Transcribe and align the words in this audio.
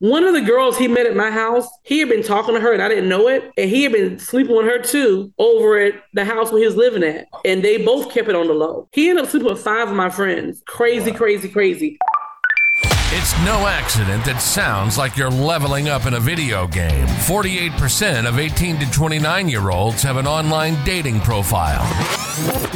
One 0.00 0.24
of 0.24 0.34
the 0.34 0.40
girls 0.40 0.76
he 0.76 0.88
met 0.88 1.06
at 1.06 1.14
my 1.14 1.30
house, 1.30 1.68
he 1.84 2.00
had 2.00 2.08
been 2.08 2.22
talking 2.22 2.54
to 2.54 2.60
her 2.60 2.72
and 2.72 2.82
I 2.82 2.88
didn't 2.88 3.08
know 3.08 3.28
it. 3.28 3.52
And 3.56 3.70
he 3.70 3.84
had 3.84 3.92
been 3.92 4.18
sleeping 4.18 4.56
with 4.56 4.66
her 4.66 4.78
too 4.80 5.32
over 5.38 5.78
at 5.78 5.94
the 6.12 6.24
house 6.24 6.50
where 6.50 6.60
he 6.60 6.66
was 6.66 6.76
living 6.76 7.04
at. 7.04 7.28
And 7.44 7.62
they 7.62 7.82
both 7.84 8.12
kept 8.12 8.28
it 8.28 8.34
on 8.34 8.48
the 8.48 8.54
low. 8.54 8.88
He 8.92 9.08
ended 9.08 9.24
up 9.24 9.30
sleeping 9.30 9.48
with 9.48 9.62
five 9.62 9.88
of 9.88 9.94
my 9.94 10.10
friends. 10.10 10.62
Crazy, 10.66 11.12
wow. 11.12 11.16
crazy, 11.16 11.48
crazy. 11.48 11.98
It's 13.16 13.32
no 13.44 13.68
accident 13.68 14.24
that 14.24 14.42
sounds 14.42 14.98
like 14.98 15.16
you're 15.16 15.30
leveling 15.30 15.88
up 15.88 16.04
in 16.04 16.14
a 16.14 16.20
video 16.20 16.66
game. 16.66 17.06
48% 17.06 18.26
of 18.26 18.40
18 18.40 18.80
to 18.80 18.90
29 18.90 19.48
year 19.48 19.70
olds 19.70 20.02
have 20.02 20.16
an 20.16 20.26
online 20.26 20.82
dating 20.84 21.20
profile. 21.20 21.84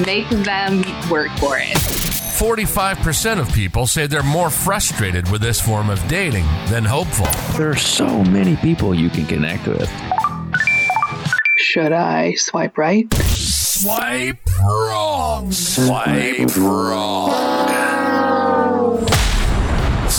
Make 0.06 0.28
them 0.28 0.84
work 1.10 1.30
for 1.38 1.58
it. 1.60 2.07
45% 2.38 3.40
of 3.40 3.52
people 3.52 3.84
say 3.88 4.06
they're 4.06 4.22
more 4.22 4.48
frustrated 4.48 5.28
with 5.28 5.40
this 5.40 5.60
form 5.60 5.90
of 5.90 5.98
dating 6.06 6.44
than 6.68 6.84
hopeful. 6.84 7.26
There 7.58 7.70
are 7.70 7.74
so 7.74 8.22
many 8.22 8.54
people 8.54 8.94
you 8.94 9.10
can 9.10 9.26
connect 9.26 9.66
with. 9.66 9.90
Should 11.56 11.90
I 11.90 12.34
swipe 12.34 12.78
right? 12.78 13.12
Swipe 13.14 14.38
wrong. 14.60 15.50
Swipe 15.50 16.56
wrong 16.56 17.98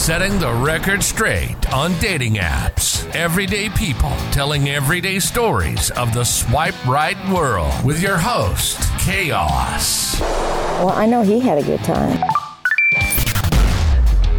setting 0.09 0.39
the 0.39 0.51
record 0.51 1.03
straight 1.03 1.71
on 1.71 1.93
dating 1.99 2.35
apps. 2.35 3.07
Everyday 3.13 3.69
people 3.69 4.09
telling 4.31 4.69
everyday 4.69 5.19
stories 5.19 5.91
of 5.91 6.13
the 6.15 6.23
swipe 6.23 6.87
right 6.87 7.17
world 7.29 7.71
with 7.85 8.01
your 8.01 8.17
host, 8.17 8.88
Chaos. 8.99 10.19
Well, 10.19 10.89
I 10.89 11.05
know 11.05 11.23
he 11.23 11.39
had 11.39 11.57
a 11.57 11.63
good 11.63 11.79
time. 11.79 12.21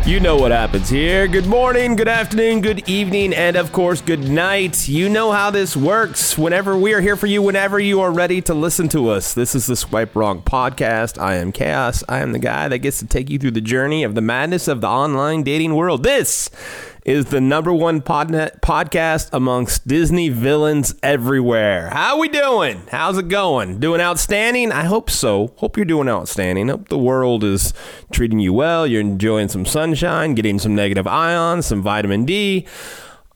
You 0.06 0.18
know 0.18 0.36
what 0.36 0.50
happens 0.50 0.88
here. 0.88 1.28
Good 1.28 1.46
morning, 1.46 1.94
good 1.94 2.08
afternoon, 2.08 2.62
good 2.62 2.88
evening, 2.88 3.32
and 3.32 3.56
of 3.56 3.70
course, 3.70 4.00
good 4.00 4.28
night. 4.28 4.88
You 4.88 5.08
know 5.08 5.30
how 5.30 5.50
this 5.50 5.76
works. 5.76 6.36
Whenever 6.36 6.76
we 6.76 6.94
are 6.94 7.00
here 7.00 7.16
for 7.16 7.26
you, 7.26 7.42
whenever 7.42 7.78
you 7.78 8.00
are 8.00 8.10
ready 8.10 8.40
to 8.42 8.54
listen 8.54 8.88
to 8.88 9.10
us. 9.10 9.34
This 9.34 9.54
is 9.54 9.66
the 9.66 9.76
Swipe 9.76 10.16
Wrong 10.16 10.42
podcast. 10.42 11.20
I 11.20 11.36
am 11.36 11.52
Chaos. 11.52 12.02
I 12.08 12.18
am 12.20 12.32
the 12.32 12.38
guy 12.38 12.66
that 12.68 12.78
gets 12.78 12.98
to 13.00 13.06
take 13.06 13.30
you 13.30 13.38
through 13.38 13.52
the 13.52 13.60
journey 13.60 14.02
of 14.02 14.14
the 14.14 14.20
madness 14.20 14.68
of 14.68 14.80
the 14.80 14.88
online 14.88 15.42
dating 15.42 15.74
world. 15.74 16.02
This 16.02 16.50
is 17.04 17.26
the 17.26 17.40
number 17.40 17.72
one 17.72 18.00
podcast 18.02 19.30
amongst 19.32 19.86
Disney 19.86 20.28
villains 20.28 20.94
everywhere. 21.02 21.88
How 21.90 22.18
we 22.18 22.28
doing? 22.28 22.82
How's 22.90 23.18
it 23.18 23.28
going? 23.28 23.80
Doing 23.80 24.00
outstanding? 24.00 24.72
I 24.72 24.84
hope 24.84 25.10
so. 25.10 25.54
Hope 25.56 25.76
you're 25.76 25.86
doing 25.86 26.08
outstanding. 26.08 26.68
Hope 26.68 26.88
the 26.88 26.98
world 26.98 27.42
is 27.42 27.72
treating 28.12 28.38
you 28.38 28.52
well. 28.52 28.86
You're 28.86 29.00
enjoying 29.00 29.48
some 29.48 29.64
sunshine, 29.64 30.34
getting 30.34 30.58
some 30.58 30.74
negative 30.74 31.06
ions, 31.06 31.66
some 31.66 31.82
vitamin 31.82 32.24
D. 32.24 32.66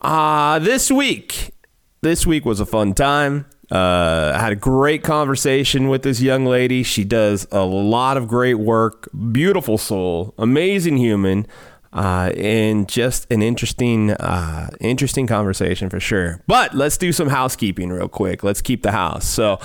Uh, 0.01 0.59
this 0.59 0.91
week, 0.91 1.55
this 2.03 2.27
week 2.27 2.45
was 2.45 2.61
a 2.61 2.67
fun 2.67 2.93
time. 2.93 3.47
Uh, 3.73 4.33
I 4.35 4.41
had 4.41 4.53
a 4.53 4.57
great 4.57 5.03
conversation 5.03 5.89
with 5.89 6.03
this 6.03 6.21
young 6.21 6.45
lady. 6.45 6.83
She 6.83 7.03
does 7.03 7.47
a 7.51 7.65
lot 7.65 8.19
of 8.19 8.29
great 8.29 8.55
work. 8.55 9.09
Beautiful 9.33 9.79
soul, 9.79 10.35
amazing 10.37 10.99
human 10.99 11.47
uh, 11.95 12.33
and 12.37 12.89
just 12.89 13.31
an 13.31 13.43
interesting, 13.43 14.11
uh, 14.11 14.69
interesting 14.81 15.27
conversation 15.27 15.89
for 15.89 16.01
sure. 16.01 16.43
But 16.47 16.75
let's 16.75 16.99
do 16.99 17.13
some 17.13 17.29
housekeeping 17.29 17.91
real 17.91 18.09
quick. 18.09 18.43
Let's 18.43 18.61
keep 18.61 18.83
the 18.83 18.93
house. 18.93 19.27
So 19.27 19.61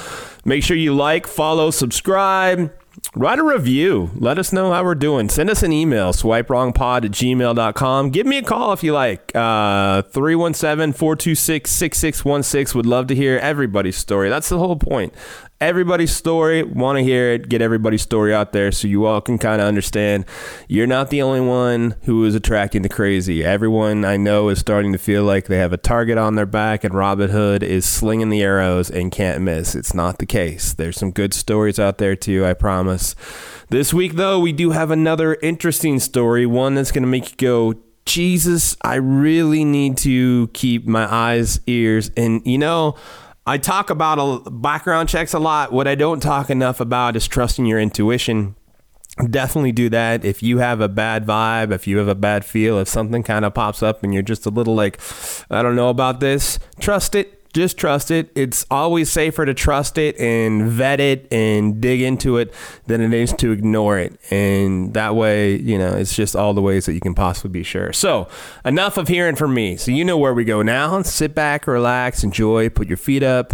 make 0.45 0.63
sure 0.63 0.77
you 0.77 0.95
like, 0.95 1.25
follow, 1.27 1.71
subscribe. 1.71 2.71
Write 3.15 3.39
a 3.39 3.43
review. 3.43 4.11
Let 4.15 4.37
us 4.37 4.51
know 4.51 4.73
how 4.73 4.83
we're 4.83 4.93
doing. 4.93 5.29
Send 5.29 5.49
us 5.49 5.63
an 5.63 5.71
email, 5.71 6.11
swipewrongpod 6.11 7.05
at 7.05 7.11
gmail.com. 7.11 8.09
Give 8.09 8.27
me 8.27 8.37
a 8.37 8.43
call 8.43 8.73
if 8.73 8.83
you 8.83 8.91
like. 8.93 9.33
Uh, 9.33 10.01
317 10.01 10.93
426 10.93 11.71
6616. 11.71 12.77
Would 12.77 12.85
love 12.85 13.07
to 13.07 13.15
hear 13.15 13.37
everybody's 13.37 13.95
story. 13.95 14.29
That's 14.29 14.49
the 14.49 14.57
whole 14.57 14.75
point 14.75 15.13
everybody's 15.61 16.15
story. 16.15 16.63
Want 16.63 16.97
to 16.97 17.03
hear 17.03 17.33
it, 17.33 17.49
get 17.49 17.61
everybody's 17.61 18.01
story 18.01 18.33
out 18.33 18.53
there 18.53 18.71
so 18.71 18.87
you 18.87 19.05
all 19.05 19.21
can 19.21 19.37
kind 19.37 19.61
of 19.61 19.67
understand 19.67 20.25
you're 20.67 20.87
not 20.87 21.09
the 21.09 21.21
only 21.21 21.41
one 21.41 21.95
who 22.03 22.23
is 22.25 22.35
attracting 22.35 22.81
the 22.81 22.89
crazy. 22.89 23.43
Everyone 23.43 24.05
I 24.05 24.17
know 24.17 24.49
is 24.49 24.59
starting 24.59 24.91
to 24.93 24.97
feel 24.97 25.23
like 25.23 25.47
they 25.47 25.57
have 25.57 25.73
a 25.73 25.77
target 25.77 26.17
on 26.17 26.35
their 26.35 26.45
back 26.45 26.83
and 26.83 26.93
Robin 26.93 27.29
Hood 27.29 27.63
is 27.63 27.85
slinging 27.85 28.29
the 28.29 28.41
arrows 28.41 28.89
and 28.89 29.11
can't 29.11 29.41
miss. 29.41 29.75
It's 29.75 29.93
not 29.93 30.19
the 30.19 30.25
case. 30.25 30.73
There's 30.73 30.97
some 30.97 31.11
good 31.11 31.33
stories 31.33 31.79
out 31.79 31.97
there 31.97 32.15
too, 32.15 32.45
I 32.45 32.53
promise. 32.53 33.15
This 33.69 33.93
week, 33.93 34.13
though, 34.13 34.39
we 34.39 34.51
do 34.51 34.71
have 34.71 34.89
another 34.89 35.35
interesting 35.43 35.99
story, 35.99 36.45
one 36.45 36.73
that's 36.73 36.91
going 36.91 37.03
to 37.03 37.07
make 37.07 37.31
you 37.31 37.37
go, 37.37 37.75
Jesus, 38.05 38.75
I 38.81 38.95
really 38.95 39.63
need 39.63 39.97
to 39.97 40.47
keep 40.53 40.87
my 40.87 41.05
eyes, 41.13 41.59
ears, 41.67 42.09
and 42.17 42.41
you 42.43 42.57
know, 42.57 42.95
I 43.49 43.57
talk 43.57 43.89
about 43.89 44.19
a, 44.19 44.51
background 44.51 45.09
checks 45.09 45.33
a 45.33 45.39
lot. 45.39 45.71
What 45.71 45.87
I 45.87 45.95
don't 45.95 46.19
talk 46.19 46.51
enough 46.51 46.79
about 46.79 47.15
is 47.15 47.27
trusting 47.27 47.65
your 47.65 47.79
intuition. 47.79 48.55
Definitely 49.27 49.71
do 49.71 49.89
that. 49.89 50.23
If 50.23 50.43
you 50.43 50.59
have 50.59 50.81
a 50.81 50.87
bad 50.87 51.25
vibe, 51.25 51.73
if 51.73 51.87
you 51.87 51.97
have 51.97 52.07
a 52.07 52.13
bad 52.13 52.45
feel, 52.45 52.77
if 52.77 52.87
something 52.87 53.23
kind 53.23 53.43
of 53.43 53.55
pops 53.55 53.81
up 53.81 54.03
and 54.03 54.13
you're 54.13 54.21
just 54.21 54.45
a 54.45 54.51
little 54.51 54.75
like, 54.75 54.99
I 55.49 55.63
don't 55.63 55.75
know 55.75 55.89
about 55.89 56.19
this, 56.19 56.59
trust 56.79 57.15
it 57.15 57.38
just 57.53 57.77
trust 57.77 58.11
it. 58.11 58.31
It's 58.35 58.65
always 58.69 59.11
safer 59.11 59.45
to 59.45 59.53
trust 59.53 59.97
it 59.97 60.19
and 60.19 60.69
vet 60.69 60.99
it 60.99 61.27
and 61.31 61.81
dig 61.81 62.01
into 62.01 62.37
it 62.37 62.53
than 62.85 63.01
it 63.01 63.13
is 63.13 63.33
to 63.33 63.51
ignore 63.51 63.97
it. 63.97 64.19
And 64.31 64.93
that 64.93 65.15
way, 65.15 65.55
you 65.55 65.77
know, 65.77 65.95
it's 65.95 66.15
just 66.15 66.35
all 66.35 66.53
the 66.53 66.61
ways 66.61 66.85
that 66.85 66.93
you 66.93 66.99
can 66.99 67.15
possibly 67.15 67.49
be 67.49 67.63
sure. 67.63 67.91
So, 67.91 68.27
enough 68.63 68.97
of 68.97 69.07
hearing 69.07 69.35
from 69.35 69.53
me. 69.53 69.77
So, 69.77 69.91
you 69.91 70.05
know 70.05 70.17
where 70.17 70.33
we 70.33 70.43
go 70.43 70.61
now. 70.61 71.01
Sit 71.01 71.33
back, 71.33 71.65
relax, 71.65 72.23
enjoy, 72.23 72.69
put 72.69 72.87
your 72.87 72.97
feet 72.97 73.23
up, 73.23 73.53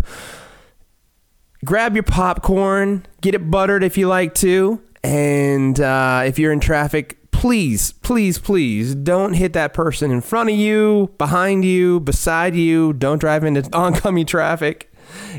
grab 1.64 1.94
your 1.96 2.04
popcorn, 2.04 3.06
get 3.22 3.34
it 3.34 3.50
buttered 3.50 3.84
if 3.84 3.98
you 3.98 4.08
like 4.08 4.36
to. 4.36 4.82
And 5.04 5.80
uh, 5.80 6.24
if 6.26 6.40
you're 6.40 6.52
in 6.52 6.60
traffic, 6.60 7.18
please, 7.46 7.92
please, 8.02 8.40
please 8.40 8.96
don't 8.96 9.34
hit 9.34 9.54
that 9.54 9.72
person 9.72 10.10
in 10.10 10.20
front 10.20 10.50
of 10.50 10.56
you, 10.56 11.14
behind 11.20 11.64
you, 11.64 12.00
beside 12.00 12.56
you. 12.56 12.92
Don't 12.92 13.20
drive 13.20 13.44
into 13.44 13.62
oncoming 13.78 14.26
traffic 14.26 14.92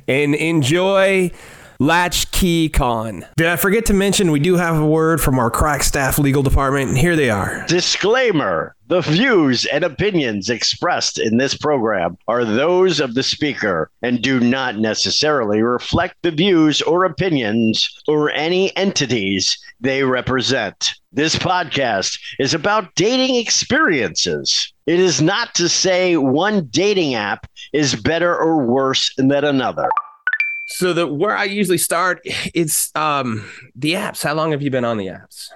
and 0.07 0.33
enjoy 0.37 1.33
Latchkey 1.81 2.69
Con. 2.69 3.27
Did 3.37 3.49
I 3.49 3.57
forget 3.57 3.87
to 3.87 3.93
mention 3.93 4.31
we 4.31 4.39
do 4.39 4.55
have 4.55 4.79
a 4.79 4.87
word 4.87 5.21
from 5.21 5.41
our 5.41 5.51
crack 5.51 5.83
staff 5.83 6.17
legal 6.17 6.45
department? 6.45 6.97
Here 6.97 7.17
they 7.17 7.29
are. 7.29 7.67
Disclaimer 7.67 8.76
the 8.89 9.01
views 9.01 9.67
and 9.67 9.83
opinions 9.83 10.49
expressed 10.49 11.19
in 11.19 11.39
this 11.39 11.57
program 11.57 12.17
are 12.29 12.45
those 12.45 13.01
of 13.01 13.15
the 13.15 13.23
speaker 13.23 13.91
and 14.03 14.23
do 14.23 14.39
not 14.39 14.77
necessarily 14.77 15.61
reflect 15.63 16.15
the 16.23 16.31
views 16.31 16.83
or 16.83 17.05
opinions 17.05 17.89
or 18.07 18.31
any 18.31 18.75
entities 18.77 19.59
they 19.81 20.05
represent. 20.05 20.95
This 21.13 21.35
podcast 21.35 22.19
is 22.39 22.55
about 22.55 22.95
dating 22.95 23.37
experiences. 23.37 24.73
It 24.87 25.01
is 25.01 25.21
not 25.21 25.55
to 25.57 25.69
say 25.69 26.17
one 26.17 26.67
dating 26.67 27.15
app 27.15 27.47
is 27.73 27.97
better 27.97 28.37
or 28.37 28.65
worse 28.65 29.13
than 29.17 29.33
another. 29.33 29.89
So 30.69 30.93
the 30.93 31.07
where 31.07 31.37
I 31.37 31.45
usually 31.45 31.79
start, 31.79 32.21
it's 32.25 32.95
um 32.95 33.49
the 33.75 33.95
apps. 33.95 34.23
How 34.23 34.35
long 34.35 34.53
have 34.53 34.63
you 34.63 34.71
been 34.71 34.85
on 34.85 34.97
the 34.99 35.07
apps? 35.07 35.49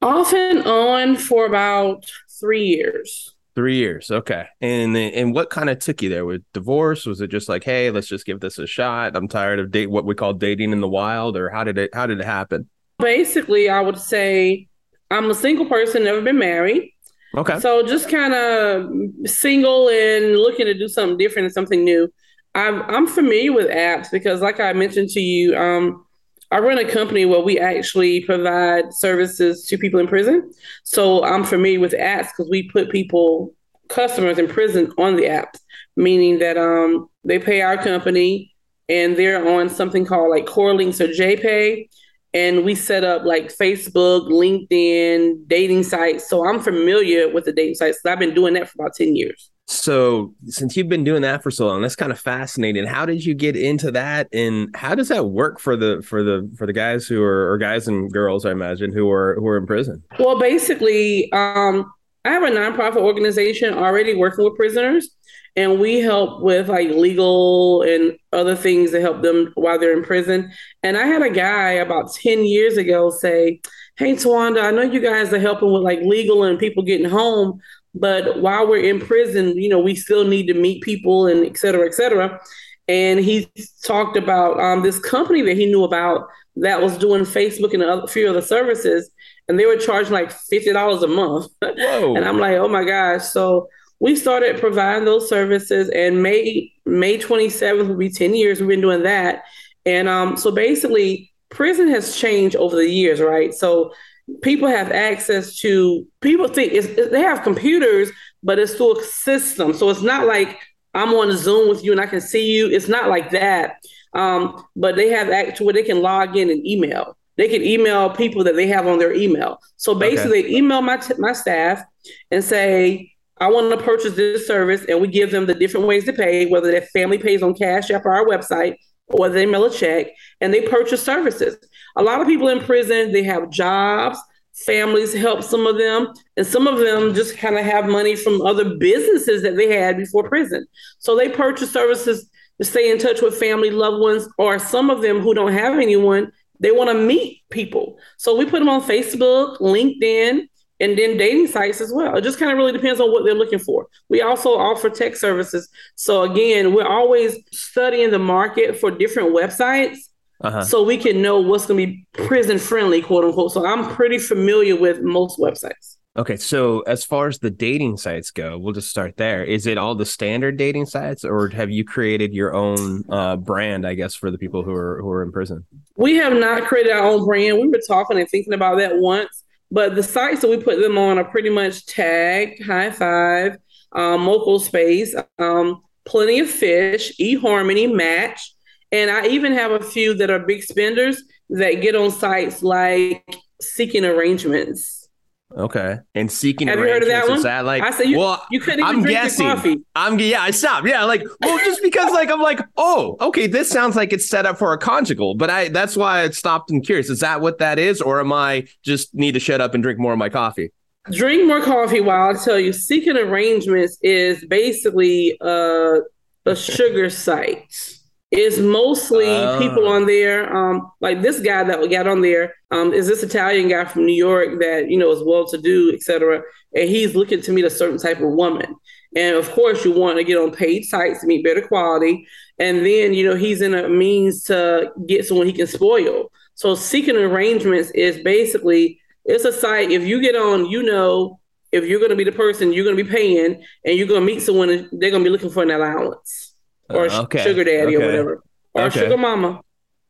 Off 0.00 0.32
and 0.32 0.64
on 0.64 1.16
for 1.16 1.44
about 1.44 2.08
three 2.38 2.64
years. 2.64 3.34
Three 3.54 3.76
years, 3.76 4.10
okay. 4.10 4.46
And 4.60 4.96
and 4.96 5.34
what 5.34 5.50
kind 5.50 5.68
of 5.68 5.80
took 5.80 6.00
you 6.00 6.08
there? 6.08 6.24
With 6.24 6.44
divorce? 6.52 7.06
Was 7.06 7.20
it 7.20 7.28
just 7.28 7.48
like, 7.48 7.64
hey, 7.64 7.90
let's 7.90 8.06
just 8.06 8.24
give 8.24 8.38
this 8.38 8.58
a 8.58 8.66
shot? 8.68 9.16
I'm 9.16 9.26
tired 9.26 9.58
of 9.58 9.72
date 9.72 9.90
what 9.90 10.04
we 10.04 10.14
call 10.14 10.32
dating 10.32 10.70
in 10.70 10.80
the 10.80 10.88
wild, 10.88 11.36
or 11.36 11.50
how 11.50 11.64
did 11.64 11.76
it 11.76 11.90
how 11.92 12.06
did 12.06 12.20
it 12.20 12.24
happen? 12.24 12.68
Basically, 13.00 13.68
I 13.68 13.80
would 13.80 13.98
say 13.98 14.68
I'm 15.10 15.28
a 15.30 15.34
single 15.34 15.66
person, 15.66 16.04
never 16.04 16.20
been 16.20 16.38
married. 16.38 16.92
Okay. 17.36 17.58
So 17.60 17.84
just 17.84 18.08
kind 18.08 18.34
of 18.34 18.90
single 19.28 19.88
and 19.88 20.36
looking 20.36 20.66
to 20.66 20.74
do 20.74 20.88
something 20.88 21.16
different 21.16 21.46
and 21.46 21.52
something 21.52 21.84
new. 21.84 22.12
I'm 22.54 22.82
I'm 22.82 23.06
familiar 23.06 23.52
with 23.52 23.68
apps 23.68 24.10
because, 24.10 24.40
like 24.40 24.60
I 24.60 24.72
mentioned 24.72 25.10
to 25.10 25.20
you, 25.20 25.56
um, 25.56 26.04
I 26.50 26.60
run 26.60 26.78
a 26.78 26.90
company 26.90 27.26
where 27.26 27.40
we 27.40 27.58
actually 27.58 28.24
provide 28.24 28.94
services 28.94 29.66
to 29.66 29.76
people 29.76 30.00
in 30.00 30.06
prison. 30.06 30.50
So 30.82 31.22
I'm 31.24 31.44
familiar 31.44 31.80
with 31.80 31.92
apps 31.92 32.28
because 32.28 32.48
we 32.50 32.68
put 32.70 32.90
people, 32.90 33.54
customers 33.88 34.38
in 34.38 34.48
prison 34.48 34.92
on 34.98 35.16
the 35.16 35.24
apps, 35.24 35.60
meaning 35.96 36.38
that 36.38 36.56
um, 36.56 37.08
they 37.24 37.38
pay 37.38 37.60
our 37.60 37.76
company 37.76 38.54
and 38.88 39.16
they're 39.16 39.46
on 39.46 39.68
something 39.68 40.06
called 40.06 40.30
like 40.30 40.46
CorrLinks 40.46 41.00
or 41.00 41.08
JPay. 41.08 41.88
And 42.34 42.64
we 42.64 42.74
set 42.74 43.04
up 43.04 43.24
like 43.24 43.54
Facebook, 43.54 44.30
LinkedIn, 44.30 45.48
dating 45.48 45.82
sites. 45.82 46.28
So 46.28 46.46
I'm 46.46 46.60
familiar 46.60 47.32
with 47.32 47.44
the 47.44 47.52
dating 47.52 47.74
sites. 47.74 48.00
I've 48.06 48.18
been 48.18 48.34
doing 48.34 48.54
that 48.54 48.68
for 48.68 48.82
about 48.82 48.94
10 48.94 49.16
years. 49.16 49.50
So, 49.70 50.34
since 50.46 50.78
you've 50.78 50.88
been 50.88 51.04
doing 51.04 51.20
that 51.22 51.42
for 51.42 51.50
so 51.50 51.66
long, 51.66 51.82
that's 51.82 51.94
kind 51.94 52.10
of 52.10 52.18
fascinating. 52.18 52.86
How 52.86 53.04
did 53.04 53.22
you 53.22 53.34
get 53.34 53.54
into 53.54 53.90
that, 53.90 54.26
and 54.32 54.74
how 54.74 54.94
does 54.94 55.08
that 55.08 55.26
work 55.26 55.60
for 55.60 55.76
the 55.76 56.00
for 56.02 56.22
the 56.22 56.50
for 56.56 56.66
the 56.66 56.72
guys 56.72 57.06
who 57.06 57.22
are 57.22 57.52
or 57.52 57.58
guys 57.58 57.86
and 57.86 58.10
girls, 58.10 58.46
I 58.46 58.52
imagine, 58.52 58.94
who 58.94 59.10
are 59.10 59.34
who 59.34 59.46
are 59.46 59.58
in 59.58 59.66
prison? 59.66 60.02
Well, 60.18 60.38
basically, 60.38 61.30
um, 61.32 61.92
I 62.24 62.30
have 62.30 62.44
a 62.44 62.46
nonprofit 62.46 62.96
organization 62.96 63.74
already 63.74 64.14
working 64.14 64.46
with 64.46 64.56
prisoners, 64.56 65.10
and 65.54 65.78
we 65.78 65.98
help 65.98 66.40
with 66.40 66.68
like 66.68 66.88
legal 66.90 67.82
and 67.82 68.16
other 68.32 68.54
things 68.54 68.92
to 68.92 69.00
help 69.00 69.22
them 69.22 69.52
while 69.54 69.78
they're 69.78 69.96
in 69.96 70.04
prison. 70.04 70.52
And 70.82 70.96
I 70.96 71.06
had 71.06 71.20
a 71.22 71.30
guy 71.30 71.72
about 71.72 72.12
10 72.14 72.44
years 72.44 72.76
ago 72.76 73.10
say, 73.10 73.60
Hey, 73.96 74.14
Tawanda, 74.14 74.62
I 74.62 74.70
know 74.70 74.82
you 74.82 75.00
guys 75.00 75.32
are 75.32 75.40
helping 75.40 75.72
with 75.72 75.82
like 75.82 76.00
legal 76.02 76.44
and 76.44 76.58
people 76.58 76.84
getting 76.84 77.10
home, 77.10 77.60
but 77.94 78.40
while 78.40 78.68
we're 78.68 78.84
in 78.84 79.00
prison, 79.00 79.56
you 79.56 79.68
know, 79.68 79.78
we 79.78 79.94
still 79.94 80.24
need 80.24 80.46
to 80.46 80.54
meet 80.54 80.82
people 80.82 81.26
and 81.26 81.44
et 81.44 81.56
cetera, 81.56 81.86
et 81.86 81.94
cetera. 81.94 82.40
And 82.86 83.20
he 83.20 83.50
talked 83.84 84.16
about 84.16 84.58
um, 84.60 84.82
this 84.82 84.98
company 84.98 85.42
that 85.42 85.56
he 85.56 85.66
knew 85.66 85.84
about 85.84 86.28
that 86.56 86.80
was 86.80 86.96
doing 86.96 87.22
Facebook 87.22 87.74
and 87.74 87.82
a 87.82 88.06
few 88.06 88.28
other 88.28 88.42
services, 88.42 89.10
and 89.48 89.58
they 89.58 89.66
were 89.66 89.76
charging 89.76 90.12
like 90.12 90.32
fifty 90.32 90.72
dollars 90.72 91.02
a 91.02 91.08
month. 91.08 91.50
and 91.62 92.24
I'm 92.24 92.38
like, 92.38 92.56
oh 92.56 92.68
my 92.68 92.84
gosh! 92.84 93.24
So 93.24 93.68
we 94.00 94.16
started 94.16 94.58
providing 94.58 95.04
those 95.04 95.28
services, 95.28 95.88
and 95.90 96.22
May 96.22 96.72
May 96.86 97.18
27th 97.18 97.88
will 97.88 97.96
be 97.96 98.10
10 98.10 98.34
years. 98.34 98.60
We've 98.60 98.68
been 98.68 98.80
doing 98.80 99.02
that, 99.02 99.42
and 99.84 100.08
um, 100.08 100.36
so 100.36 100.50
basically, 100.50 101.32
prison 101.50 101.88
has 101.88 102.16
changed 102.16 102.56
over 102.56 102.76
the 102.76 102.88
years, 102.88 103.20
right? 103.20 103.52
So 103.52 103.92
people 104.42 104.68
have 104.68 104.90
access 104.92 105.56
to 105.60 106.06
people 106.20 106.48
think 106.48 106.72
it's, 106.72 107.10
they 107.10 107.20
have 107.20 107.42
computers, 107.42 108.10
but 108.42 108.58
it's 108.58 108.74
through 108.74 108.98
a 108.98 109.02
system. 109.02 109.72
So 109.72 109.90
it's 109.90 110.02
not 110.02 110.26
like 110.26 110.58
I'm 110.94 111.12
on 111.14 111.30
a 111.30 111.36
Zoom 111.36 111.68
with 111.68 111.84
you 111.84 111.92
and 111.92 112.00
I 112.00 112.06
can 112.06 112.20
see 112.20 112.52
you. 112.52 112.68
It's 112.68 112.88
not 112.88 113.08
like 113.08 113.30
that. 113.30 113.76
Um, 114.14 114.64
but 114.74 114.96
they 114.96 115.08
have 115.10 115.28
access 115.30 115.60
where 115.60 115.74
they 115.74 115.82
can 115.82 116.02
log 116.02 116.36
in 116.36 116.50
and 116.50 116.66
email. 116.66 117.16
They 117.36 117.48
can 117.48 117.62
email 117.62 118.10
people 118.10 118.42
that 118.44 118.56
they 118.56 118.66
have 118.66 118.86
on 118.86 118.98
their 118.98 119.12
email. 119.12 119.58
So 119.76 119.94
basically, 119.94 120.44
okay. 120.44 120.56
email 120.56 120.82
my 120.82 120.96
t- 120.96 121.14
my 121.18 121.32
staff 121.32 121.84
and 122.32 122.42
say, 122.42 123.12
"I 123.38 123.48
want 123.48 123.70
to 123.70 123.84
purchase 123.84 124.16
this 124.16 124.46
service," 124.46 124.84
and 124.88 125.00
we 125.00 125.06
give 125.06 125.30
them 125.30 125.46
the 125.46 125.54
different 125.54 125.86
ways 125.86 126.04
to 126.06 126.12
pay, 126.12 126.46
whether 126.46 126.70
their 126.70 126.82
family 126.82 127.18
pays 127.18 127.42
on 127.42 127.54
Cash 127.54 127.90
App 127.90 128.06
or 128.06 128.12
our 128.12 128.26
website, 128.26 128.76
or 129.06 129.28
they 129.28 129.46
mail 129.46 129.66
a 129.66 129.70
check, 129.70 130.08
and 130.40 130.52
they 130.52 130.62
purchase 130.62 131.02
services. 131.02 131.56
A 131.98 132.02
lot 132.02 132.20
of 132.20 132.26
people 132.26 132.48
in 132.48 132.60
prison 132.60 133.12
they 133.12 133.22
have 133.24 133.50
jobs 133.50 134.18
families 134.66 135.12
help 135.12 135.42
some 135.42 135.66
of 135.66 135.78
them 135.78 136.12
and 136.36 136.46
some 136.46 136.66
of 136.66 136.78
them 136.78 137.14
just 137.14 137.36
kind 137.38 137.56
of 137.56 137.64
have 137.64 137.86
money 137.86 138.16
from 138.16 138.40
other 138.42 138.76
businesses 138.76 139.42
that 139.42 139.56
they 139.56 139.68
had 139.68 139.96
before 139.96 140.28
prison. 140.28 140.66
So 140.98 141.16
they 141.16 141.28
purchase 141.28 141.72
services 141.72 142.28
to 142.58 142.64
stay 142.64 142.90
in 142.90 142.98
touch 142.98 143.22
with 143.22 143.38
family 143.38 143.70
loved 143.70 144.00
ones 144.00 144.28
or 144.36 144.58
some 144.58 144.90
of 144.90 145.00
them 145.00 145.20
who 145.20 145.34
don't 145.34 145.52
have 145.52 145.78
anyone 145.78 146.32
they 146.60 146.72
want 146.72 146.90
to 146.90 146.94
meet 146.94 147.42
people. 147.50 147.98
So 148.16 148.36
we 148.36 148.44
put 148.44 148.58
them 148.58 148.68
on 148.68 148.82
facebook 148.82 149.58
linkedin 149.58 150.48
and 150.80 150.96
then 150.96 151.16
dating 151.16 151.48
sites 151.48 151.80
as 151.80 151.92
well. 151.92 152.16
It 152.16 152.22
just 152.22 152.38
kind 152.38 152.50
of 152.50 152.58
really 152.58 152.72
depends 152.72 153.00
on 153.00 153.12
what 153.12 153.24
they're 153.24 153.34
looking 153.34 153.58
for. 153.58 153.86
We 154.08 154.22
also 154.22 154.50
offer 154.50 154.90
tech 154.90 155.14
services. 155.14 155.68
So 155.94 156.22
again 156.22 156.74
we're 156.74 156.86
always 156.86 157.36
studying 157.52 158.10
the 158.10 158.18
market 158.18 158.76
for 158.76 158.90
different 158.90 159.34
websites 159.34 159.98
uh-huh. 160.40 160.64
so 160.64 160.82
we 160.82 160.96
can 160.96 161.20
know 161.20 161.40
what's 161.40 161.66
going 161.66 161.80
to 161.80 161.86
be 161.86 162.06
prison 162.26 162.58
friendly, 162.58 163.02
quote 163.02 163.24
unquote. 163.24 163.52
So 163.52 163.66
I'm 163.66 163.94
pretty 163.94 164.18
familiar 164.18 164.76
with 164.76 165.00
most 165.00 165.38
websites. 165.38 165.96
Okay, 166.16 166.36
so 166.36 166.80
as 166.80 167.04
far 167.04 167.28
as 167.28 167.38
the 167.38 167.50
dating 167.50 167.96
sites 167.96 168.32
go, 168.32 168.58
we'll 168.58 168.72
just 168.72 168.90
start 168.90 169.16
there. 169.16 169.44
Is 169.44 169.66
it 169.66 169.78
all 169.78 169.94
the 169.94 170.04
standard 170.04 170.56
dating 170.56 170.86
sites, 170.86 171.24
or 171.24 171.48
have 171.50 171.70
you 171.70 171.84
created 171.84 172.34
your 172.34 172.54
own 172.56 173.04
uh, 173.08 173.36
brand? 173.36 173.86
I 173.86 173.94
guess 173.94 174.16
for 174.16 174.30
the 174.32 174.38
people 174.38 174.64
who 174.64 174.72
are 174.72 175.00
who 175.00 175.08
are 175.10 175.22
in 175.22 175.30
prison. 175.30 175.64
We 175.96 176.16
have 176.16 176.32
not 176.32 176.64
created 176.64 176.90
our 176.90 177.06
own 177.06 177.24
brand. 177.24 177.58
We 177.58 177.68
were 177.68 177.80
talking 177.86 178.18
and 178.18 178.28
thinking 178.28 178.52
about 178.52 178.78
that 178.78 178.96
once, 178.98 179.44
but 179.70 179.94
the 179.94 180.02
sites 180.02 180.40
that 180.40 180.50
we 180.50 180.56
put 180.56 180.80
them 180.80 180.98
on 180.98 181.18
are 181.18 181.24
pretty 181.24 181.50
much 181.50 181.86
Tag, 181.86 182.64
Hi5, 182.64 183.56
um, 183.92 184.26
MocoSpace, 184.26 185.24
um, 185.38 185.82
Plenty 186.04 186.40
of 186.40 186.50
Fish, 186.50 187.16
eHarmony, 187.18 187.94
Match, 187.94 188.54
and 188.92 189.10
I 189.10 189.26
even 189.26 189.52
have 189.52 189.72
a 189.72 189.82
few 189.82 190.14
that 190.14 190.30
are 190.30 190.38
big 190.38 190.62
spenders 190.62 191.22
that 191.50 191.74
get 191.80 191.94
on 191.94 192.10
sites 192.10 192.62
like 192.62 193.24
seeking 193.60 194.04
arrangements. 194.04 195.08
Okay. 195.56 195.98
And 196.14 196.30
seeking 196.30 196.68
Have 196.68 196.78
you 196.78 196.84
heard 196.84 197.02
of 197.02 197.08
that 197.08 197.26
one? 197.26 197.40
That 197.42 197.64
like 197.64 197.82
I 197.82 197.90
said 197.90 198.04
you, 198.08 198.18
well, 198.18 198.44
you 198.50 198.60
couldn't 198.60 198.80
even 198.80 198.96
I'm 198.96 199.02
drink 199.02 199.16
guessing. 199.16 199.46
coffee. 199.46 199.80
I'm 199.96 200.18
yeah, 200.18 200.42
I 200.42 200.50
stopped. 200.50 200.86
Yeah, 200.86 201.04
like 201.04 201.22
well, 201.40 201.58
just 201.64 201.82
because 201.82 202.12
like 202.12 202.30
I'm 202.30 202.42
like, 202.42 202.60
oh, 202.76 203.16
okay, 203.20 203.46
this 203.46 203.70
sounds 203.70 203.96
like 203.96 204.12
it's 204.12 204.28
set 204.28 204.44
up 204.44 204.58
for 204.58 204.74
a 204.74 204.78
conjugal, 204.78 205.34
but 205.34 205.48
I 205.48 205.68
that's 205.68 205.96
why 205.96 206.22
I 206.22 206.30
stopped 206.30 206.70
and 206.70 206.84
curious. 206.84 207.08
Is 207.08 207.20
that 207.20 207.40
what 207.40 207.58
that 207.58 207.78
is, 207.78 208.02
or 208.02 208.20
am 208.20 208.30
I 208.32 208.66
just 208.82 209.14
need 209.14 209.32
to 209.32 209.40
shut 209.40 209.62
up 209.62 209.72
and 209.72 209.82
drink 209.82 209.98
more 209.98 210.12
of 210.12 210.18
my 210.18 210.28
coffee? 210.28 210.70
Drink 211.10 211.46
more 211.46 211.62
coffee 211.62 212.02
while 212.02 212.28
I 212.28 212.34
tell 212.34 212.60
you, 212.60 212.74
seeking 212.74 213.16
arrangements 213.16 213.96
is 214.02 214.44
basically 214.44 215.38
uh, 215.40 216.00
a 216.44 216.54
sugar 216.54 217.08
site 217.08 217.97
is 218.30 218.58
mostly 218.58 219.26
people 219.58 219.88
on 219.88 220.06
there. 220.06 220.54
Um, 220.54 220.90
like 221.00 221.22
this 221.22 221.40
guy 221.40 221.64
that 221.64 221.80
we 221.80 221.88
got 221.88 222.06
on 222.06 222.20
there 222.20 222.54
um, 222.70 222.92
is 222.92 223.06
this 223.06 223.22
Italian 223.22 223.68
guy 223.68 223.86
from 223.86 224.04
New 224.04 224.14
York 224.14 224.60
that 224.60 224.90
you 224.90 224.98
know 224.98 225.10
is 225.10 225.22
well 225.24 225.46
to 225.48 225.58
do, 225.58 225.92
etc. 225.94 226.42
And 226.74 226.88
he's 226.88 227.14
looking 227.14 227.40
to 227.42 227.52
meet 227.52 227.64
a 227.64 227.70
certain 227.70 227.98
type 227.98 228.20
of 228.20 228.30
woman. 228.30 228.76
And 229.16 229.36
of 229.36 229.50
course, 229.52 229.84
you 229.84 229.92
want 229.92 230.18
to 230.18 230.24
get 230.24 230.36
on 230.36 230.52
paid 230.52 230.84
sites 230.84 231.20
to 231.20 231.26
meet 231.26 231.44
better 231.44 231.66
quality. 231.66 232.26
And 232.58 232.84
then 232.84 233.14
you 233.14 233.26
know 233.26 233.34
he's 233.34 233.62
in 233.62 233.74
a 233.74 233.88
means 233.88 234.44
to 234.44 234.92
get 235.06 235.26
someone 235.26 235.46
he 235.46 235.52
can 235.54 235.66
spoil. 235.66 236.30
So 236.54 236.74
seeking 236.74 237.16
arrangements 237.16 237.90
is 237.92 238.20
basically 238.22 239.00
it's 239.24 239.44
a 239.44 239.52
site. 239.52 239.90
If 239.90 240.06
you 240.06 240.20
get 240.20 240.36
on, 240.36 240.66
you 240.66 240.82
know, 240.82 241.40
if 241.72 241.84
you're 241.84 242.00
going 242.00 242.10
to 242.10 242.16
be 242.16 242.24
the 242.24 242.32
person 242.32 242.72
you're 242.74 242.84
going 242.84 242.96
to 242.96 243.04
be 243.04 243.10
paying, 243.10 243.62
and 243.86 243.96
you're 243.96 244.06
going 244.06 244.20
to 244.20 244.26
meet 244.26 244.42
someone, 244.42 244.88
they're 244.92 245.10
going 245.10 245.24
to 245.24 245.30
be 245.30 245.32
looking 245.32 245.50
for 245.50 245.62
an 245.62 245.70
allowance 245.70 246.47
or 246.88 247.08
uh, 247.08 247.22
okay. 247.22 247.42
sugar 247.42 247.64
daddy 247.64 247.96
okay. 247.96 248.04
or 248.04 248.06
whatever, 248.06 248.42
or 248.74 248.82
okay. 248.82 249.00
sugar 249.00 249.16
mama. 249.16 249.60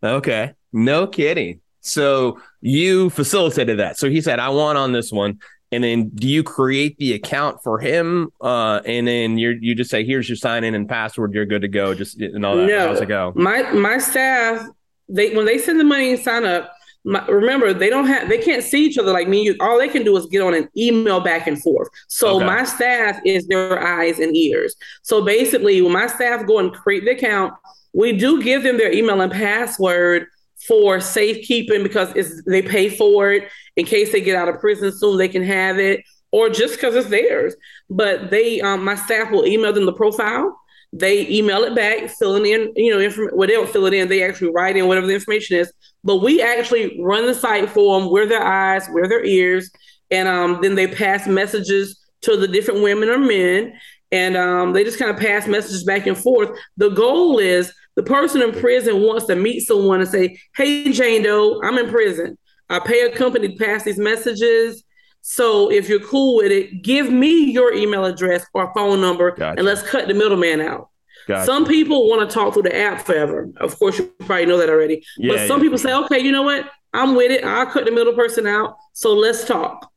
Okay, 0.03 0.53
no 0.73 1.07
kidding. 1.07 1.61
So 1.81 2.41
you 2.61 3.11
facilitated 3.11 3.79
that. 3.79 3.99
So 3.99 4.09
he 4.09 4.21
said, 4.21 4.39
"I 4.39 4.49
want 4.51 4.79
on 4.79 4.93
this 4.93 5.13
one." 5.13 5.39
And 5.71 5.85
then 5.85 6.09
do 6.09 6.27
you 6.27 6.43
create 6.43 6.97
the 6.97 7.13
account 7.13 7.63
for 7.63 7.79
him? 7.79 8.31
Uh, 8.41 8.81
and 8.87 9.07
then 9.07 9.37
you 9.37 9.59
you 9.61 9.75
just 9.75 9.91
say, 9.91 10.05
"Here's 10.05 10.29
your 10.29 10.37
sign 10.37 10.65
in 10.65 10.75
and 10.75 10.89
password. 10.89 11.35
You're 11.35 11.47
good 11.47 11.63
to 11.63 11.69
go." 11.69 11.95
Just 11.95 12.21
and 12.21 12.45
all 12.45 12.57
that. 12.57 12.67
No, 12.67 12.89
How's 12.89 13.01
it 13.01 13.07
go? 13.07 13.33
My 13.35 13.63
my 13.73 13.99
staff, 13.99 14.67
they 15.09 15.35
when 15.35 15.45
they 15.45 15.59
send 15.59 15.79
the 15.79 15.85
money 15.85 16.11
and 16.11 16.19
sign 16.19 16.45
up, 16.45 16.73
my, 17.09 17.25
remember 17.27 17.73
they 17.73 17.89
don't 17.89 18.07
have 18.07 18.29
they 18.29 18.39
can't 18.39 18.63
see 18.63 18.85
each 18.85 18.99
other 18.99 19.13
like 19.13 19.29
me 19.29 19.43
you. 19.43 19.57
All 19.61 19.79
they 19.79 19.89
can 19.89 20.05
do 20.05 20.17
is 20.17 20.27
get 20.27 20.43
on 20.43 20.55
an 20.55 20.69
email 20.77 21.21
back 21.21 21.47
and 21.47 21.61
forth. 21.61 21.89
So 22.07 22.37
okay. 22.37 22.47
my 22.47 22.65
staff 22.65 23.19
is 23.25 23.47
their 23.47 23.83
eyes 23.83 24.19
and 24.19 24.37
ears. 24.37 24.77
So 25.03 25.25
basically 25.25 25.81
when 25.81 25.93
my 25.93 26.07
staff 26.07 26.47
go 26.47 26.59
and 26.59 26.73
create 26.73 27.05
the 27.05 27.13
account 27.13 27.55
we 27.95 28.13
do 28.13 28.43
give 28.43 28.63
them 28.63 28.77
their 28.77 28.93
email 28.93 29.21
and 29.21 29.33
password 29.33 30.27
for 30.67 31.01
safekeeping 31.01 31.83
because 31.83 32.13
it's 32.15 32.43
they 32.45 32.63
pay 32.63 32.89
for 32.89 33.33
it 33.33 33.49
in 33.77 33.87
case 33.87 34.13
they 34.13 34.21
get 34.21 34.37
out 34.37 34.49
of 34.49 34.61
prison 34.61 34.93
soon 34.93 35.17
they 35.17 35.29
can 35.29 35.43
have 35.43 35.79
it 35.79 36.03
or 36.31 36.51
just 36.51 36.75
because 36.75 36.95
it's 36.95 37.09
theirs. 37.09 37.57
But 37.89 38.31
they 38.31 38.61
um, 38.61 38.85
my 38.85 38.97
staff 38.97 39.31
will 39.31 39.47
email 39.47 39.73
them 39.73 39.87
the 39.87 39.93
profile 39.93 40.59
they 40.93 41.29
email 41.29 41.65
it 41.65 41.75
back, 41.75 42.09
filling 42.09 42.47
in, 42.47 42.73
you 42.75 42.91
know, 42.93 42.99
inform- 42.99 43.31
well, 43.35 43.47
they 43.47 43.55
don't 43.55 43.69
fill 43.69 43.87
it 43.87 43.95
in. 43.95 44.09
They 44.09 44.23
actually 44.23 44.53
write 44.53 44.77
in 44.77 44.87
whatever 44.87 45.07
the 45.07 45.15
information 45.15 45.59
is. 45.59 45.73
But 46.03 46.17
we 46.17 46.41
actually 46.41 46.99
run 47.03 47.27
the 47.27 47.35
site 47.35 47.69
for 47.71 48.01
them. 48.01 48.11
We're 48.11 48.27
their 48.27 48.43
eyes, 48.43 48.89
we're 48.91 49.09
their 49.09 49.25
ears, 49.25 49.71
and 50.11 50.29
um, 50.29 50.61
then 50.63 50.75
they 50.75 50.87
pass 50.87 51.27
messages 51.27 52.01
to 52.23 52.37
the 52.37 52.49
different 52.49 52.83
women 52.83 53.09
or 53.09 53.19
men, 53.19 53.75
and 54.11 54.37
um, 54.37 54.73
they 54.73 54.85
just 54.85 54.99
kind 54.99 55.11
of 55.11 55.19
pass 55.19 55.47
messages 55.47 55.85
back 55.85 56.07
and 56.07 56.17
forth. 56.17 56.51
The 56.77 56.89
goal 56.89 57.39
is 57.39 57.73
the 57.97 58.03
person 58.03 58.43
in 58.43 58.53
prison 58.53 59.03
wants 59.03 59.27
to 59.27 59.37
meet 59.37 59.67
someone 59.67 60.01
and 60.01 60.09
say, 60.09 60.39
"Hey, 60.57 60.91
Jane 60.91 61.23
Doe, 61.23 61.61
I'm 61.63 61.79
in 61.79 61.91
prison. 61.91 62.39
I 62.71 62.79
pay 62.81 63.03
a 63.03 63.15
company 63.15 63.49
to 63.49 63.65
pass 63.65 63.85
these 63.85 63.99
messages." 63.99 64.83
So 65.31 65.71
if 65.71 65.91
you're 65.91 66.01
cool 66.01 66.37
with 66.37 66.51
it, 66.51 66.83
give 66.83 67.13
me 67.13 67.53
your 67.53 67.75
email 67.75 68.07
address 68.07 68.47
or 68.55 68.73
phone 68.73 68.99
number 69.03 69.33
gotcha. 69.33 69.59
and 69.59 69.67
let's 69.67 69.83
cut 69.83 70.09
the 70.09 70.15
middleman 70.15 70.63
out. 70.63 70.89
Gotcha. 71.27 71.45
Some 71.45 71.67
people 71.67 72.09
want 72.09 72.29
to 72.29 72.35
talk 72.35 72.55
through 72.55 72.63
the 72.63 72.75
app 72.75 73.05
forever. 73.05 73.47
Of 73.59 73.79
course, 73.79 73.99
you 73.99 74.07
probably 74.21 74.47
know 74.47 74.57
that 74.57 74.71
already. 74.71 75.05
Yeah, 75.19 75.35
but 75.35 75.47
some 75.47 75.59
yeah, 75.59 75.65
people 75.65 75.77
say, 75.77 75.93
okay, 75.93 76.19
you 76.19 76.33
know 76.33 76.45
what? 76.45 76.71
I'm 76.95 77.15
with 77.15 77.31
it. 77.31 77.45
I'll 77.45 77.67
cut 77.67 77.85
the 77.85 77.91
middle 77.91 78.15
person 78.15 78.47
out. 78.47 78.79
So 78.95 79.13
let's 79.13 79.45
talk. 79.45 79.93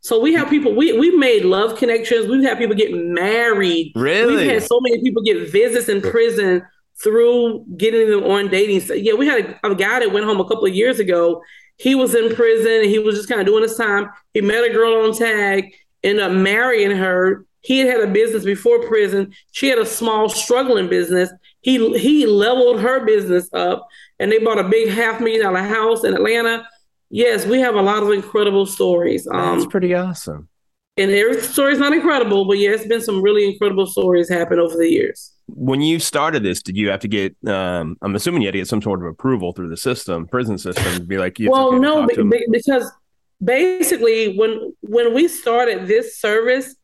So 0.00 0.18
we 0.18 0.32
have 0.32 0.48
people, 0.48 0.74
we, 0.74 0.98
we've 0.98 1.18
made 1.18 1.44
love 1.44 1.76
connections. 1.76 2.26
We've 2.26 2.42
had 2.42 2.56
people 2.56 2.74
get 2.74 2.94
married. 2.94 3.92
Really? 3.94 4.36
We've 4.36 4.50
had 4.50 4.62
so 4.62 4.80
many 4.80 5.02
people 5.02 5.22
get 5.22 5.52
visits 5.52 5.90
in 5.90 6.00
prison 6.00 6.62
through 7.02 7.66
getting 7.76 8.08
them 8.08 8.24
on 8.24 8.48
dating. 8.48 8.80
So, 8.80 8.94
yeah, 8.94 9.12
we 9.12 9.26
had 9.26 9.58
a, 9.62 9.72
a 9.72 9.74
guy 9.74 10.00
that 10.00 10.10
went 10.10 10.24
home 10.24 10.40
a 10.40 10.44
couple 10.44 10.64
of 10.64 10.74
years 10.74 11.00
ago 11.00 11.42
he 11.76 11.94
was 11.94 12.14
in 12.14 12.34
prison 12.34 12.82
and 12.82 12.90
he 12.90 12.98
was 12.98 13.16
just 13.16 13.28
kind 13.28 13.40
of 13.40 13.46
doing 13.46 13.62
his 13.62 13.76
time. 13.76 14.08
He 14.32 14.40
met 14.40 14.64
a 14.64 14.72
girl 14.72 15.04
on 15.04 15.14
tag, 15.14 15.74
ended 16.02 16.24
up 16.24 16.32
marrying 16.32 16.90
her. 16.96 17.44
He 17.60 17.78
had 17.78 17.88
had 17.88 18.08
a 18.08 18.12
business 18.12 18.44
before 18.44 18.86
prison. 18.86 19.32
She 19.52 19.68
had 19.68 19.78
a 19.78 19.86
small 19.86 20.28
struggling 20.28 20.88
business. 20.88 21.30
He 21.62 21.98
he 21.98 22.26
leveled 22.26 22.80
her 22.80 23.04
business 23.04 23.48
up 23.52 23.86
and 24.18 24.30
they 24.30 24.38
bought 24.38 24.58
a 24.58 24.68
big 24.68 24.90
half 24.90 25.20
million 25.20 25.42
dollar 25.42 25.62
house 25.62 26.04
in 26.04 26.14
Atlanta. 26.14 26.68
Yes, 27.10 27.46
we 27.46 27.60
have 27.60 27.74
a 27.74 27.82
lot 27.82 28.02
of 28.02 28.10
incredible 28.10 28.66
stories. 28.66 29.26
Um, 29.26 29.58
That's 29.58 29.70
pretty 29.70 29.94
awesome. 29.94 30.48
And 30.96 31.10
every 31.10 31.40
story 31.40 31.72
is 31.72 31.78
not 31.78 31.92
incredible, 31.92 32.44
but 32.44 32.58
yeah, 32.58 32.70
it's 32.70 32.86
been 32.86 33.00
some 33.00 33.20
really 33.20 33.48
incredible 33.48 33.86
stories 33.86 34.28
happen 34.28 34.58
over 34.58 34.76
the 34.76 34.88
years. 34.88 35.33
When 35.46 35.82
you 35.82 35.98
started 35.98 36.42
this, 36.42 36.62
did 36.62 36.76
you 36.76 36.88
have 36.88 37.00
to 37.00 37.08
get? 37.08 37.36
Um, 37.46 37.96
I'm 38.00 38.14
assuming 38.14 38.42
you 38.42 38.48
had 38.48 38.52
to 38.52 38.58
get 38.58 38.68
some 38.68 38.80
sort 38.80 39.00
of 39.00 39.06
approval 39.06 39.52
through 39.52 39.68
the 39.68 39.76
system, 39.76 40.26
prison 40.26 40.56
system, 40.56 40.94
to 40.94 41.00
be 41.02 41.18
like, 41.18 41.36
well, 41.40 41.72
no, 41.72 42.06
because 42.06 42.90
basically, 43.42 44.38
when 44.38 44.74
when 44.80 45.12
we 45.12 45.28
started 45.28 45.86
this 45.86 46.18
service, 46.18 46.74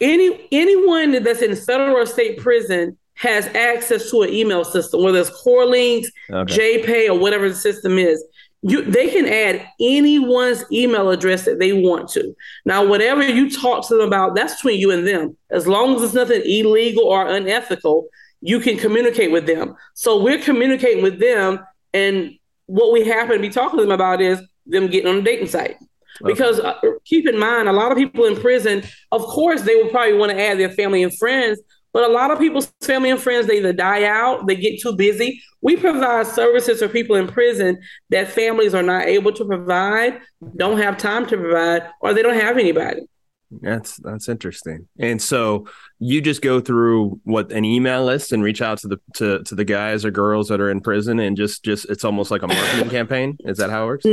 any 0.00 0.48
anyone 0.50 1.22
that's 1.22 1.42
in 1.42 1.54
federal 1.54 1.96
or 1.96 2.06
state 2.06 2.38
prison 2.38 2.98
has 3.14 3.46
access 3.48 4.10
to 4.10 4.22
an 4.22 4.30
email 4.30 4.64
system, 4.64 5.02
whether 5.02 5.18
it's 5.18 5.30
CorrLinks, 5.44 6.06
okay. 6.30 6.82
JPay, 6.82 7.08
or 7.08 7.18
whatever 7.18 7.48
the 7.48 7.54
system 7.54 7.98
is. 7.98 8.24
You, 8.62 8.82
they 8.82 9.08
can 9.08 9.26
add 9.26 9.68
anyone's 9.80 10.64
email 10.72 11.10
address 11.10 11.44
that 11.44 11.60
they 11.60 11.72
want 11.72 12.08
to. 12.10 12.34
Now, 12.64 12.84
whatever 12.84 13.22
you 13.22 13.50
talk 13.50 13.86
to 13.88 13.96
them 13.96 14.08
about, 14.08 14.34
that's 14.34 14.56
between 14.56 14.80
you 14.80 14.90
and 14.90 15.06
them. 15.06 15.36
As 15.50 15.66
long 15.68 15.94
as 15.94 16.02
it's 16.02 16.14
nothing 16.14 16.42
illegal 16.44 17.04
or 17.04 17.26
unethical, 17.28 18.08
you 18.40 18.58
can 18.58 18.76
communicate 18.76 19.30
with 19.30 19.46
them. 19.46 19.76
So 19.94 20.20
we're 20.20 20.42
communicating 20.42 21.02
with 21.02 21.20
them, 21.20 21.60
and 21.94 22.32
what 22.66 22.92
we 22.92 23.04
happen 23.04 23.36
to 23.36 23.40
be 23.40 23.48
talking 23.48 23.78
to 23.78 23.84
them 23.84 23.92
about 23.92 24.20
is 24.20 24.40
them 24.66 24.88
getting 24.88 25.08
on 25.08 25.18
a 25.18 25.22
dating 25.22 25.48
site. 25.48 25.76
Okay. 26.20 26.32
Because 26.32 26.58
uh, 26.58 26.74
keep 27.04 27.28
in 27.28 27.38
mind, 27.38 27.68
a 27.68 27.72
lot 27.72 27.92
of 27.92 27.98
people 27.98 28.24
in 28.24 28.40
prison, 28.40 28.82
of 29.12 29.22
course, 29.22 29.62
they 29.62 29.76
will 29.76 29.90
probably 29.90 30.18
want 30.18 30.32
to 30.32 30.40
add 30.40 30.58
their 30.58 30.70
family 30.70 31.02
and 31.04 31.16
friends, 31.16 31.60
but 31.92 32.04
a 32.04 32.12
lot 32.12 32.30
of 32.30 32.38
people's 32.38 32.72
family 32.82 33.10
and 33.10 33.20
friends, 33.20 33.46
they 33.46 33.58
either 33.58 33.72
die 33.72 34.04
out, 34.04 34.46
they 34.46 34.56
get 34.56 34.80
too 34.80 34.94
busy. 34.94 35.42
We 35.60 35.76
provide 35.76 36.26
services 36.26 36.80
for 36.80 36.88
people 36.88 37.16
in 37.16 37.26
prison 37.26 37.78
that 38.10 38.28
families 38.28 38.74
are 38.74 38.82
not 38.82 39.06
able 39.06 39.32
to 39.32 39.44
provide, 39.44 40.20
don't 40.56 40.78
have 40.78 40.98
time 40.98 41.26
to 41.26 41.36
provide, 41.36 41.88
or 42.00 42.14
they 42.14 42.22
don't 42.22 42.38
have 42.38 42.58
anybody. 42.58 43.02
That's 43.50 43.96
that's 43.96 44.28
interesting. 44.28 44.88
And 44.98 45.20
so 45.20 45.66
you 45.98 46.20
just 46.20 46.42
go 46.42 46.60
through 46.60 47.18
what 47.24 47.50
an 47.50 47.64
email 47.64 48.04
list 48.04 48.32
and 48.32 48.42
reach 48.42 48.60
out 48.60 48.78
to 48.78 48.88
the 48.88 49.00
to, 49.14 49.42
to 49.44 49.54
the 49.54 49.64
guys 49.64 50.04
or 50.04 50.10
girls 50.10 50.48
that 50.48 50.60
are 50.60 50.70
in 50.70 50.80
prison 50.80 51.18
and 51.18 51.36
just 51.36 51.64
just 51.64 51.86
it's 51.86 52.04
almost 52.04 52.30
like 52.30 52.42
a 52.42 52.46
marketing 52.46 52.90
campaign. 52.90 53.38
Is 53.40 53.56
that 53.56 53.70
how 53.70 53.84
it 53.84 53.86
works? 53.86 54.04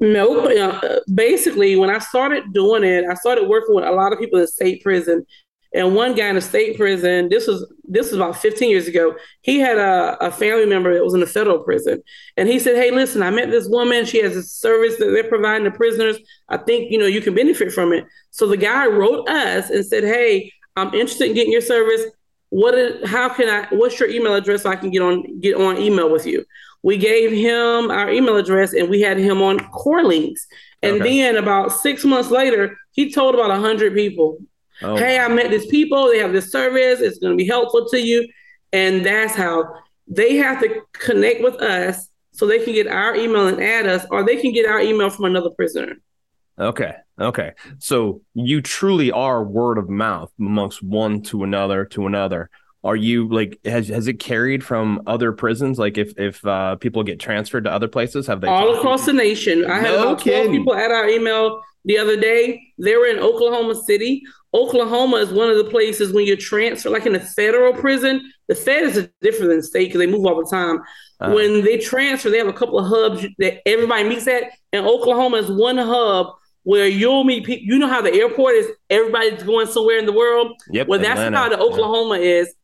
No, 0.00 0.46
uh, 0.46 1.00
basically 1.12 1.76
when 1.76 1.88
I 1.88 1.98
started 2.00 2.52
doing 2.52 2.84
it, 2.84 3.06
I 3.10 3.14
started 3.14 3.48
working 3.48 3.74
with 3.74 3.84
a 3.84 3.92
lot 3.92 4.12
of 4.12 4.18
people 4.18 4.40
in 4.40 4.46
state 4.46 4.82
prison 4.82 5.24
and 5.76 5.94
one 5.94 6.14
guy 6.14 6.28
in 6.28 6.38
a 6.38 6.40
state 6.40 6.78
prison, 6.78 7.28
this 7.28 7.46
was 7.46 7.70
this 7.84 8.10
was 8.10 8.14
about 8.14 8.38
15 8.38 8.70
years 8.70 8.88
ago. 8.88 9.14
He 9.42 9.58
had 9.58 9.76
a, 9.76 10.16
a 10.22 10.30
family 10.30 10.64
member 10.64 10.94
that 10.94 11.04
was 11.04 11.12
in 11.12 11.22
a 11.22 11.26
federal 11.26 11.58
prison. 11.58 12.02
And 12.38 12.48
he 12.48 12.58
said, 12.58 12.76
Hey, 12.76 12.90
listen, 12.90 13.22
I 13.22 13.30
met 13.30 13.50
this 13.50 13.68
woman. 13.68 14.06
She 14.06 14.22
has 14.22 14.34
a 14.34 14.42
service 14.42 14.96
that 14.96 15.10
they're 15.10 15.28
providing 15.28 15.70
to 15.70 15.70
prisoners. 15.70 16.16
I 16.48 16.56
think, 16.56 16.90
you 16.90 16.98
know, 16.98 17.04
you 17.04 17.20
can 17.20 17.34
benefit 17.34 17.72
from 17.72 17.92
it. 17.92 18.06
So 18.30 18.46
the 18.46 18.56
guy 18.56 18.86
wrote 18.86 19.28
us 19.28 19.68
and 19.68 19.84
said, 19.84 20.02
Hey, 20.02 20.50
I'm 20.76 20.94
interested 20.94 21.28
in 21.28 21.34
getting 21.34 21.52
your 21.52 21.60
service. 21.60 22.02
What 22.48 22.74
is, 22.74 23.08
how 23.10 23.28
can 23.28 23.50
I 23.50 23.66
what's 23.74 24.00
your 24.00 24.08
email 24.08 24.34
address 24.34 24.62
so 24.62 24.70
I 24.70 24.76
can 24.76 24.90
get 24.90 25.02
on 25.02 25.40
get 25.40 25.56
on 25.56 25.76
email 25.76 26.10
with 26.10 26.24
you? 26.26 26.46
We 26.82 26.96
gave 26.96 27.32
him 27.32 27.90
our 27.90 28.10
email 28.10 28.38
address 28.38 28.72
and 28.72 28.88
we 28.88 29.02
had 29.02 29.18
him 29.18 29.42
on 29.42 29.58
CorrLinks. 29.58 30.40
And 30.82 31.02
okay. 31.02 31.20
then 31.20 31.36
about 31.36 31.72
six 31.72 32.02
months 32.04 32.30
later, 32.30 32.78
he 32.92 33.12
told 33.12 33.34
about 33.34 33.50
hundred 33.60 33.92
people 33.92 34.38
Oh. 34.82 34.96
Hey, 34.96 35.18
I 35.18 35.28
met 35.28 35.50
these 35.50 35.66
people. 35.66 36.08
They 36.08 36.18
have 36.18 36.32
this 36.32 36.50
service. 36.50 37.00
It's 37.00 37.18
going 37.18 37.32
to 37.32 37.36
be 37.36 37.48
helpful 37.48 37.88
to 37.88 38.00
you. 38.00 38.28
And 38.72 39.04
that's 39.04 39.34
how 39.34 39.64
they 40.06 40.36
have 40.36 40.60
to 40.60 40.82
connect 40.92 41.42
with 41.42 41.56
us 41.56 42.08
so 42.32 42.46
they 42.46 42.62
can 42.62 42.74
get 42.74 42.86
our 42.86 43.16
email 43.16 43.46
and 43.48 43.62
add 43.62 43.86
us, 43.86 44.04
or 44.10 44.22
they 44.22 44.36
can 44.36 44.52
get 44.52 44.66
our 44.66 44.80
email 44.80 45.08
from 45.08 45.24
another 45.24 45.50
prisoner. 45.50 45.96
Okay. 46.58 46.94
Okay. 47.18 47.52
So 47.78 48.20
you 48.34 48.60
truly 48.60 49.10
are 49.10 49.42
word 49.42 49.78
of 49.78 49.88
mouth 49.88 50.30
amongst 50.38 50.82
one 50.82 51.22
to 51.22 51.44
another 51.44 51.86
to 51.86 52.06
another. 52.06 52.50
Are 52.86 52.96
you 52.96 53.28
like 53.28 53.58
has 53.64 53.88
has 53.88 54.06
it 54.06 54.20
carried 54.20 54.62
from 54.62 55.02
other 55.06 55.32
prisons? 55.32 55.76
Like 55.76 55.98
if 55.98 56.12
if 56.16 56.44
uh, 56.46 56.76
people 56.76 57.02
get 57.02 57.18
transferred 57.18 57.64
to 57.64 57.72
other 57.72 57.88
places, 57.88 58.28
have 58.28 58.40
they 58.40 58.46
all 58.46 58.76
across 58.76 59.06
the 59.06 59.12
nation? 59.12 59.68
I 59.68 59.80
had 59.80 59.94
about 59.94 60.20
twelve 60.20 60.50
people 60.52 60.74
at 60.74 60.92
our 60.92 61.08
email 61.08 61.60
the 61.84 61.98
other 61.98 62.16
day. 62.16 62.62
They 62.78 62.94
were 62.96 63.06
in 63.06 63.18
Oklahoma 63.18 63.74
City. 63.74 64.22
Oklahoma 64.54 65.16
is 65.16 65.32
one 65.32 65.50
of 65.50 65.56
the 65.56 65.64
places 65.64 66.12
when 66.12 66.26
you're 66.26 66.36
transferred, 66.36 66.90
like 66.90 67.06
in 67.06 67.14
a 67.16 67.20
federal 67.20 67.72
prison, 67.74 68.32
the 68.46 68.54
Fed 68.54 68.84
is 68.84 69.08
different 69.20 69.50
than 69.50 69.62
state 69.62 69.88
because 69.88 69.98
they 69.98 70.06
move 70.06 70.24
all 70.24 70.42
the 70.42 70.48
time. 70.48 70.78
Uh, 71.20 71.32
when 71.32 71.64
they 71.64 71.78
transfer, 71.78 72.30
they 72.30 72.38
have 72.38 72.46
a 72.46 72.52
couple 72.52 72.78
of 72.78 72.86
hubs 72.86 73.26
that 73.38 73.66
everybody 73.68 74.08
meets 74.08 74.28
at, 74.28 74.44
and 74.72 74.86
Oklahoma 74.86 75.38
is 75.38 75.50
one 75.50 75.76
hub 75.76 76.28
where 76.62 76.86
you'll 76.86 77.24
meet 77.24 77.44
people. 77.44 77.64
You 77.64 77.78
know 77.78 77.88
how 77.88 78.00
the 78.00 78.12
airport 78.12 78.54
is, 78.54 78.66
everybody's 78.90 79.42
going 79.42 79.66
somewhere 79.66 79.98
in 79.98 80.06
the 80.06 80.12
world. 80.12 80.52
Yep, 80.70 80.88
well, 80.88 81.00
that's 81.00 81.20
Atlanta. 81.20 81.36
how 81.36 81.48
the 81.48 81.58
Oklahoma 81.58 82.18
yeah. 82.18 82.40
is. 82.40 82.54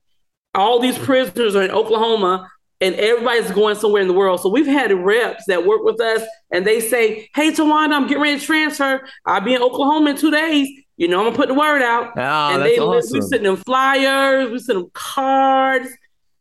All 0.55 0.81
these 0.81 0.99
prisoners 0.99 1.57
are 1.57 1.63
in 1.63 1.71
Oklahoma, 1.71 2.49
and 2.81 2.95
everybody's 2.97 3.51
going 3.53 3.77
somewhere 3.77 4.03
in 4.03 4.09
the 4.09 4.15
world. 4.15 4.41
So 4.41 4.49
we've 4.49 4.67
had 4.67 4.93
reps 4.93 5.45
that 5.47 5.67
work 5.67 5.83
with 5.83 6.01
us, 6.01 6.23
and 6.51 6.67
they 6.67 6.81
say, 6.81 7.29
"Hey, 7.35 7.51
Tawanda, 7.53 7.95
I'm 7.95 8.07
getting 8.07 8.23
ready 8.23 8.39
to 8.39 8.45
transfer. 8.45 9.07
I'll 9.25 9.41
be 9.41 9.55
in 9.55 9.63
Oklahoma 9.63 10.11
in 10.11 10.17
two 10.17 10.31
days." 10.31 10.69
You 10.97 11.09
know, 11.09 11.19
I'm 11.19 11.27
gonna 11.27 11.37
put 11.37 11.49
the 11.49 11.55
word 11.55 11.83
out. 11.83 12.13
Oh, 12.17 12.55
and 12.55 12.63
they 12.63 12.79
awesome. 12.79 13.19
we 13.19 13.27
send 13.27 13.47
them 13.47 13.57
flyers, 13.57 14.51
we 14.51 14.59
send 14.59 14.79
them 14.79 14.91
cards. 14.93 15.89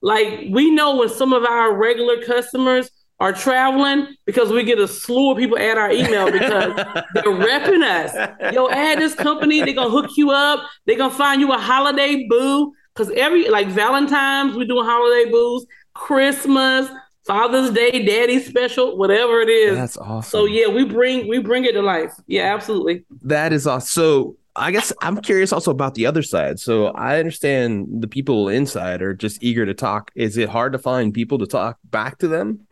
Like 0.01 0.47
we 0.49 0.71
know 0.71 0.97
when 0.97 1.09
some 1.09 1.31
of 1.31 1.45
our 1.45 1.73
regular 1.75 2.21
customers 2.23 2.89
are 3.19 3.31
traveling 3.31 4.07
because 4.25 4.51
we 4.51 4.63
get 4.63 4.79
a 4.79 4.87
slew 4.87 5.31
of 5.31 5.37
people 5.37 5.57
at 5.57 5.77
our 5.77 5.91
email 5.91 6.31
because 6.31 6.73
they're 7.13 7.23
repping 7.23 7.83
us. 7.83 8.53
Yo, 8.53 8.67
add 8.69 8.97
this 8.97 9.13
company, 9.13 9.61
they're 9.61 9.75
gonna 9.75 9.91
hook 9.91 10.17
you 10.17 10.31
up, 10.31 10.67
they're 10.85 10.97
gonna 10.97 11.13
find 11.13 11.39
you 11.39 11.51
a 11.53 11.57
holiday 11.57 12.25
boo. 12.27 12.73
Cause 12.95 13.10
every 13.15 13.50
like 13.50 13.67
Valentine's, 13.67 14.55
we 14.55 14.65
doing 14.65 14.86
holiday 14.86 15.31
boos, 15.31 15.65
Christmas, 15.93 16.89
Father's 17.25 17.69
Day, 17.71 18.03
Daddy 18.05 18.41
special, 18.41 18.98
whatever 18.98 19.39
it 19.41 19.50
is. 19.50 19.77
That's 19.77 19.98
awesome. 19.98 20.29
So 20.29 20.45
yeah, 20.45 20.67
we 20.67 20.83
bring 20.83 21.27
we 21.27 21.39
bring 21.39 21.65
it 21.65 21.74
to 21.74 21.81
life. 21.81 22.13
Yeah, 22.27 22.53
absolutely. 22.53 23.05
That 23.21 23.53
is 23.53 23.67
awesome. 23.67 23.88
So 23.88 24.38
I 24.55 24.71
guess 24.71 24.91
I'm 25.01 25.21
curious 25.21 25.53
also 25.53 25.71
about 25.71 25.95
the 25.95 26.05
other 26.05 26.24
side. 26.24 26.60
So 26.60 26.88
I 26.88 27.19
understand 27.19 28.01
the 28.01 28.07
people 28.07 28.50
inside 28.50 29.01
are 29.01 29.13
just 29.13 29.41
eager 29.41 29.65
to 29.65 29.74
talk. 29.74 30.12
Is 30.15 30.36
it 30.38 30.50
hard 30.50 30.74
to 30.74 30.79
find 30.79 31.13
people 31.13 31.38
to 31.38 31.48
talk 31.48 31.77
back 31.86 32.17
to 32.19 32.27
them? 32.27 32.67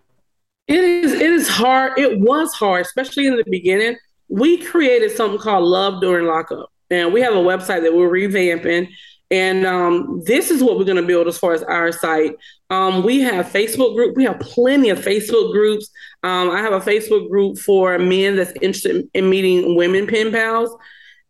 It 0.68 0.84
is. 0.84 1.14
It 1.14 1.32
is 1.32 1.48
hard. 1.48 1.98
It 1.98 2.20
was 2.20 2.54
hard, 2.54 2.86
especially 2.86 3.28
in 3.28 3.38
the 3.38 3.46
beginning. 3.50 3.98
We 4.28 4.58
created 4.58 5.12
something 5.12 5.40
called 5.40 5.64
Love 5.64 6.02
During 6.02 6.28
Lockup, 6.28 6.72
and 6.92 7.14
we 7.14 7.22
have 7.22 7.34
a 7.34 7.38
website 7.38 7.82
that 7.84 7.94
we're 7.96 8.10
revamping. 8.10 8.90
And 9.32 9.66
um, 9.66 10.22
this 10.26 10.50
is 10.50 10.64
what 10.64 10.78
we're 10.78 10.86
going 10.86 10.98
to 10.98 11.06
build 11.06 11.28
as 11.28 11.38
far 11.38 11.54
as 11.54 11.62
our 11.64 11.92
site. 11.92 12.36
Um, 12.70 13.04
we 13.04 13.20
have 13.22 13.46
Facebook 13.48 13.96
group. 13.96 14.16
We 14.18 14.24
have 14.24 14.40
plenty 14.40 14.90
of 14.90 15.00
Facebook 15.00 15.52
groups. 15.52 15.90
Um, 16.24 16.50
I 16.50 16.62
have 16.62 16.74
a 16.74 16.80
Facebook 16.80 17.30
group 17.30 17.58
for 17.60 18.00
men 18.00 18.36
that's 18.36 18.54
interested 18.62 19.08
in 19.14 19.30
meeting 19.30 19.76
women 19.76 20.08
pen 20.08 20.32
pals. 20.32 20.76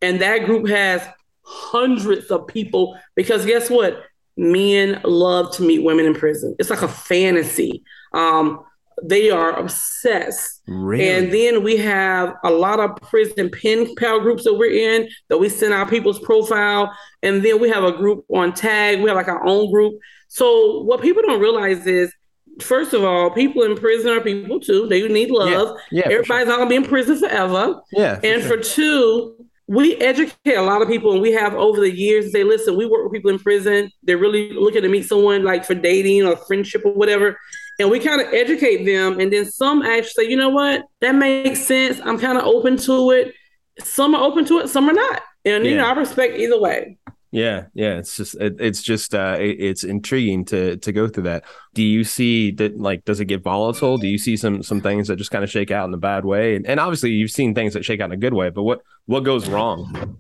And 0.01 0.22
that 0.22 0.46
group 0.46 0.70
has 0.70 1.06
hundreds 1.44 2.32
of 2.32 2.48
people 2.48 2.98
because 3.15 3.46
guess 3.46 3.70
what? 3.70 4.03
Men 4.38 5.01
love 5.03 5.53
to 5.56 5.63
meet 5.63 5.84
women 5.84 6.06
in 6.06 6.13
prison. 6.13 6.56
It's 6.60 6.70
like 6.70 6.82
a 6.82 6.88
fantasy. 6.88 7.84
Um, 8.13 8.63
they 9.03 9.29
are 9.29 9.58
obsessed. 9.58 10.62
Really? 10.68 11.10
And 11.10 11.34
then 11.34 11.63
we 11.63 11.77
have 11.77 12.36
a 12.44 12.50
lot 12.50 12.79
of 12.79 12.96
prison 12.98 13.50
pen 13.50 13.96
pal 13.96 14.20
groups 14.20 14.44
that 14.44 14.53
we're 14.53 14.72
in 14.72 15.10
that 15.29 15.38
we 15.38 15.50
send 15.50 15.74
our 15.74 15.88
people's 15.88 16.20
profile. 16.20 16.94
And 17.24 17.44
then 17.44 17.60
we 17.60 17.70
have 17.70 17.84
a 17.84 17.91
group 17.91 18.25
on 18.29 18.53
tag. 18.53 19.01
We 19.01 19.10
have 19.10 19.18
like 19.18 19.27
our 19.27 19.46
own 19.46 19.72
group. 19.72 20.00
So 20.27 20.82
what 20.84 21.01
people 21.01 21.24
don't 21.24 21.41
realize 21.41 21.86
is 21.88 22.13
first 22.62 22.94
of 22.94 23.03
all, 23.03 23.32
people 23.32 23.63
in 23.63 23.75
prison 23.75 24.12
are 24.12 24.22
people 24.22 24.60
too. 24.60 24.88
They 24.88 25.08
need 25.08 25.32
love. 25.32 25.77
Yeah, 25.91 26.03
yeah 26.03 26.13
Everybody's 26.13 26.27
sure. 26.27 26.46
not 26.46 26.58
gonna 26.58 26.70
be 26.70 26.75
in 26.75 26.86
prison 26.86 27.18
forever. 27.18 27.82
Yeah. 27.91 28.20
and 28.24 28.41
for, 28.41 28.50
sure. 28.50 28.58
for 28.58 28.63
two, 28.63 29.50
we 29.70 29.96
educate 29.98 30.56
a 30.56 30.62
lot 30.63 30.82
of 30.82 30.88
people 30.88 31.12
and 31.12 31.22
we 31.22 31.32
have 31.32 31.53
over 31.53 31.79
the 31.79 31.96
years 31.96 32.32
say 32.32 32.44
listen 32.44 32.75
we 32.75 32.88
work 32.88 33.03
with 33.03 33.13
people 33.13 33.29
in 33.29 33.38
prison 33.38 33.89
they're 34.01 34.18
really 34.18 34.51
looking 34.51 34.82
to 34.82 34.89
meet 34.89 35.08
someone 35.08 35.44
like 35.44 35.63
for 35.63 35.75
dating 35.75 36.25
or 36.25 36.36
friendship 36.36 36.82
or 36.84 36.91
whatever 36.94 37.38
and 37.79 37.89
we 37.89 38.00
kind 38.00 38.21
of 38.21 38.33
educate 38.33 38.86
them 38.86 39.19
and 39.19 39.31
then 39.31 39.50
some 39.50 39.81
actually 39.81 40.25
say 40.25 40.29
you 40.29 40.38
know 40.38 40.50
what 40.50 40.83
that 41.01 41.15
makes 41.15 41.62
sense 41.62 42.00
i'm 42.03 42.19
kind 42.19 42.38
of 42.38 42.43
open 42.43 42.77
to 42.77 43.12
it 43.12 43.33
some 43.79 44.13
are 44.13 44.24
open 44.24 44.45
to 44.45 44.59
it 44.59 44.67
some 44.67 44.89
are 44.89 44.93
not 44.93 45.21
and 45.45 45.63
yeah. 45.63 45.71
you 45.71 45.77
know 45.77 45.88
i 45.88 45.93
respect 45.93 46.38
either 46.38 46.59
way 46.59 46.98
yeah, 47.31 47.65
yeah, 47.75 47.98
it's 48.00 48.17
just 48.17 48.36
it, 48.41 48.55
it's 48.59 48.81
just 48.81 49.13
uh 49.13 49.38
it, 49.39 49.57
it's 49.59 49.83
intriguing 49.83 50.45
to 50.45 50.77
to 50.77 50.91
go 50.91 51.07
through 51.07 51.24
that. 51.24 51.45
Do 51.75 51.83
you 51.83 52.03
see 52.03 52.50
that 52.53 52.79
like 52.79 53.05
does 53.05 53.19
it 53.19 53.25
get 53.25 53.43
volatile? 53.43 54.00
Do 54.00 54.07
you 54.07 54.17
see 54.17 54.36
some 54.36 54.63
some 54.63 54.81
things 54.81 55.07
that 55.07 55.17
just 55.17 55.29
kind 55.29 55.43
of 55.43 55.50
shake 55.50 55.69
out 55.69 55.88
in 55.88 55.93
a 55.93 55.98
bad 55.98 56.25
way? 56.25 56.55
And, 56.55 56.65
and 56.65 56.79
obviously 56.79 57.12
you've 57.12 57.29
seen 57.29 57.53
things 57.53 57.74
that 57.74 57.86
shake 57.86 58.01
out 58.01 58.05
in 58.05 58.13
a 58.13 58.17
good 58.17 58.33
way, 58.33 58.50
but 58.50 58.63
what 58.63 58.81
what 59.05 59.19
goes 59.19 59.48
wrong? 59.48 60.17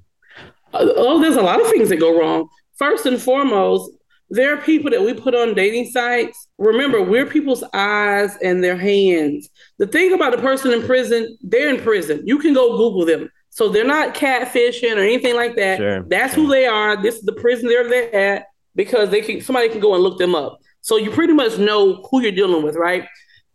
Oh, 0.71 1.19
there's 1.19 1.35
a 1.35 1.41
lot 1.41 1.59
of 1.59 1.67
things 1.67 1.89
that 1.89 1.97
go 1.97 2.19
wrong. 2.19 2.47
First 2.77 3.07
and 3.07 3.19
foremost, 3.19 3.89
there 4.29 4.53
are 4.53 4.61
people 4.61 4.91
that 4.91 5.01
we 5.01 5.13
put 5.13 5.33
on 5.33 5.53
dating 5.53 5.89
sites. 5.91 6.47
Remember, 6.57 7.01
we're 7.01 7.25
people's 7.25 7.63
eyes 7.73 8.37
and 8.43 8.63
their 8.63 8.77
hands. 8.77 9.49
The 9.77 9.87
thing 9.87 10.13
about 10.13 10.33
a 10.37 10.41
person 10.41 10.71
in 10.71 10.83
prison, 10.83 11.37
they're 11.41 11.69
in 11.69 11.81
prison. 11.81 12.21
You 12.25 12.37
can 12.37 12.53
go 12.53 12.77
Google 12.77 13.05
them. 13.05 13.29
So 13.49 13.69
they're 13.69 13.85
not 13.85 14.13
catfishing 14.13 14.95
or 14.95 14.99
anything 14.99 15.35
like 15.35 15.55
that. 15.55 15.77
Sure, 15.77 16.03
That's 16.03 16.33
who 16.33 16.47
they 16.47 16.65
are. 16.67 17.01
This 17.01 17.15
is 17.15 17.23
the 17.23 17.33
prison 17.33 17.67
they're 17.67 17.89
there 17.89 18.15
at 18.15 18.45
because 18.75 19.09
they 19.09 19.21
can 19.21 19.41
somebody 19.41 19.69
can 19.69 19.79
go 19.79 19.95
and 19.95 20.03
look 20.03 20.19
them 20.19 20.35
up. 20.35 20.59
So 20.81 20.97
you 20.97 21.11
pretty 21.11 21.33
much 21.33 21.57
know 21.57 22.05
who 22.09 22.21
you're 22.21 22.31
dealing 22.31 22.63
with, 22.63 22.75
right? 22.75 23.07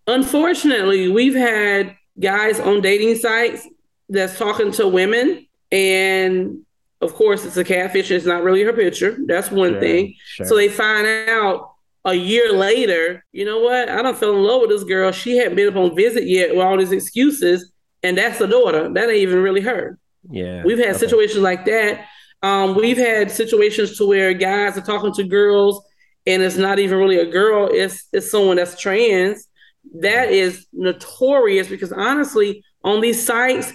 Unfortunately, 0.07 1.09
we've 1.09 1.35
had 1.35 1.97
guys 2.21 2.61
on 2.61 2.81
dating 2.81 3.17
sites 3.17 3.67
that's 4.09 4.37
talking 4.39 4.73
to 4.73 4.87
women, 4.87 5.47
and 5.73 6.64
of 7.05 7.15
course, 7.15 7.45
it's 7.45 7.57
a 7.57 7.65
catfish. 7.65 8.11
It's 8.11 8.27
not 8.27 8.43
really 8.43 8.63
her 8.63 8.73
picture. 8.73 9.17
That's 9.27 9.51
one 9.51 9.73
Sure, 9.73 9.81
thing. 9.81 10.15
sure. 10.25 10.47
So 10.47 10.57
they 10.57 10.69
find 10.69 11.07
out 11.07 11.71
a 12.05 12.15
year 12.15 12.53
later, 12.53 13.25
you 13.33 13.45
know 13.45 13.61
what? 13.61 13.89
I 13.89 14.03
don't 14.03 14.17
fell 14.19 14.37
in 14.37 14.43
love 14.43 14.63
with 14.63 14.71
this 14.71 14.85
girl. 14.85 15.13
She 15.13 15.37
hadn't 15.37 15.57
been 15.57 15.69
up 15.69 15.77
on 15.77 15.95
visit 15.97 16.25
yet 16.27 16.51
with 16.51 16.61
all 16.65 16.77
these 16.77 16.93
excuses, 16.93 17.73
and 18.03 18.19
that's 18.19 18.39
the 18.39 18.47
daughter. 18.47 18.93
That 18.93 19.09
ain't 19.09 19.19
even 19.19 19.43
really 19.43 19.63
her. 19.63 19.99
Yeah. 20.31 20.63
We've 20.65 20.79
had 20.79 20.91
Okay. 20.97 20.99
situations 20.99 21.43
like 21.43 21.65
that. 21.67 22.07
Um, 22.43 22.75
we've 22.75 22.99
had 22.99 23.31
situations 23.31 23.97
to 23.99 24.07
where 24.07 24.35
guys 24.35 24.77
are 24.77 24.83
talking 24.83 25.13
to 25.15 25.25
girls, 25.25 25.83
and 26.27 26.43
it's 26.43 26.57
not 26.59 26.79
even 26.79 26.99
really 26.99 27.19
a 27.19 27.27
girl. 27.31 27.69
It's 27.73 28.07
it's 28.13 28.31
someone 28.31 28.57
that's 28.57 28.79
trans. 28.79 29.49
That 30.01 30.31
is 30.31 30.67
notorious 30.73 31.69
because 31.69 31.93
honestly, 31.93 32.63
on 32.83 33.01
these 33.01 33.25
sites, 33.25 33.73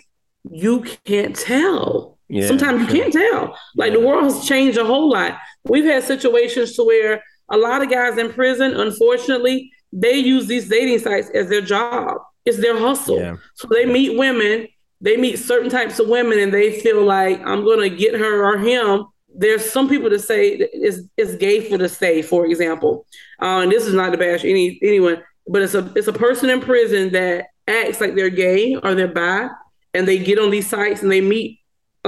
you 0.51 0.85
can't 1.05 1.35
tell. 1.35 2.18
Yeah, 2.29 2.47
Sometimes 2.47 2.81
you 2.81 2.87
can't 2.87 3.11
tell. 3.11 3.57
Like 3.75 3.93
the 3.93 3.99
world 3.99 4.23
has 4.25 4.47
changed 4.47 4.77
a 4.77 4.85
whole 4.85 5.09
lot. 5.09 5.37
We've 5.65 5.85
had 5.85 6.03
situations 6.03 6.75
to 6.75 6.83
where 6.83 7.23
a 7.49 7.57
lot 7.57 7.81
of 7.81 7.89
guys 7.89 8.17
in 8.17 8.31
prison, 8.31 8.75
unfortunately, 8.79 9.71
they 9.91 10.13
use 10.13 10.45
these 10.45 10.69
dating 10.69 10.99
sites 10.99 11.29
as 11.33 11.49
their 11.49 11.61
job. 11.61 12.17
It's 12.45 12.59
their 12.59 12.77
hustle. 12.77 13.19
Yeah. 13.19 13.37
So 13.55 13.67
they 13.71 13.85
meet 13.85 14.17
women, 14.17 14.67
they 15.01 15.17
meet 15.17 15.37
certain 15.37 15.69
types 15.69 15.99
of 15.99 16.07
women, 16.07 16.39
and 16.39 16.53
they 16.53 16.79
feel 16.79 17.03
like 17.03 17.39
I'm 17.45 17.65
gonna 17.65 17.89
get 17.89 18.13
her 18.15 18.45
or 18.45 18.57
him. 18.57 19.05
There's 19.35 19.69
some 19.69 19.89
people 19.89 20.09
that 20.11 20.19
say 20.19 20.49
it's 20.49 20.99
it's 21.17 21.35
gay 21.35 21.61
for 21.67 21.77
the 21.77 21.89
stay, 21.89 22.21
for 22.21 22.45
example. 22.45 23.07
Uh, 23.41 23.61
and 23.63 23.71
this 23.71 23.87
is 23.87 23.93
not 23.93 24.11
to 24.11 24.17
bash 24.17 24.45
any 24.45 24.79
anyone, 24.83 25.23
but 25.47 25.63
it's 25.63 25.73
a 25.73 25.91
it's 25.95 26.07
a 26.07 26.13
person 26.13 26.49
in 26.49 26.61
prison 26.61 27.11
that 27.13 27.47
acts 27.67 28.01
like 28.01 28.15
they're 28.15 28.29
gay 28.29 28.75
or 28.75 28.93
they're 28.93 29.07
bi, 29.07 29.47
and 29.93 30.07
they 30.07 30.19
get 30.19 30.39
on 30.39 30.51
these 30.51 30.69
sites 30.69 31.01
and 31.01 31.11
they 31.11 31.21
meet 31.21 31.58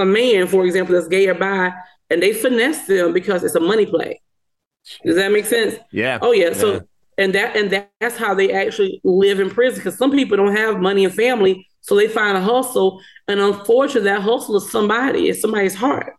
a 0.02 0.06
man, 0.06 0.46
for 0.46 0.64
example, 0.64 0.94
that's 0.94 1.08
gay 1.08 1.26
or 1.28 1.34
bi, 1.34 1.72
and 2.10 2.22
they 2.22 2.32
finesse 2.32 2.86
them 2.86 3.12
because 3.12 3.42
it's 3.44 3.54
a 3.54 3.60
money 3.60 3.86
play. 3.86 4.20
Does 5.04 5.16
that 5.16 5.32
make 5.32 5.46
sense? 5.46 5.76
Yeah. 5.92 6.18
Oh 6.20 6.32
yeah. 6.32 6.52
So 6.52 6.72
Yeah. 6.74 6.80
and 7.18 7.34
that 7.34 7.56
and 7.56 7.86
that's 8.00 8.16
how 8.16 8.34
they 8.34 8.52
actually 8.52 9.00
live 9.04 9.38
in 9.40 9.48
prison 9.50 9.78
because 9.78 9.96
some 9.96 10.10
people 10.10 10.36
don't 10.36 10.56
have 10.56 10.80
money 10.80 11.04
and 11.04 11.14
family, 11.14 11.66
so 11.80 11.94
they 11.94 12.08
find 12.08 12.36
a 12.36 12.40
hustle, 12.40 13.00
and 13.28 13.40
unfortunately, 13.40 14.10
that 14.10 14.22
hustle 14.22 14.56
is 14.56 14.70
somebody. 14.70 15.28
It's 15.28 15.40
somebody's 15.40 15.74
heart. 15.74 16.14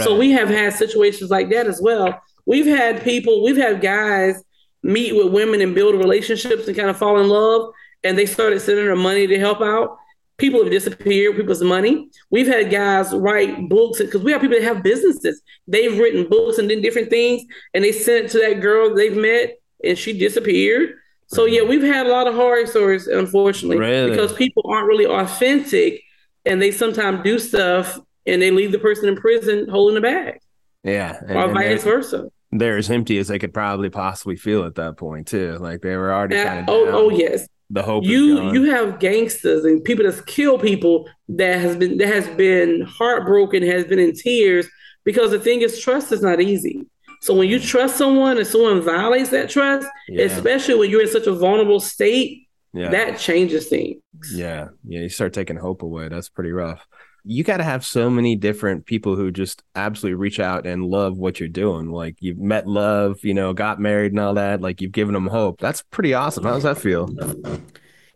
So 0.00 0.18
we 0.18 0.32
have 0.32 0.50
had 0.50 0.74
situations 0.74 1.30
like 1.30 1.48
that 1.50 1.66
as 1.66 1.80
well. 1.80 2.20
We've 2.44 2.66
had 2.66 3.02
people, 3.02 3.42
we've 3.42 3.56
had 3.56 3.80
guys 3.80 4.42
meet 4.82 5.14
with 5.16 5.32
women 5.32 5.62
and 5.62 5.74
build 5.74 5.94
relationships 5.94 6.66
and 6.68 6.76
kind 6.76 6.90
of 6.90 6.98
fall 6.98 7.18
in 7.20 7.28
love, 7.28 7.72
and 8.04 8.18
they 8.18 8.26
started 8.26 8.60
sending 8.60 8.86
them 8.86 8.98
money 8.98 9.26
to 9.26 9.38
help 9.38 9.62
out. 9.62 9.96
People 10.38 10.62
have 10.62 10.70
disappeared, 10.70 11.36
people's 11.36 11.62
money. 11.62 12.08
We've 12.30 12.46
had 12.46 12.70
guys 12.70 13.12
write 13.12 13.68
books 13.68 13.98
because 13.98 14.22
we 14.22 14.30
have 14.30 14.40
people 14.40 14.56
that 14.56 14.64
have 14.64 14.84
businesses. 14.84 15.42
They've 15.66 15.98
written 15.98 16.28
books 16.28 16.58
and 16.58 16.70
then 16.70 16.80
different 16.80 17.10
things, 17.10 17.42
and 17.74 17.82
they 17.82 17.90
sent 17.90 18.26
it 18.26 18.30
to 18.30 18.38
that 18.38 18.60
girl 18.60 18.94
they've 18.94 19.16
met, 19.16 19.58
and 19.84 19.98
she 19.98 20.16
disappeared. 20.16 20.94
So 21.26 21.44
yeah, 21.44 21.62
we've 21.62 21.82
had 21.82 22.06
a 22.06 22.10
lot 22.10 22.28
of 22.28 22.34
horror 22.34 22.66
stories, 22.66 23.08
unfortunately, 23.08 23.78
Really? 23.78 24.10
because 24.10 24.32
people 24.32 24.62
aren't 24.68 24.86
really 24.86 25.06
authentic, 25.06 26.02
and 26.46 26.62
they 26.62 26.70
sometimes 26.70 27.24
do 27.24 27.40
stuff, 27.40 27.98
and 28.24 28.40
they 28.40 28.52
leave 28.52 28.70
the 28.70 28.78
person 28.78 29.08
in 29.08 29.16
prison 29.16 29.68
holding 29.68 29.96
the 29.96 30.00
bag, 30.00 30.38
yeah. 30.84 31.18
And- 31.26 31.36
or 31.36 31.44
and 31.46 31.52
vice 31.54 31.82
versa. 31.82 32.30
they're 32.52 32.76
as 32.78 32.88
empty 32.90 33.18
as 33.18 33.26
they 33.26 33.38
could 33.40 33.52
probably 33.52 33.90
possibly 33.90 34.36
feel 34.36 34.64
at 34.64 34.76
that 34.76 34.96
point 34.96 35.26
too. 35.26 35.56
Like 35.58 35.80
they 35.82 35.96
were 35.96 36.12
already 36.12 36.36
Uh, 36.36 36.44
kind 36.44 36.58
of 36.60 36.66
oh, 36.68 36.86
oh 36.92 37.10
yes. 37.10 37.46
The 37.70 37.82
hope 37.82 38.04
You 38.04 38.52
you 38.52 38.70
have 38.70 38.98
gangsters 38.98 39.64
and 39.64 39.84
people 39.84 40.04
that 40.10 40.26
kill 40.26 40.58
people 40.58 41.08
that 41.28 41.60
has 41.60 41.76
been 41.76 41.98
that 41.98 42.08
has 42.08 42.26
been 42.28 42.80
heartbroken, 42.82 43.62
has 43.62 43.84
been 43.84 43.98
in 43.98 44.14
tears 44.14 44.66
because 45.04 45.30
the 45.32 45.38
thing 45.38 45.60
is 45.60 45.78
trust 45.80 46.10
is 46.10 46.22
not 46.22 46.40
easy. 46.40 46.86
So 47.20 47.34
when 47.34 47.48
you 47.48 47.58
trust 47.58 47.96
someone 47.96 48.38
and 48.38 48.46
someone 48.46 48.80
violates 48.80 49.30
that 49.30 49.50
trust, 49.50 49.86
Yeah. 50.08 50.24
especially 50.24 50.76
when 50.76 50.88
you're 50.90 51.02
in 51.02 51.08
such 51.08 51.26
a 51.26 51.32
vulnerable 51.34 51.80
state, 51.80 52.46
yeah. 52.72 52.90
that 52.90 53.18
changes 53.18 53.68
things. 53.68 54.00
Yeah, 54.32 54.68
yeah, 54.86 55.00
you 55.00 55.08
start 55.08 55.32
taking 55.34 55.56
hope 55.56 55.82
away. 55.82 56.08
That's 56.08 56.28
pretty 56.30 56.52
rough. 56.52 56.86
You 57.24 57.44
got 57.44 57.58
to 57.58 57.64
have 57.64 57.84
so 57.84 58.08
many 58.08 58.36
different 58.36 58.86
people 58.86 59.16
who 59.16 59.30
just 59.30 59.62
absolutely 59.74 60.14
reach 60.14 60.40
out 60.40 60.66
and 60.66 60.84
love 60.84 61.18
what 61.18 61.38
you're 61.38 61.48
doing. 61.48 61.90
Like 61.90 62.16
you've 62.20 62.38
met 62.38 62.66
love, 62.66 63.22
you 63.22 63.34
know, 63.34 63.52
got 63.52 63.80
married 63.80 64.12
and 64.12 64.20
all 64.20 64.34
that. 64.34 64.60
Like 64.60 64.80
you've 64.80 64.92
given 64.92 65.14
them 65.14 65.26
hope. 65.26 65.60
That's 65.60 65.82
pretty 65.90 66.14
awesome. 66.14 66.44
How 66.44 66.54
does 66.54 66.62
that 66.62 66.78
feel? 66.78 67.08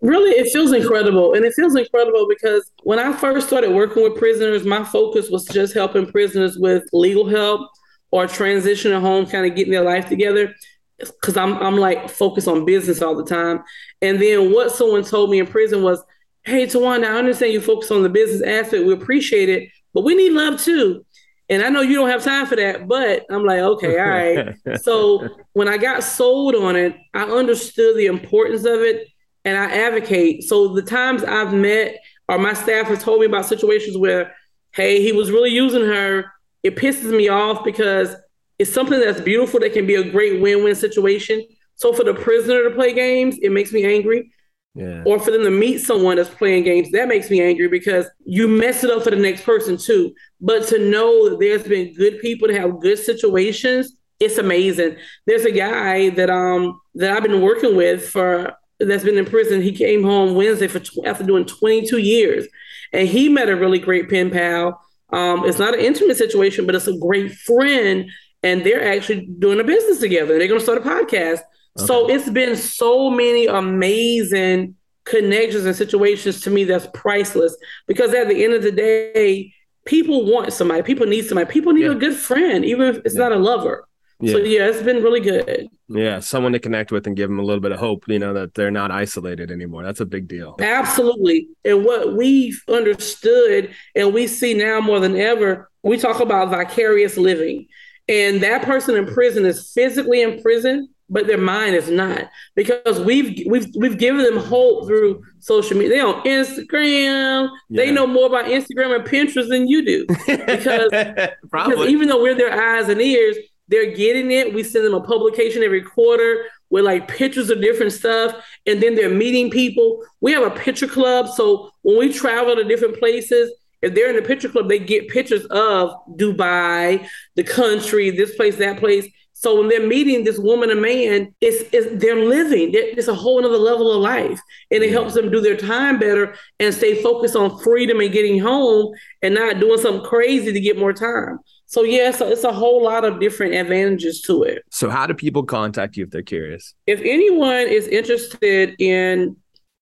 Really, 0.01 0.31
it 0.31 0.51
feels 0.53 0.73
incredible. 0.73 1.35
And 1.35 1.45
it 1.45 1.53
feels 1.55 1.75
incredible 1.75 2.27
because 2.29 2.71
when 2.85 2.99
I 2.99 3.13
first 3.13 3.47
started 3.49 3.73
working 3.73 4.03
with 4.03 4.17
prisoners, 4.17 4.65
my 4.65 4.83
focus 4.85 5.29
was 5.31 5.45
just 5.47 5.75
helping 5.75 6.11
prisoners 6.11 6.59
with 6.59 6.85
legal 6.93 7.29
help 7.29 7.69
or 8.11 8.27
transitioning 8.27 9.01
home, 9.01 9.27
kind 9.27 9.47
of 9.47 9.55
getting 9.55 9.73
their 9.73 9.85
life 9.85 10.09
together. 10.09 10.55
Because 10.99 11.37
I'm, 11.37 11.55
I'm 11.55 11.77
like 11.77 12.09
focused 12.09 12.49
on 12.49 12.65
business 12.65 13.03
all 13.03 13.17
the 13.17 13.25
time. 13.25 13.63
And 14.01 14.23
then 14.23 14.53
what 14.53 14.73
someone 14.73 15.05
told 15.05 15.31
me 15.31 15.41
in 15.41 15.47
prison 15.47 15.83
was, 15.83 16.03
Hey, 16.45 16.67
Tawanda, 16.67 17.05
I 17.05 17.19
understand 17.19 17.53
you 17.53 17.61
focus 17.61 17.91
on 17.91 18.03
the 18.03 18.09
business 18.09 18.43
aspect. 18.43 18.85
We 18.85 18.93
appreciate 18.93 19.49
it, 19.49 19.69
but 19.95 20.03
we 20.03 20.15
need 20.15 20.33
love 20.33 20.61
too. 20.61 21.05
And 21.49 21.63
I 21.63 21.69
know 21.69 21.83
you 21.83 21.95
don't 21.95 22.09
have 22.09 22.25
time 22.25 22.47
for 22.47 22.57
that, 22.57 22.89
but 22.89 23.25
I'm 23.31 23.45
like, 23.45 23.61
okay, 23.61 23.99
all 23.99 24.09
right. 24.09 24.81
so 24.83 25.29
when 25.53 25.69
I 25.69 25.77
got 25.77 26.03
sold 26.03 26.55
on 26.55 26.77
it, 26.77 26.97
I 27.15 27.25
understood 27.25 27.97
the 27.97 28.07
importance 28.07 28.65
of 28.65 28.81
it 28.81 29.09
and 29.45 29.57
I 29.57 29.71
advocate. 29.71 30.45
So 30.45 30.69
the 30.69 30.83
times 30.83 31.23
I've 31.25 31.53
met 31.53 31.97
or 32.29 32.39
my 32.39 32.55
staff 32.55 32.87
has 32.89 33.03
told 33.03 33.21
me 33.21 33.27
about 33.27 33.47
situations 33.47 33.97
where, 33.97 34.35
hey, 34.73 35.03
he 35.03 35.13
was 35.13 35.31
really 35.31 35.51
using 35.51 35.85
her, 35.85 36.33
it 36.63 36.77
pisses 36.77 37.15
me 37.15 37.29
off 37.29 37.65
because 37.65 38.17
it's 38.59 38.73
something 38.73 38.99
that's 38.99 39.21
beautiful 39.21 39.61
that 39.61 39.73
can 39.73 39.87
be 39.87 39.97
a 39.97 40.11
great 40.11 40.41
win-win 40.41 40.75
situation. 40.75 41.45
So 41.75 41.93
for 41.93 42.05
the 42.05 42.15
prisoner 42.15 42.69
to 42.69 42.75
play 42.75 42.95
games, 42.95 43.37
it 43.43 43.51
makes 43.51 43.73
me 43.73 43.85
angry. 43.85 44.33
Yeah. 44.75 45.03
Or 45.05 45.19
for 45.19 45.31
them 45.31 45.43
to 45.43 45.51
meet 45.51 45.79
someone 45.79 46.17
that's 46.17 46.31
playing 46.31 46.65
games, 46.65 46.91
that 46.93 47.09
makes 47.09 47.31
me 47.31 47.43
angry 47.43 47.69
because 47.69 48.07
you 48.25 48.49
mess 48.49 48.83
it 48.83 48.91
up 48.91 49.05
for 49.05 49.11
the 49.11 49.17
next 49.17 49.45
person 49.45 49.77
too. 49.77 50.15
But 50.41 50.67
to 50.69 50.79
know 50.79 51.29
that 51.29 51.39
there's 51.41 51.65
been 51.65 51.93
good 51.95 52.21
people 52.21 52.49
to 52.49 52.59
have 52.59 52.81
good 52.81 52.99
situations, 52.99 53.95
it's 54.19 54.39
amazing. 54.39 54.97
There's 55.27 55.45
a 55.45 55.51
guy 55.51 56.11
that 56.11 56.31
um 56.31 56.81
that 56.95 57.15
I've 57.15 57.23
been 57.23 57.43
working 57.43 57.77
with 57.77 58.09
for 58.09 58.55
that's 58.79 59.05
been 59.05 59.19
in 59.19 59.27
prison. 59.27 59.61
He 59.63 59.73
came 59.73 60.03
home 60.03 60.35
Wednesday 60.35 60.69
for 60.69 60.81
after 61.05 61.25
doing 61.25 61.45
22 61.45 61.99
years, 61.99 62.47
and 62.93 63.09
he 63.09 63.29
met 63.29 63.49
a 63.49 63.57
really 63.57 63.79
great 63.79 64.09
pen 64.09 64.31
pal. 64.31 64.81
Um, 65.13 65.45
it's 65.45 65.59
not 65.59 65.75
an 65.75 65.81
intimate 65.81 66.17
situation, 66.17 66.65
but 66.65 66.75
it's 66.75 66.87
a 66.87 66.97
great 66.99 67.33
friend, 67.33 68.11
and 68.43 68.65
they're 68.65 68.93
actually 68.93 69.27
doing 69.39 69.61
a 69.61 69.65
business 69.65 69.99
together. 69.99 70.39
They're 70.39 70.49
going 70.49 70.61
to 70.61 70.65
start 70.65 70.79
a 70.79 70.89
podcast. 70.89 71.41
So 71.77 72.09
it's 72.11 72.29
been 72.29 72.57
so 72.57 73.11
many 73.11 73.47
amazing 73.47 74.77
connections 75.05 75.65
and 75.65 75.75
situations 75.75 76.41
to 76.43 76.51
me 76.51 76.65
that's 76.65 76.87
priceless. 76.95 77.57
Because 77.87 78.13
at 78.15 78.29
the 78.29 78.45
end 78.45 78.55
of 78.55 78.63
the 78.63 78.73
day, 78.73 79.53
people 79.85 80.31
want 80.31 80.53
somebody, 80.53 80.83
people 80.83 81.07
need 81.07 81.25
somebody, 81.27 81.51
people 81.51 81.73
need 81.73 81.85
Yeah. 81.87 81.93
a 81.93 81.97
good 81.97 82.15
friend, 82.15 82.65
even 82.65 82.89
if 82.89 82.99
it's 83.05 83.15
Yeah. 83.15 83.29
not 83.29 83.33
a 83.33 83.37
lover. 83.37 83.87
Yeah. 84.21 84.33
So 84.33 84.39
yeah, 84.39 84.69
it's 84.69 84.83
been 84.83 85.03
really 85.03 85.19
good. 85.19 85.67
Yeah. 85.89 86.21
Someone 86.21 86.53
to 86.53 86.61
connect 86.61 86.93
with 86.93 87.07
and 87.09 87.17
give 87.17 87.29
them 87.29 87.41
a 87.41 87.43
little 87.43 87.61
bit 87.61 87.73
of 87.73 87.81
hope, 87.81 88.05
you 88.07 88.21
know, 88.21 88.33
that 88.35 88.55
they're 88.55 88.71
not 88.71 88.93
isolated 88.93 89.51
anymore. 89.51 89.83
That's 89.83 89.99
a 90.01 90.07
big 90.07 90.29
deal. 90.29 90.55
Absolutely. 90.61 91.49
And 91.65 91.85
what 91.85 92.15
we've 92.15 92.63
understood 92.69 93.71
and 93.97 94.15
we 94.15 94.29
see 94.29 94.55
now 94.55 94.81
more 94.81 95.01
than 95.01 95.17
ever, 95.17 95.69
we 95.83 95.97
talk 95.97 96.21
about 96.21 96.51
vicarious 96.51 97.17
living. 97.17 97.67
And 98.09 98.43
that 98.43 98.63
person 98.63 98.97
in 98.97 99.07
prison 99.07 99.45
is 99.45 99.71
physically 99.73 100.23
in 100.23 100.43
prison, 100.43 100.89
but 101.09 101.27
their 101.27 101.39
mind 101.39 101.77
is 101.77 101.91
not. 101.91 102.29
Because 102.57 103.01
we've 103.01 103.47
we've 103.47 103.69
we've 103.77 103.99
given 103.99 104.25
them 104.25 104.39
hope 104.39 104.87
through 104.87 105.23
social 105.39 105.77
media. 105.77 105.97
They 105.97 106.01
on 106.01 106.23
Instagram. 106.25 107.51
They 107.71 107.91
know 107.91 108.07
more 108.07 108.27
about 108.27 108.47
Instagram 108.47 108.97
and 108.97 109.05
Pinterest 109.05 109.49
than 109.49 109.69
you 109.69 109.85
do. 109.85 110.07
Because 110.27 110.91
because 111.43 111.89
even 111.89 112.09
though 112.09 112.23
we're 112.23 112.35
their 112.35 112.53
eyes 112.53 112.89
and 112.89 113.01
ears, 113.01 113.37
they're 113.69 113.95
getting 113.95 114.31
it. 114.31 114.53
We 114.53 114.63
send 114.63 114.85
them 114.85 114.95
a 114.95 115.01
publication 115.01 115.63
every 115.63 115.83
quarter 115.83 116.45
with 116.71 116.85
like 116.85 117.07
pictures 117.07 117.51
of 117.51 117.61
different 117.61 117.93
stuff, 117.93 118.35
and 118.67 118.83
then 118.83 118.95
they're 118.95 119.15
meeting 119.15 119.51
people. 119.51 120.03
We 120.21 120.33
have 120.33 120.43
a 120.43 120.51
picture 120.51 120.89
club, 120.89 121.29
so 121.29 121.71
when 121.83 121.99
we 121.99 122.13
travel 122.13 122.57
to 122.57 122.65
different 122.65 122.99
places, 122.99 123.53
if 123.83 123.95
they're 123.95 124.11
in 124.11 124.17
the 124.17 124.23
picture 124.23 124.49
club, 124.49 124.69
they 124.69 124.79
get 124.79 125.09
pictures 125.09 125.45
of 125.47 125.95
Dubai, 126.17 127.07
the 127.35 127.45
country, 127.45 128.11
this 128.11 128.35
place, 128.37 128.57
that 128.57 128.79
place. 128.79 129.07
So 129.35 129.59
when 129.59 129.69
they're 129.69 129.85
meeting 129.85 130.23
this 130.23 130.39
woman 130.39 130.71
and 130.71 130.81
man, 130.81 131.35
it's, 131.41 131.69
it's 131.73 132.01
they're 132.01 132.25
living. 132.25 132.71
It's 132.73 133.09
a 133.09 133.15
whole 133.15 133.45
other 133.45 133.59
level 133.59 133.91
of 133.91 134.01
life, 134.01 134.41
and 134.71 134.85
it 134.85 134.93
helps 134.93 135.15
them 135.15 135.33
do 135.33 135.41
their 135.41 135.57
time 135.57 135.99
better 135.99 136.37
and 136.61 136.73
stay 136.73 137.03
focused 137.03 137.35
on 137.35 137.59
freedom 137.59 137.99
and 137.99 138.13
getting 138.13 138.39
home, 138.39 138.95
and 139.21 139.35
not 139.35 139.59
doing 139.59 139.81
something 139.81 140.05
crazy 140.05 140.53
to 140.53 140.61
get 140.61 140.79
more 140.79 140.93
time. 140.93 141.41
So 141.67 141.83
yeah, 141.83 142.13
so 142.13 142.29
it's 142.29 142.45
a 142.45 142.53
whole 142.53 142.85
lot 142.85 143.05
of 143.05 143.19
different 143.19 143.55
advantages 143.55 144.21
to 144.23 144.45
it. 144.45 144.63
So 144.71 144.91
how 144.91 145.07
do 145.07 145.15
people 145.15 145.43
contact 145.43 145.97
you 145.97 146.05
if 146.05 146.11
they're 146.11 146.23
curious? 146.23 146.75
If 146.87 147.01
anyone 147.01 147.67
is 147.67 147.89
interested 147.89 148.77
in 148.79 149.37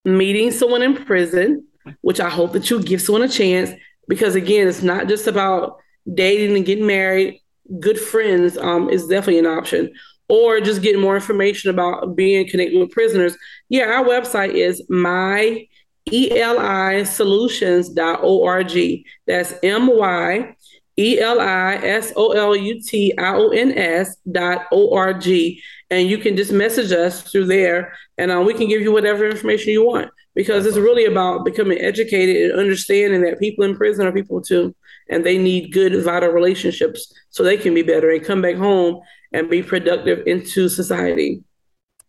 meeting 0.06 0.52
someone 0.52 0.82
in 0.82 0.94
prison, 1.04 1.66
which 2.00 2.20
I 2.20 2.30
hope 2.30 2.52
that 2.52 2.70
you 2.70 2.82
give 2.82 3.02
someone 3.02 3.22
a 3.22 3.28
chance, 3.28 3.72
because 4.10 4.34
again, 4.34 4.66
it's 4.66 4.82
not 4.82 5.06
just 5.06 5.28
about 5.28 5.78
dating 6.12 6.56
and 6.56 6.66
getting 6.66 6.86
married. 6.86 7.40
Good 7.78 7.98
friends 7.98 8.58
um, 8.58 8.90
is 8.90 9.06
definitely 9.06 9.38
an 9.38 9.46
option. 9.46 9.94
Or 10.28 10.60
just 10.60 10.82
getting 10.82 11.00
more 11.00 11.14
information 11.14 11.70
about 11.70 12.16
being 12.16 12.48
connected 12.48 12.76
with 12.78 12.90
prisoners. 12.90 13.36
Yeah, 13.68 13.84
our 13.84 14.04
website 14.04 14.54
is 14.54 14.84
my 14.88 15.68
elisolutions.org. 16.08 19.04
That's 19.26 19.54
M 19.62 19.86
Y 19.86 20.56
E 20.96 21.20
L 21.20 21.38
I 21.40 21.74
S 21.74 22.12
O 22.16 22.32
L 22.32 22.56
U 22.56 22.82
T 22.82 23.14
I 23.16 23.34
O 23.34 23.50
N 23.50 23.70
S 23.76 24.16
dot 24.30 24.66
O 24.72 24.94
R 24.94 25.14
G. 25.14 25.62
And 25.88 26.08
you 26.08 26.18
can 26.18 26.36
just 26.36 26.50
message 26.52 26.90
us 26.92 27.22
through 27.22 27.46
there 27.46 27.94
and 28.18 28.32
uh, 28.32 28.40
we 28.40 28.54
can 28.54 28.68
give 28.68 28.82
you 28.82 28.92
whatever 28.92 29.28
information 29.28 29.72
you 29.72 29.86
want 29.86 30.10
because 30.34 30.66
it's 30.66 30.76
really 30.76 31.04
about 31.04 31.44
becoming 31.44 31.78
educated 31.78 32.50
and 32.50 32.60
understanding 32.60 33.22
that 33.22 33.40
people 33.40 33.64
in 33.64 33.76
prison 33.76 34.06
are 34.06 34.12
people 34.12 34.40
too. 34.40 34.74
And 35.08 35.24
they 35.24 35.38
need 35.38 35.72
good, 35.72 36.04
vital 36.04 36.30
relationships 36.30 37.12
so 37.30 37.42
they 37.42 37.56
can 37.56 37.74
be 37.74 37.82
better 37.82 38.10
and 38.10 38.24
come 38.24 38.40
back 38.40 38.56
home 38.56 39.00
and 39.32 39.50
be 39.50 39.62
productive 39.62 40.26
into 40.26 40.68
society. 40.68 41.42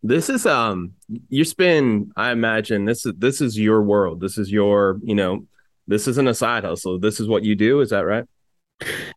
This 0.04 0.28
is 0.28 0.46
um 0.46 0.94
you 1.28 1.44
spend 1.44 2.12
I 2.16 2.32
imagine 2.32 2.84
this 2.84 3.06
is 3.06 3.12
this 3.18 3.40
is 3.40 3.58
your 3.58 3.82
world. 3.82 4.20
This 4.20 4.36
is 4.38 4.50
your, 4.50 4.98
you 5.02 5.14
know, 5.14 5.46
this 5.86 6.08
isn't 6.08 6.28
a 6.28 6.34
side 6.34 6.64
hustle. 6.64 6.98
This 6.98 7.20
is 7.20 7.28
what 7.28 7.44
you 7.44 7.54
do, 7.54 7.80
is 7.80 7.90
that 7.90 8.04
right? 8.04 8.24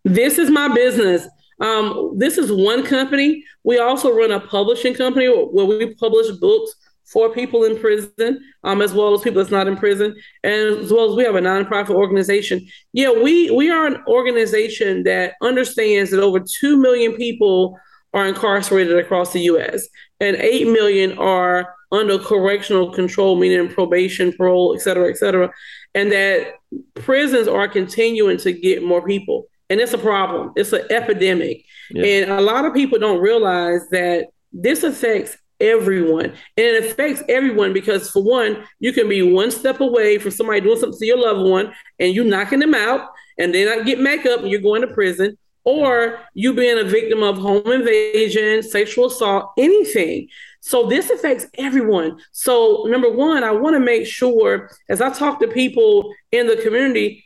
This 0.04 0.38
is 0.38 0.50
my 0.50 0.68
business. 0.74 1.28
Um, 1.60 2.14
this 2.18 2.38
is 2.38 2.52
one 2.52 2.86
company. 2.86 3.44
We 3.64 3.80
also 3.80 4.12
run 4.16 4.32
a 4.32 4.40
publishing 4.40 4.94
company 4.94 5.28
where 5.28 5.66
we 5.66 5.96
publish 5.96 6.30
books 6.38 6.76
for 7.06 7.30
people 7.30 7.64
in 7.64 7.78
prison, 7.80 8.40
um, 8.64 8.82
as 8.82 8.94
well 8.94 9.14
as 9.14 9.22
people 9.22 9.42
that's 9.42 9.52
not 9.52 9.68
in 9.68 9.78
prison, 9.78 10.16
and 10.44 10.80
as 10.80 10.92
well 10.92 11.10
as 11.10 11.16
we 11.16 11.24
have 11.24 11.36
a 11.36 11.40
nonprofit 11.40 11.92
organization. 11.92 12.66
Yeah, 12.94 13.12
we 13.12 13.52
we 13.52 13.70
are 13.70 13.86
an 13.86 14.04
organization 14.08 15.04
that 15.04 15.34
understands 15.42 16.12
that 16.12 16.22
over 16.22 16.40
two 16.40 16.78
million 16.78 17.14
people 17.14 17.80
are 18.14 18.28
incarcerated 18.28 18.98
across 18.98 19.34
the 19.34 19.42
U.S. 19.42 19.88
and 20.20 20.36
eight 20.38 20.68
million 20.68 21.18
are 21.18 21.76
under 21.92 22.18
correctional 22.18 22.92
control, 22.92 23.36
meaning 23.36 23.70
probation, 23.70 24.34
parole, 24.34 24.74
et 24.76 24.82
cetera, 24.82 25.10
et 25.10 25.18
cetera, 25.18 25.52
and 25.94 26.12
that 26.12 26.56
prisons 26.96 27.48
are 27.48 27.68
continuing 27.68 28.38
to 28.38 28.52
get 28.52 28.84
more 28.84 29.06
people 29.06 29.48
and 29.70 29.80
it's 29.80 29.94
a 29.94 29.98
problem. 29.98 30.52
It's 30.56 30.74
an 30.74 30.84
epidemic, 30.90 31.66
yeah. 31.90 32.06
and 32.06 32.32
a 32.32 32.42
lot 32.42 32.66
of 32.66 32.74
people 32.74 33.00
don't 33.00 33.20
realize 33.20 33.88
that 33.90 34.28
this 34.54 34.84
affects 34.84 35.38
everyone, 35.60 36.26
and 36.26 36.36
it 36.58 36.86
affects 36.86 37.24
everyone 37.30 37.74
because, 37.74 38.10
for 38.10 38.24
one, 38.24 38.64
you 38.80 38.94
can 38.94 39.10
be 39.10 39.22
one 39.22 39.52
step 39.52 39.80
away 39.80 40.18
from 40.18 40.32
somebody 40.32 40.62
doing 40.62 40.80
something 40.80 41.00
to 41.00 41.06
your 41.06 41.18
loved 41.18 41.50
one, 41.50 41.74
and 42.00 42.14
you 42.14 42.24
knocking 42.24 42.60
them 42.60 42.76
out, 42.76 43.10
and 43.38 43.54
they 43.54 43.66
not 43.66 43.86
get 43.86 44.04
back 44.04 44.26
up, 44.26 44.42
and 44.42 44.50
you're 44.50 44.62
going 44.62 44.82
to 44.82 44.94
prison, 44.94 45.38
or 45.64 46.20
you 46.34 46.54
being 46.54 46.78
a 46.78 46.84
victim 46.84 47.24
of 47.24 47.38
home 47.38 47.72
invasion, 47.72 48.62
sexual 48.64 49.08
assault, 49.08 49.52
anything. 49.58 50.28
So 50.62 50.88
this 50.88 51.10
affects 51.10 51.48
everyone. 51.58 52.20
So 52.32 52.86
number 52.88 53.12
one, 53.12 53.44
I 53.44 53.52
want 53.52 53.76
to 53.76 53.80
make 53.80 54.06
sure 54.08 54.70
as 54.90 55.02
I 55.02 55.10
talk 55.10 55.40
to 55.40 55.48
people 55.48 56.14
in 56.32 56.48
the 56.48 56.56
community 56.58 57.25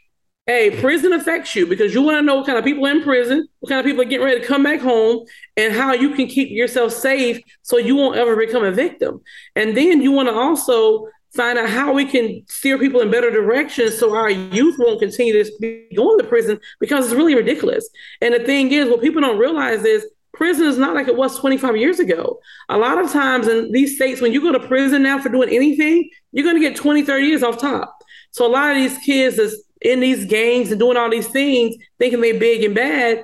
Hey, 0.49 0.71
prison 0.81 1.13
affects 1.13 1.55
you 1.55 1.67
because 1.67 1.93
you 1.93 2.01
want 2.01 2.17
to 2.17 2.23
know 2.23 2.37
what 2.37 2.47
kind 2.47 2.57
of 2.57 2.65
people 2.65 2.83
in 2.87 3.03
prison, 3.03 3.47
what 3.59 3.69
kind 3.69 3.79
of 3.79 3.85
people 3.85 4.01
are 4.01 4.05
getting 4.05 4.25
ready 4.25 4.41
to 4.41 4.47
come 4.47 4.63
back 4.63 4.79
home, 4.79 5.23
and 5.55 5.71
how 5.71 5.93
you 5.93 6.15
can 6.15 6.25
keep 6.25 6.49
yourself 6.49 6.91
safe 6.91 7.39
so 7.61 7.77
you 7.77 7.95
won't 7.95 8.17
ever 8.17 8.35
become 8.35 8.63
a 8.63 8.71
victim. 8.71 9.21
And 9.55 9.77
then 9.77 10.01
you 10.01 10.11
want 10.11 10.27
to 10.27 10.33
also 10.33 11.07
find 11.35 11.59
out 11.59 11.69
how 11.69 11.93
we 11.93 12.03
can 12.03 12.41
steer 12.47 12.79
people 12.79 12.99
in 13.01 13.11
better 13.11 13.29
directions 13.29 13.95
so 13.99 14.15
our 14.15 14.31
youth 14.31 14.75
won't 14.79 14.99
continue 14.99 15.33
to 15.33 15.51
be 15.61 15.87
going 15.95 16.17
to 16.17 16.23
prison 16.23 16.59
because 16.79 17.05
it's 17.05 17.13
really 17.13 17.35
ridiculous. 17.35 17.87
And 18.19 18.33
the 18.33 18.39
thing 18.39 18.71
is, 18.71 18.89
what 18.89 19.01
people 19.01 19.21
don't 19.21 19.37
realize 19.37 19.85
is 19.85 20.03
prison 20.33 20.65
is 20.65 20.79
not 20.79 20.95
like 20.95 21.07
it 21.07 21.15
was 21.15 21.37
25 21.37 21.77
years 21.77 21.99
ago. 21.99 22.39
A 22.69 22.77
lot 22.79 22.97
of 22.97 23.11
times 23.11 23.47
in 23.47 23.71
these 23.71 23.97
states, 23.97 24.19
when 24.19 24.33
you 24.33 24.41
go 24.41 24.51
to 24.51 24.67
prison 24.67 25.03
now 25.03 25.19
for 25.19 25.29
doing 25.29 25.49
anything, 25.49 26.09
you're 26.31 26.43
going 26.43 26.59
to 26.59 26.69
get 26.69 26.75
20, 26.75 27.03
30 27.03 27.27
years 27.27 27.43
off 27.43 27.59
top. 27.59 27.95
So 28.31 28.47
a 28.47 28.49
lot 28.49 28.71
of 28.71 28.77
these 28.77 28.97
kids 29.05 29.37
is 29.37 29.63
in 29.81 29.99
these 29.99 30.25
gangs 30.25 30.71
and 30.71 30.79
doing 30.79 30.97
all 30.97 31.09
these 31.09 31.27
things, 31.27 31.75
thinking 31.97 32.21
they're 32.21 32.39
big 32.39 32.63
and 32.63 32.75
bad, 32.75 33.23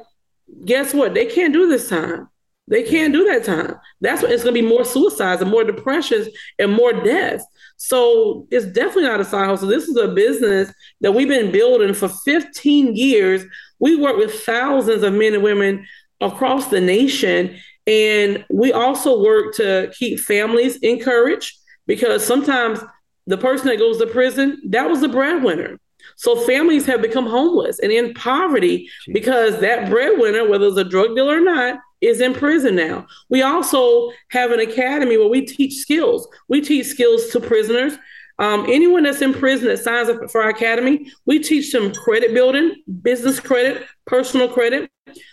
guess 0.65 0.93
what? 0.93 1.13
They 1.13 1.25
can't 1.25 1.53
do 1.53 1.67
this 1.67 1.89
time. 1.89 2.29
They 2.67 2.83
can't 2.83 3.13
do 3.13 3.25
that 3.25 3.43
time. 3.43 3.75
That's 4.01 4.21
what 4.21 4.31
it's 4.31 4.43
going 4.43 4.55
to 4.55 4.61
be 4.61 4.67
more 4.67 4.85
suicides 4.85 5.41
and 5.41 5.51
more 5.51 5.63
depressions 5.63 6.27
and 6.57 6.71
more 6.71 6.93
deaths. 6.93 7.45
So 7.77 8.47
it's 8.49 8.65
definitely 8.65 9.03
not 9.03 9.19
a 9.19 9.25
side 9.25 9.47
hustle. 9.47 9.67
This 9.67 9.87
is 9.87 9.97
a 9.97 10.07
business 10.07 10.73
that 11.01 11.11
we've 11.11 11.27
been 11.27 11.51
building 11.51 11.93
for 11.93 12.09
15 12.09 12.95
years. 12.95 13.43
We 13.79 13.95
work 13.97 14.17
with 14.17 14.33
thousands 14.43 15.03
of 15.03 15.13
men 15.13 15.33
and 15.35 15.43
women 15.43 15.85
across 16.21 16.67
the 16.67 16.81
nation. 16.81 17.57
And 17.85 18.43
we 18.49 18.71
also 18.71 19.21
work 19.21 19.53
to 19.55 19.91
keep 19.95 20.19
families 20.19 20.77
encouraged 20.77 21.55
because 21.85 22.25
sometimes 22.25 22.79
the 23.27 23.37
person 23.37 23.67
that 23.67 23.77
goes 23.77 23.99
to 23.99 24.07
prison, 24.07 24.59
that 24.69 24.89
was 24.89 25.01
the 25.01 25.09
breadwinner. 25.09 25.79
So 26.15 26.35
families 26.35 26.85
have 26.85 27.01
become 27.01 27.25
homeless 27.25 27.79
and 27.79 27.91
in 27.91 28.13
poverty 28.13 28.89
Jeez. 29.07 29.13
because 29.13 29.59
that 29.59 29.89
breadwinner, 29.89 30.47
whether 30.47 30.67
it's 30.67 30.77
a 30.77 30.83
drug 30.83 31.15
dealer 31.15 31.37
or 31.37 31.41
not, 31.41 31.79
is 32.01 32.21
in 32.21 32.33
prison 32.33 32.75
now. 32.75 33.07
We 33.29 33.41
also 33.41 34.11
have 34.29 34.51
an 34.51 34.59
academy 34.59 35.17
where 35.17 35.29
we 35.29 35.45
teach 35.45 35.75
skills. 35.75 36.27
We 36.47 36.61
teach 36.61 36.87
skills 36.87 37.29
to 37.29 37.39
prisoners. 37.39 37.97
Um, 38.37 38.65
anyone 38.67 39.03
that's 39.03 39.21
in 39.21 39.33
prison 39.33 39.67
that 39.69 39.79
signs 39.79 40.09
up 40.09 40.29
for 40.29 40.43
our 40.43 40.49
academy, 40.49 41.11
we 41.25 41.39
teach 41.39 41.71
them 41.71 41.93
credit 41.93 42.33
building, 42.33 42.83
business 43.01 43.39
credit, 43.39 43.85
personal 44.05 44.49
credit. 44.49 44.91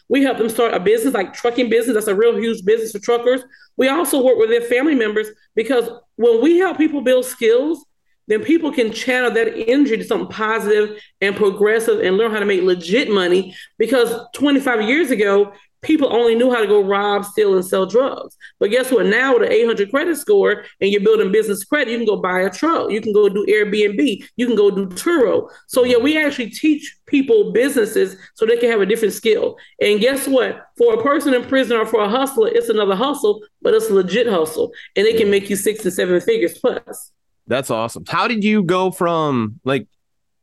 We 0.08 0.22
help 0.22 0.38
them 0.38 0.48
start 0.48 0.74
a 0.74 0.80
business 0.80 1.14
like 1.14 1.32
trucking 1.32 1.68
business. 1.68 1.94
That's 1.94 2.06
a 2.06 2.14
real 2.14 2.36
huge 2.36 2.64
business 2.64 2.92
for 2.92 3.00
truckers. 3.00 3.42
We 3.76 3.88
also 3.88 4.22
work 4.22 4.38
with 4.38 4.50
their 4.50 4.60
family 4.60 4.94
members 4.94 5.28
because 5.54 5.88
when 6.16 6.40
we 6.42 6.58
help 6.58 6.76
people 6.76 7.00
build 7.00 7.24
skills, 7.24 7.84
then 8.28 8.44
people 8.44 8.72
can 8.72 8.92
channel 8.92 9.30
that 9.30 9.54
energy 9.68 9.96
to 9.96 10.04
something 10.04 10.28
positive 10.28 11.00
and 11.20 11.36
progressive 11.36 12.00
and 12.00 12.16
learn 12.16 12.30
how 12.30 12.38
to 12.38 12.46
make 12.46 12.62
legit 12.62 13.10
money. 13.10 13.54
Because 13.78 14.14
25 14.34 14.88
years 14.88 15.10
ago, 15.10 15.52
people 15.82 16.12
only 16.14 16.34
knew 16.34 16.50
how 16.50 16.60
to 16.60 16.66
go 16.66 16.82
rob, 16.82 17.24
steal, 17.24 17.54
and 17.54 17.64
sell 17.64 17.84
drugs. 17.84 18.36
But 18.58 18.70
guess 18.70 18.90
what? 18.90 19.06
Now 19.06 19.34
with 19.34 19.42
an 19.42 19.52
800 19.52 19.90
credit 19.90 20.16
score 20.16 20.64
and 20.80 20.90
you're 20.90 21.02
building 21.02 21.32
business 21.32 21.64
credit, 21.64 21.90
you 21.90 21.98
can 21.98 22.06
go 22.06 22.16
buy 22.16 22.40
a 22.40 22.50
truck. 22.50 22.90
You 22.90 23.00
can 23.00 23.12
go 23.12 23.28
do 23.28 23.44
Airbnb. 23.46 24.24
You 24.36 24.46
can 24.46 24.56
go 24.56 24.70
do 24.70 24.86
Turo. 24.86 25.50
So 25.66 25.84
yeah, 25.84 25.98
we 25.98 26.16
actually 26.16 26.50
teach 26.50 26.96
people 27.06 27.52
businesses 27.52 28.16
so 28.34 28.46
they 28.46 28.56
can 28.56 28.70
have 28.70 28.80
a 28.80 28.86
different 28.86 29.14
skill. 29.14 29.56
And 29.80 30.00
guess 30.00 30.26
what? 30.26 30.64
For 30.78 30.94
a 30.94 31.02
person 31.02 31.34
in 31.34 31.44
prison 31.44 31.76
or 31.76 31.86
for 31.86 32.02
a 32.02 32.08
hustler, 32.08 32.48
it's 32.48 32.68
another 32.68 32.94
hustle, 32.94 33.42
but 33.60 33.74
it's 33.74 33.90
a 33.90 33.94
legit 33.94 34.28
hustle, 34.28 34.72
and 34.96 35.06
it 35.06 35.18
can 35.18 35.30
make 35.30 35.50
you 35.50 35.56
six 35.56 35.82
to 35.82 35.90
seven 35.90 36.20
figures 36.20 36.58
plus. 36.58 37.12
That's 37.52 37.70
awesome. 37.70 38.04
How 38.08 38.28
did 38.28 38.42
you 38.42 38.62
go 38.62 38.90
from 38.90 39.60
like 39.62 39.86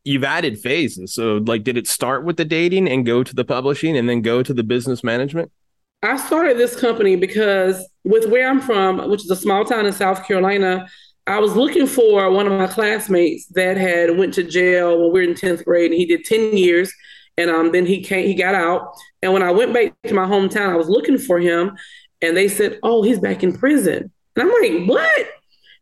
you've 0.03 0.23
added 0.23 0.59
phases? 0.59 1.11
So 1.15 1.37
like 1.37 1.63
did 1.63 1.75
it 1.75 1.87
start 1.87 2.23
with 2.23 2.37
the 2.37 2.45
dating 2.45 2.87
and 2.87 3.03
go 3.03 3.23
to 3.23 3.33
the 3.33 3.43
publishing 3.43 3.97
and 3.97 4.07
then 4.07 4.21
go 4.21 4.43
to 4.43 4.53
the 4.53 4.63
business 4.63 5.03
management? 5.03 5.51
I 6.03 6.17
started 6.17 6.59
this 6.59 6.79
company 6.79 7.15
because 7.15 7.83
with 8.03 8.27
where 8.27 8.47
I'm 8.47 8.61
from, 8.61 9.09
which 9.09 9.23
is 9.23 9.31
a 9.31 9.35
small 9.35 9.65
town 9.65 9.87
in 9.87 9.91
South 9.91 10.27
Carolina, 10.27 10.87
I 11.25 11.39
was 11.39 11.55
looking 11.55 11.87
for 11.87 12.29
one 12.29 12.45
of 12.45 12.53
my 12.53 12.67
classmates 12.67 13.47
that 13.55 13.75
had 13.75 14.15
went 14.15 14.35
to 14.35 14.43
jail 14.43 15.01
when 15.01 15.11
we 15.11 15.19
were 15.19 15.31
in 15.31 15.33
10th 15.33 15.65
grade 15.65 15.89
and 15.89 15.99
he 15.99 16.05
did 16.05 16.25
10 16.25 16.55
years 16.55 16.93
and 17.37 17.49
um, 17.49 17.71
then 17.71 17.87
he 17.87 18.03
came 18.03 18.27
he 18.27 18.35
got 18.35 18.53
out 18.53 18.93
and 19.23 19.33
when 19.33 19.41
I 19.41 19.49
went 19.49 19.73
back 19.73 19.95
to 20.03 20.13
my 20.13 20.25
hometown 20.25 20.69
I 20.69 20.75
was 20.75 20.89
looking 20.89 21.17
for 21.17 21.39
him 21.39 21.75
and 22.21 22.37
they 22.37 22.49
said, 22.49 22.77
"Oh, 22.83 23.01
he's 23.01 23.19
back 23.19 23.41
in 23.41 23.57
prison." 23.57 24.11
And 24.35 24.43
I'm 24.43 24.61
like, 24.61 24.87
"What?" 24.87 25.27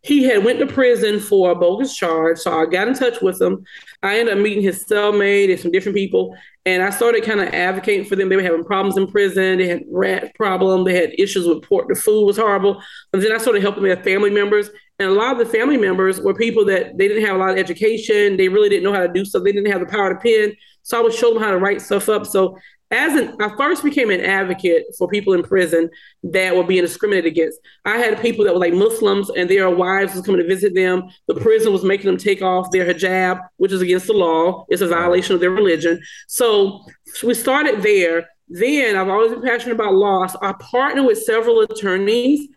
He 0.08 0.24
had 0.24 0.46
went 0.46 0.58
to 0.60 0.66
prison 0.66 1.20
for 1.20 1.52
a 1.52 1.56
bogus 1.56 1.94
charge. 1.94 2.38
So 2.40 2.58
I 2.58 2.66
got 2.66 2.88
in 2.88 2.94
touch 2.94 3.22
with 3.22 3.42
him. 3.42 3.66
I 4.02 4.20
ended 4.20 4.38
up 4.38 4.42
meeting 4.42 4.64
his 4.64 4.86
cellmate 4.86 5.52
and 5.52 5.60
some 5.60 5.70
different 5.70 5.98
people. 5.98 6.34
And 6.66 6.82
I 6.82 6.92
started 6.92 7.26
kind 7.26 7.42
of 7.42 7.50
advocating 7.50 8.06
for 8.06 8.16
them. 8.16 8.30
They 8.30 8.38
were 8.38 8.42
having 8.42 8.64
problems 8.64 8.96
in 8.96 9.08
prison. 9.08 9.58
They 9.58 9.68
had 9.68 9.84
rat 9.90 10.34
problem. 10.36 10.86
They 10.86 10.96
had 10.96 11.12
issues 11.18 11.46
with 11.46 11.62
port. 11.62 11.90
The 11.90 11.96
food 11.96 12.26
was 12.26 12.38
horrible. 12.38 12.82
And 13.12 13.22
then 13.22 13.34
I 13.34 13.38
started 13.38 13.62
helping 13.62 13.84
their 13.84 14.02
family 14.02 14.30
members. 14.30 14.70
And 15.00 15.10
a 15.10 15.14
lot 15.14 15.34
of 15.34 15.46
the 15.46 15.58
family 15.58 15.78
members 15.78 16.22
were 16.22 16.34
people 16.34 16.64
that 16.66 16.98
they 16.98 17.10
didn't 17.10 17.26
have 17.26 17.36
a 17.36 17.40
lot 17.40 17.52
of 17.52 17.58
education. 17.58 18.38
They 18.38 18.48
really 18.48 18.70
didn't 18.70 18.86
know 18.86 18.94
how 18.94 19.06
to 19.06 19.12
do 19.12 19.26
stuff. 19.26 19.44
They 19.44 19.52
didn't 19.52 19.72
have 19.72 19.82
the 19.82 19.88
power 19.88 20.14
to 20.14 20.20
pen. 20.20 20.56
So 20.84 20.98
I 20.98 21.02
would 21.02 21.14
show 21.14 21.34
them 21.34 21.44
how 21.44 21.52
to 21.52 21.60
write 21.60 21.82
stuff 21.82 22.08
up. 22.08 22.26
So 22.26 22.58
as 22.92 23.16
an 23.16 23.36
I 23.42 23.56
first 23.58 23.84
became 23.84 24.10
an 24.10 24.22
advocate 24.22 24.86
for 24.98 25.08
people 25.08 25.34
in 25.34 25.44
prison 25.44 25.90
that 26.24 26.56
were 26.56 26.64
being 26.64 26.84
discriminated 26.84 27.32
against. 27.32 27.60
I 27.86 27.98
had 27.98 28.22
people 28.22 28.46
that 28.46 28.54
were 28.54 28.60
like 28.60 28.74
Muslims 28.74 29.30
and 29.30 29.50
their 29.50 29.70
wives 29.70 30.14
was 30.14 30.26
coming 30.26 30.42
to 30.42 30.48
visit 30.48 30.74
them. 30.74 31.10
The 31.28 31.36
prison 31.36 31.74
was 31.74 31.84
making 31.84 32.06
them 32.06 32.18
take 32.18 32.42
off 32.42 32.72
their 32.72 32.86
hijab, 32.86 33.42
which 33.58 33.72
is 33.74 33.82
against 33.82 34.08
the 34.08 34.14
law. 34.14 34.66
It's 34.70 34.82
a 34.82 34.88
violation 34.88 35.36
of 35.36 35.42
their 35.42 35.52
religion. 35.52 36.02
So 36.28 36.86
we 37.24 37.34
started 37.34 37.82
there. 37.82 38.28
Then 38.48 38.96
I've 38.96 39.10
always 39.10 39.32
been 39.32 39.42
passionate 39.42 39.76
about 39.76 39.94
loss. 39.94 40.36
I 40.42 40.54
partnered 40.54 41.06
with 41.06 41.22
several 41.22 41.62
attorneys 41.62 42.48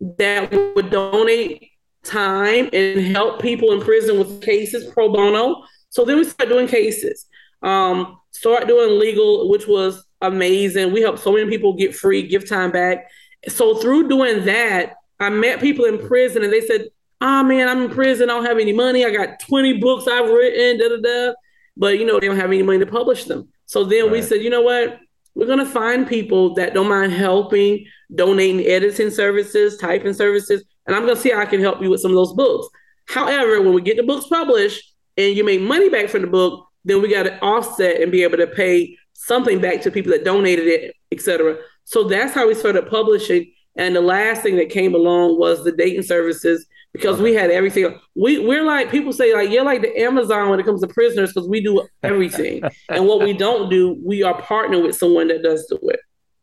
that 0.00 0.52
would 0.74 0.90
donate 0.90 1.70
time 2.02 2.68
and 2.72 3.00
help 3.00 3.40
people 3.40 3.72
in 3.72 3.80
prison 3.80 4.18
with 4.18 4.42
cases 4.42 4.92
pro 4.92 5.12
bono. 5.12 5.62
So 5.90 6.04
then 6.04 6.16
we 6.16 6.24
started 6.24 6.52
doing 6.52 6.66
cases. 6.66 7.26
Um, 7.62 8.17
start 8.30 8.66
doing 8.66 8.98
legal, 8.98 9.48
which 9.48 9.66
was 9.66 10.04
amazing. 10.20 10.92
We 10.92 11.02
helped 11.02 11.20
so 11.20 11.32
many 11.32 11.48
people 11.48 11.74
get 11.74 11.94
free, 11.94 12.26
give 12.26 12.48
time 12.48 12.70
back. 12.70 13.10
So 13.48 13.76
through 13.76 14.08
doing 14.08 14.44
that, 14.46 14.94
I 15.20 15.30
met 15.30 15.60
people 15.60 15.84
in 15.84 16.06
prison 16.06 16.42
and 16.42 16.52
they 16.52 16.60
said, 16.60 16.86
Oh 17.20 17.42
man, 17.42 17.68
I'm 17.68 17.82
in 17.82 17.90
prison. 17.90 18.30
I 18.30 18.34
don't 18.34 18.46
have 18.46 18.58
any 18.58 18.72
money. 18.72 19.04
I 19.04 19.10
got 19.10 19.40
20 19.40 19.78
books 19.78 20.06
I've 20.06 20.30
written, 20.30 20.78
da 20.78 20.88
da 20.88 21.00
da. 21.02 21.34
But 21.76 21.98
you 21.98 22.04
know, 22.04 22.20
they 22.20 22.26
don't 22.26 22.36
have 22.36 22.46
any 22.46 22.62
money 22.62 22.78
to 22.78 22.86
publish 22.86 23.24
them. 23.24 23.48
So 23.66 23.84
then 23.84 24.04
right. 24.04 24.12
we 24.12 24.22
said, 24.22 24.42
you 24.42 24.50
know 24.50 24.62
what? 24.62 25.00
We're 25.34 25.46
gonna 25.46 25.66
find 25.66 26.06
people 26.06 26.54
that 26.54 26.74
don't 26.74 26.88
mind 26.88 27.12
helping, 27.12 27.86
donating 28.14 28.66
editing 28.66 29.10
services, 29.10 29.76
typing 29.76 30.14
services, 30.14 30.64
and 30.86 30.96
I'm 30.96 31.02
gonna 31.02 31.16
see 31.16 31.30
how 31.30 31.40
I 31.40 31.46
can 31.46 31.60
help 31.60 31.82
you 31.82 31.90
with 31.90 32.00
some 32.00 32.10
of 32.10 32.16
those 32.16 32.32
books. 32.32 32.68
However, 33.06 33.62
when 33.62 33.72
we 33.72 33.80
get 33.80 33.96
the 33.96 34.02
books 34.02 34.26
published 34.26 34.94
and 35.16 35.36
you 35.36 35.44
make 35.44 35.60
money 35.60 35.88
back 35.88 36.08
from 36.08 36.22
the 36.22 36.28
book, 36.28 36.67
then 36.88 37.02
we 37.02 37.10
got 37.10 37.24
to 37.24 37.38
offset 37.40 38.00
and 38.00 38.10
be 38.10 38.22
able 38.22 38.38
to 38.38 38.46
pay 38.46 38.96
something 39.12 39.60
back 39.60 39.82
to 39.82 39.90
people 39.90 40.12
that 40.12 40.24
donated 40.24 40.66
it, 40.66 40.94
etc. 41.12 41.58
So 41.84 42.04
that's 42.04 42.34
how 42.34 42.48
we 42.48 42.54
started 42.54 42.88
publishing. 42.88 43.52
And 43.76 43.94
the 43.94 44.00
last 44.00 44.42
thing 44.42 44.56
that 44.56 44.70
came 44.70 44.94
along 44.94 45.38
was 45.38 45.64
the 45.64 45.72
dating 45.72 46.02
services 46.02 46.66
because 46.92 47.20
we 47.20 47.34
had 47.34 47.50
everything. 47.50 47.98
We 48.16 48.38
we're 48.38 48.64
like 48.64 48.90
people 48.90 49.12
say 49.12 49.34
like 49.34 49.50
you're 49.50 49.64
like 49.64 49.82
the 49.82 49.96
Amazon 50.00 50.50
when 50.50 50.58
it 50.58 50.66
comes 50.66 50.80
to 50.80 50.88
prisoners 50.88 51.32
because 51.32 51.48
we 51.48 51.62
do 51.62 51.86
everything. 52.02 52.62
and 52.88 53.06
what 53.06 53.20
we 53.20 53.32
don't 53.32 53.70
do, 53.70 54.00
we 54.04 54.22
are 54.22 54.40
partnered 54.42 54.82
with 54.82 54.96
someone 54.96 55.28
that 55.28 55.42
does 55.42 55.66
do 55.66 55.78
it. 55.88 56.00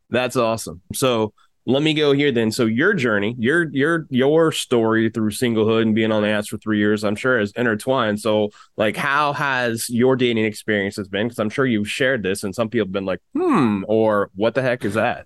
That's 0.10 0.36
awesome. 0.36 0.82
So 0.94 1.34
let 1.66 1.82
me 1.82 1.94
go 1.94 2.14
here 2.14 2.32
then. 2.32 2.52
So 2.52 2.66
your 2.66 2.94
journey, 2.94 3.36
your 3.40 3.70
your 3.72 4.08
your 4.10 4.52
story 4.52 5.10
through 5.10 5.32
singlehood 5.32 5.82
and 5.82 5.96
being 5.96 6.12
on 6.12 6.22
the 6.22 6.30
ass 6.30 6.48
for 6.48 6.58
three 6.58 6.78
years, 6.78 7.04
I'm 7.04 7.16
sure 7.16 7.40
is 7.40 7.52
intertwined. 7.54 8.20
So 8.20 8.52
like, 8.78 8.96
how 8.96 9.34
has 9.34 9.90
your 9.90 10.16
dating 10.16 10.46
experiences 10.46 11.08
been? 11.08 11.28
Because 11.28 11.40
I'm 11.40 11.50
sure 11.50 11.66
you've 11.66 11.90
shared 11.90 12.24
this, 12.24 12.44
and 12.44 12.54
some 12.54 12.70
people 12.70 12.86
have 12.86 12.94
been 12.94 13.06
like, 13.06 13.22
hmm, 13.34 13.84
or 13.88 14.30
what 14.36 14.54
the 14.54 14.62
heck 14.62 14.86
is 14.86 14.94
that? 14.94 15.26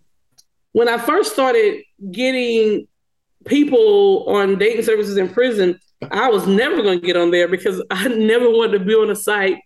When 0.71 0.87
I 0.87 0.97
first 0.97 1.33
started 1.33 1.83
getting 2.11 2.87
people 3.45 4.25
on 4.27 4.57
dating 4.57 4.83
services 4.83 5.17
in 5.17 5.27
prison, 5.29 5.79
I 6.11 6.29
was 6.29 6.47
never 6.47 6.81
going 6.81 7.01
to 7.01 7.05
get 7.05 7.17
on 7.17 7.31
there 7.31 7.47
because 7.47 7.83
I 7.91 8.07
never 8.07 8.49
wanted 8.49 8.79
to 8.79 8.85
be 8.85 8.93
on 8.93 9.09
a 9.09 9.15
site 9.15 9.57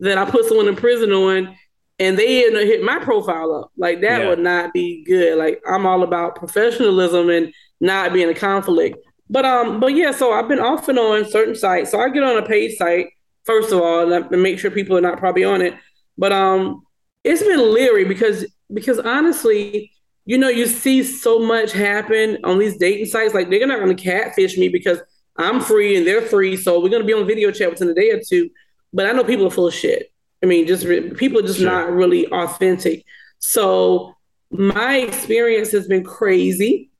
that 0.00 0.16
I 0.16 0.30
put 0.30 0.46
someone 0.46 0.68
in 0.68 0.76
prison 0.76 1.12
on 1.12 1.54
and 1.98 2.18
they 2.18 2.40
hit 2.40 2.82
my 2.82 2.98
profile 2.98 3.54
up. 3.54 3.72
Like 3.76 4.00
that 4.00 4.22
yeah. 4.22 4.28
would 4.28 4.40
not 4.40 4.72
be 4.72 5.04
good. 5.04 5.38
Like 5.38 5.62
I'm 5.68 5.86
all 5.86 6.02
about 6.02 6.36
professionalism 6.36 7.30
and 7.30 7.52
not 7.80 8.12
being 8.12 8.28
a 8.28 8.34
conflict. 8.34 8.98
But 9.30 9.44
um, 9.44 9.80
but 9.80 9.94
yeah, 9.94 10.10
so 10.10 10.32
I've 10.32 10.48
been 10.48 10.60
off 10.60 10.88
and 10.88 10.98
on 10.98 11.28
certain 11.30 11.54
sites. 11.54 11.90
So 11.90 12.00
I 12.00 12.08
get 12.08 12.22
on 12.22 12.36
a 12.36 12.46
paid 12.46 12.76
site 12.76 13.08
first 13.44 13.72
of 13.72 13.80
all 13.80 14.12
and 14.12 14.42
make 14.42 14.58
sure 14.58 14.70
people 14.70 14.96
are 14.96 15.02
not 15.02 15.18
probably 15.18 15.44
on 15.44 15.60
it. 15.60 15.74
But 16.18 16.32
um, 16.32 16.82
it's 17.22 17.42
been 17.42 17.72
leery 17.72 18.04
because 18.04 18.46
because 18.72 18.98
honestly, 18.98 19.92
you 20.24 20.38
know, 20.38 20.48
you 20.48 20.66
see 20.66 21.02
so 21.02 21.38
much 21.38 21.72
happen 21.72 22.38
on 22.44 22.58
these 22.58 22.76
dating 22.76 23.06
sites. 23.06 23.34
Like 23.34 23.50
they're 23.50 23.66
not 23.66 23.80
going 23.80 23.94
to 23.94 24.02
catfish 24.02 24.56
me 24.56 24.68
because 24.68 25.00
I'm 25.36 25.60
free 25.60 25.96
and 25.96 26.06
they're 26.06 26.22
free. 26.22 26.56
So 26.56 26.80
we're 26.80 26.88
going 26.88 27.02
to 27.02 27.06
be 27.06 27.12
on 27.12 27.26
video 27.26 27.50
chat 27.50 27.70
within 27.70 27.88
a 27.88 27.94
day 27.94 28.10
or 28.10 28.20
two. 28.26 28.50
But 28.92 29.06
I 29.06 29.12
know 29.12 29.24
people 29.24 29.46
are 29.46 29.50
full 29.50 29.66
of 29.66 29.74
shit. 29.74 30.12
I 30.42 30.46
mean, 30.46 30.66
just 30.66 30.86
people 31.16 31.38
are 31.38 31.46
just 31.46 31.58
sure. 31.58 31.70
not 31.70 31.92
really 31.92 32.26
authentic. 32.26 33.04
So 33.38 34.14
my 34.50 34.98
experience 34.98 35.72
has 35.72 35.86
been 35.88 36.04
crazy. 36.04 36.90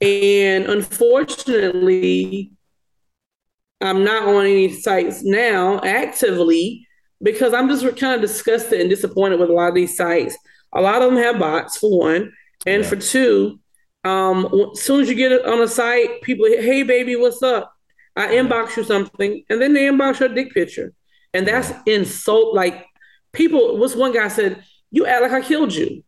And 0.00 0.64
unfortunately, 0.66 2.52
I'm 3.80 4.04
not 4.04 4.26
on 4.26 4.46
any 4.46 4.72
sites 4.72 5.22
now 5.22 5.80
actively 5.80 6.86
because 7.22 7.52
I'm 7.52 7.68
just 7.68 7.84
kind 7.96 8.14
of 8.14 8.20
disgusted 8.20 8.80
and 8.80 8.90
disappointed 8.90 9.38
with 9.38 9.50
a 9.50 9.52
lot 9.52 9.68
of 9.68 9.74
these 9.74 9.96
sites. 9.96 10.36
A 10.72 10.80
lot 10.80 11.02
of 11.02 11.12
them 11.12 11.22
have 11.22 11.38
bots, 11.38 11.78
for 11.78 11.98
one. 11.98 12.32
And 12.66 12.82
yeah. 12.82 12.88
for 12.88 12.96
two, 12.96 13.60
um, 14.04 14.70
as 14.72 14.82
soon 14.82 15.00
as 15.00 15.08
you 15.08 15.14
get 15.14 15.44
on 15.46 15.60
a 15.60 15.68
site, 15.68 16.22
people, 16.22 16.46
hey, 16.46 16.82
baby, 16.82 17.16
what's 17.16 17.42
up? 17.42 17.72
I 18.16 18.28
inbox 18.28 18.76
you 18.76 18.84
something, 18.84 19.44
and 19.48 19.60
then 19.60 19.72
they 19.72 19.86
inbox 19.86 20.20
your 20.20 20.28
dick 20.28 20.52
picture. 20.52 20.92
And 21.34 21.46
that's 21.46 21.72
insult. 21.86 22.54
Like, 22.54 22.86
people, 23.32 23.78
what's 23.78 23.96
one 23.96 24.12
guy 24.12 24.28
said, 24.28 24.62
you 24.90 25.06
act 25.06 25.22
like 25.22 25.32
I 25.32 25.40
killed 25.40 25.74
you. 25.74 26.04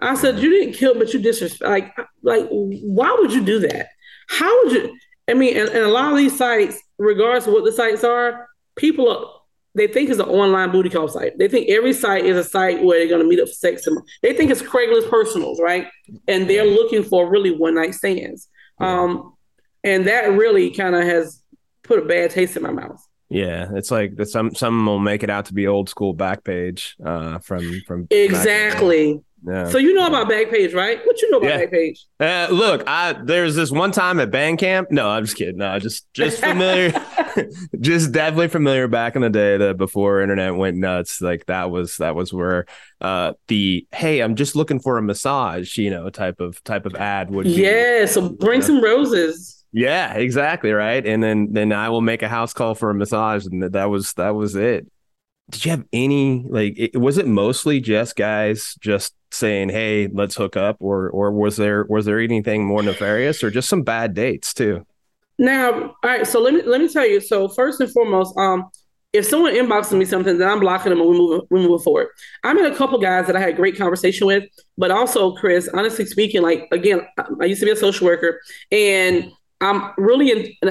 I 0.00 0.14
said, 0.14 0.38
you 0.38 0.50
didn't 0.50 0.74
kill, 0.74 0.94
but 0.94 1.12
you 1.12 1.20
disrespect. 1.20 1.70
Like, 1.70 1.96
like, 2.22 2.46
why 2.50 3.16
would 3.18 3.32
you 3.32 3.44
do 3.44 3.58
that? 3.60 3.88
How 4.28 4.64
would 4.64 4.72
you? 4.72 4.98
I 5.28 5.34
mean, 5.34 5.56
and, 5.56 5.68
and 5.68 5.84
a 5.84 5.88
lot 5.88 6.12
of 6.12 6.18
these 6.18 6.36
sites, 6.36 6.80
regardless 6.98 7.46
of 7.46 7.52
what 7.52 7.64
the 7.64 7.72
sites 7.72 8.04
are, 8.04 8.48
people 8.76 9.08
are, 9.10 9.26
they 9.74 9.86
think 9.86 10.10
it's 10.10 10.18
an 10.18 10.28
online 10.28 10.72
booty 10.72 10.90
call 10.90 11.06
site. 11.06 11.38
They 11.38 11.48
think 11.48 11.68
every 11.68 11.92
site 11.92 12.24
is 12.24 12.36
a 12.36 12.42
site 12.42 12.82
where 12.82 12.98
they're 12.98 13.08
going 13.08 13.22
to 13.22 13.28
meet 13.28 13.40
up 13.40 13.48
for 13.48 13.54
sex. 13.54 13.86
They 14.22 14.32
think 14.32 14.50
it's 14.50 14.62
Craigslist 14.62 15.08
personals, 15.08 15.60
right? 15.60 15.86
And 16.26 16.50
they're 16.50 16.64
looking 16.64 17.04
for 17.04 17.30
really 17.30 17.56
one 17.56 17.76
night 17.76 17.94
stands. 17.94 18.48
Um, 18.80 19.34
and 19.84 20.08
that 20.08 20.32
really 20.32 20.70
kind 20.70 20.96
of 20.96 21.04
has 21.04 21.40
put 21.84 22.00
a 22.00 22.04
bad 22.04 22.30
taste 22.30 22.56
in 22.56 22.62
my 22.62 22.72
mouth. 22.72 23.06
Yeah, 23.30 23.68
it's 23.74 23.92
like 23.92 24.14
some 24.24 24.54
some 24.56 24.84
will 24.84 24.98
make 24.98 25.22
it 25.22 25.30
out 25.30 25.46
to 25.46 25.54
be 25.54 25.68
old 25.68 25.88
school 25.88 26.14
Backpage 26.14 26.94
uh, 27.04 27.38
from 27.38 27.80
from 27.86 28.08
exactly. 28.10 29.22
Yeah. 29.46 29.68
So 29.68 29.78
you 29.78 29.94
know 29.94 30.06
about 30.06 30.28
Backpage, 30.28 30.74
right? 30.74 30.98
What 31.06 31.22
you 31.22 31.30
know 31.30 31.38
about 31.38 31.48
yeah. 31.48 31.64
Backpage? 31.64 32.04
Uh, 32.18 32.52
look, 32.52 32.82
I 32.88 33.12
there's 33.12 33.54
this 33.54 33.70
one 33.70 33.92
time 33.92 34.18
at 34.18 34.30
Bandcamp. 34.30 34.90
No, 34.90 35.08
I'm 35.08 35.24
just 35.24 35.36
kidding. 35.36 35.58
No, 35.58 35.78
just 35.78 36.12
just 36.12 36.40
familiar, 36.40 36.92
just 37.80 38.10
definitely 38.12 38.48
familiar 38.48 38.88
back 38.88 39.14
in 39.14 39.22
the 39.22 39.30
day 39.30 39.56
that 39.56 39.76
before 39.76 40.20
internet 40.20 40.56
went 40.56 40.76
nuts. 40.76 41.22
Like 41.22 41.46
that 41.46 41.70
was 41.70 41.98
that 41.98 42.16
was 42.16 42.32
where 42.32 42.66
uh 43.00 43.34
the 43.46 43.86
hey, 43.92 44.20
I'm 44.20 44.34
just 44.34 44.56
looking 44.56 44.80
for 44.80 44.98
a 44.98 45.02
massage, 45.02 45.78
you 45.78 45.90
know, 45.90 46.10
type 46.10 46.40
of 46.40 46.62
type 46.64 46.84
of 46.84 46.96
ad 46.96 47.30
would. 47.30 47.44
Be, 47.44 47.62
yeah, 47.62 48.06
so 48.06 48.28
bring 48.28 48.60
you 48.60 48.68
know? 48.68 48.74
some 48.74 48.84
roses. 48.84 49.59
Yeah, 49.72 50.14
exactly 50.14 50.72
right. 50.72 51.04
And 51.06 51.22
then 51.22 51.52
then 51.52 51.72
I 51.72 51.88
will 51.90 52.00
make 52.00 52.22
a 52.22 52.28
house 52.28 52.52
call 52.52 52.74
for 52.74 52.90
a 52.90 52.94
massage, 52.94 53.46
and 53.46 53.62
that 53.62 53.84
was 53.90 54.12
that 54.14 54.34
was 54.34 54.56
it. 54.56 54.90
Did 55.50 55.64
you 55.64 55.70
have 55.70 55.84
any 55.92 56.44
like? 56.48 56.74
It, 56.76 57.00
was 57.00 57.18
it 57.18 57.26
mostly 57.26 57.80
just 57.80 58.16
guys 58.16 58.74
just 58.80 59.14
saying, 59.30 59.68
"Hey, 59.68 60.08
let's 60.12 60.36
hook 60.36 60.56
up," 60.56 60.76
or 60.80 61.08
or 61.10 61.30
was 61.32 61.56
there 61.56 61.84
was 61.88 62.04
there 62.04 62.20
anything 62.20 62.64
more 62.64 62.82
nefarious, 62.82 63.44
or 63.44 63.50
just 63.50 63.68
some 63.68 63.82
bad 63.82 64.14
dates 64.14 64.52
too? 64.52 64.84
Now, 65.38 65.72
all 65.72 65.94
right. 66.04 66.26
So 66.26 66.40
let 66.40 66.54
me 66.54 66.62
let 66.62 66.80
me 66.80 66.88
tell 66.88 67.06
you. 67.06 67.20
So 67.20 67.48
first 67.48 67.80
and 67.80 67.90
foremost, 67.92 68.36
um, 68.36 68.70
if 69.12 69.24
someone 69.24 69.54
inboxes 69.54 69.96
me 69.98 70.04
something, 70.04 70.38
then 70.38 70.48
I'm 70.48 70.60
blocking 70.60 70.90
them 70.90 71.00
and 71.00 71.10
we 71.10 71.16
move 71.16 71.42
we 71.50 71.66
move 71.66 71.82
forward. 71.82 72.08
I 72.44 72.52
met 72.54 72.70
a 72.70 72.74
couple 72.74 72.98
guys 72.98 73.26
that 73.26 73.36
I 73.36 73.40
had 73.40 73.56
great 73.56 73.76
conversation 73.76 74.26
with, 74.26 74.44
but 74.76 74.90
also 74.90 75.34
Chris, 75.34 75.68
honestly 75.74 76.06
speaking, 76.06 76.42
like 76.42 76.68
again, 76.72 77.06
I 77.40 77.44
used 77.44 77.60
to 77.60 77.66
be 77.66 77.72
a 77.72 77.76
social 77.76 78.06
worker, 78.06 78.40
and 78.70 79.32
I'm 79.60 79.92
really 79.98 80.30
in, 80.30 80.70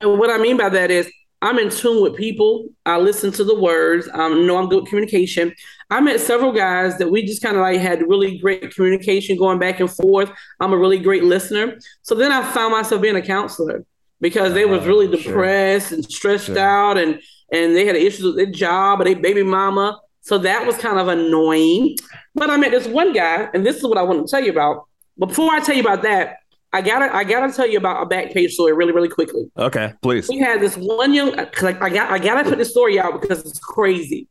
and 0.00 0.18
what 0.18 0.30
I 0.30 0.38
mean 0.38 0.56
by 0.56 0.68
that 0.68 0.90
is 0.90 1.10
I'm 1.40 1.58
in 1.58 1.70
tune 1.70 2.02
with 2.02 2.16
people. 2.16 2.68
I 2.84 2.98
listen 2.98 3.30
to 3.32 3.44
the 3.44 3.58
words. 3.58 4.08
I 4.12 4.28
know 4.28 4.56
I'm 4.56 4.68
good 4.68 4.86
communication. 4.86 5.54
I 5.90 6.00
met 6.00 6.20
several 6.20 6.52
guys 6.52 6.98
that 6.98 7.10
we 7.10 7.24
just 7.24 7.42
kind 7.42 7.56
of 7.56 7.62
like 7.62 7.80
had 7.80 8.02
really 8.02 8.38
great 8.38 8.74
communication 8.74 9.38
going 9.38 9.58
back 9.58 9.80
and 9.80 9.90
forth. 9.90 10.30
I'm 10.60 10.72
a 10.72 10.78
really 10.78 10.98
great 10.98 11.24
listener. 11.24 11.78
So 12.02 12.14
then 12.14 12.32
I 12.32 12.42
found 12.52 12.72
myself 12.72 13.00
being 13.00 13.16
a 13.16 13.22
counselor 13.22 13.84
because 14.20 14.52
they 14.52 14.64
was 14.64 14.82
oh, 14.82 14.86
really 14.86 15.06
depressed 15.06 15.88
sure. 15.88 15.96
and 15.96 16.04
stressed 16.10 16.46
sure. 16.46 16.58
out 16.58 16.98
and 16.98 17.20
and 17.52 17.74
they 17.74 17.86
had 17.86 17.96
issues 17.96 18.24
with 18.24 18.36
their 18.36 18.46
job 18.50 19.00
or 19.00 19.04
their 19.04 19.16
baby 19.16 19.42
mama. 19.42 19.98
So 20.20 20.36
that 20.38 20.66
was 20.66 20.76
kind 20.76 20.98
of 20.98 21.08
annoying. 21.08 21.96
But 22.34 22.50
I 22.50 22.58
met 22.58 22.72
this 22.72 22.86
one 22.86 23.14
guy, 23.14 23.48
and 23.54 23.64
this 23.64 23.76
is 23.76 23.84
what 23.84 23.96
I 23.96 24.02
want 24.02 24.26
to 24.26 24.30
tell 24.30 24.44
you 24.44 24.50
about. 24.50 24.86
But 25.16 25.26
before 25.26 25.50
I 25.50 25.60
tell 25.60 25.74
you 25.74 25.80
about 25.80 26.02
that, 26.02 26.36
I 26.72 26.82
gotta 26.82 27.14
I 27.14 27.24
gotta 27.24 27.52
tell 27.52 27.66
you 27.66 27.78
about 27.78 28.02
a 28.02 28.06
Backpage 28.06 28.50
story 28.50 28.72
really 28.72 28.92
really 28.92 29.08
quickly. 29.08 29.50
Okay, 29.56 29.94
please. 30.02 30.28
We 30.28 30.38
had 30.38 30.60
this 30.60 30.76
one 30.76 31.14
young 31.14 31.34
like 31.62 31.80
I 31.82 31.88
got 31.88 32.10
I 32.10 32.18
gotta 32.18 32.48
put 32.48 32.58
this 32.58 32.70
story 32.70 33.00
out 33.00 33.20
because 33.20 33.46
it's 33.46 33.58
crazy. 33.58 34.28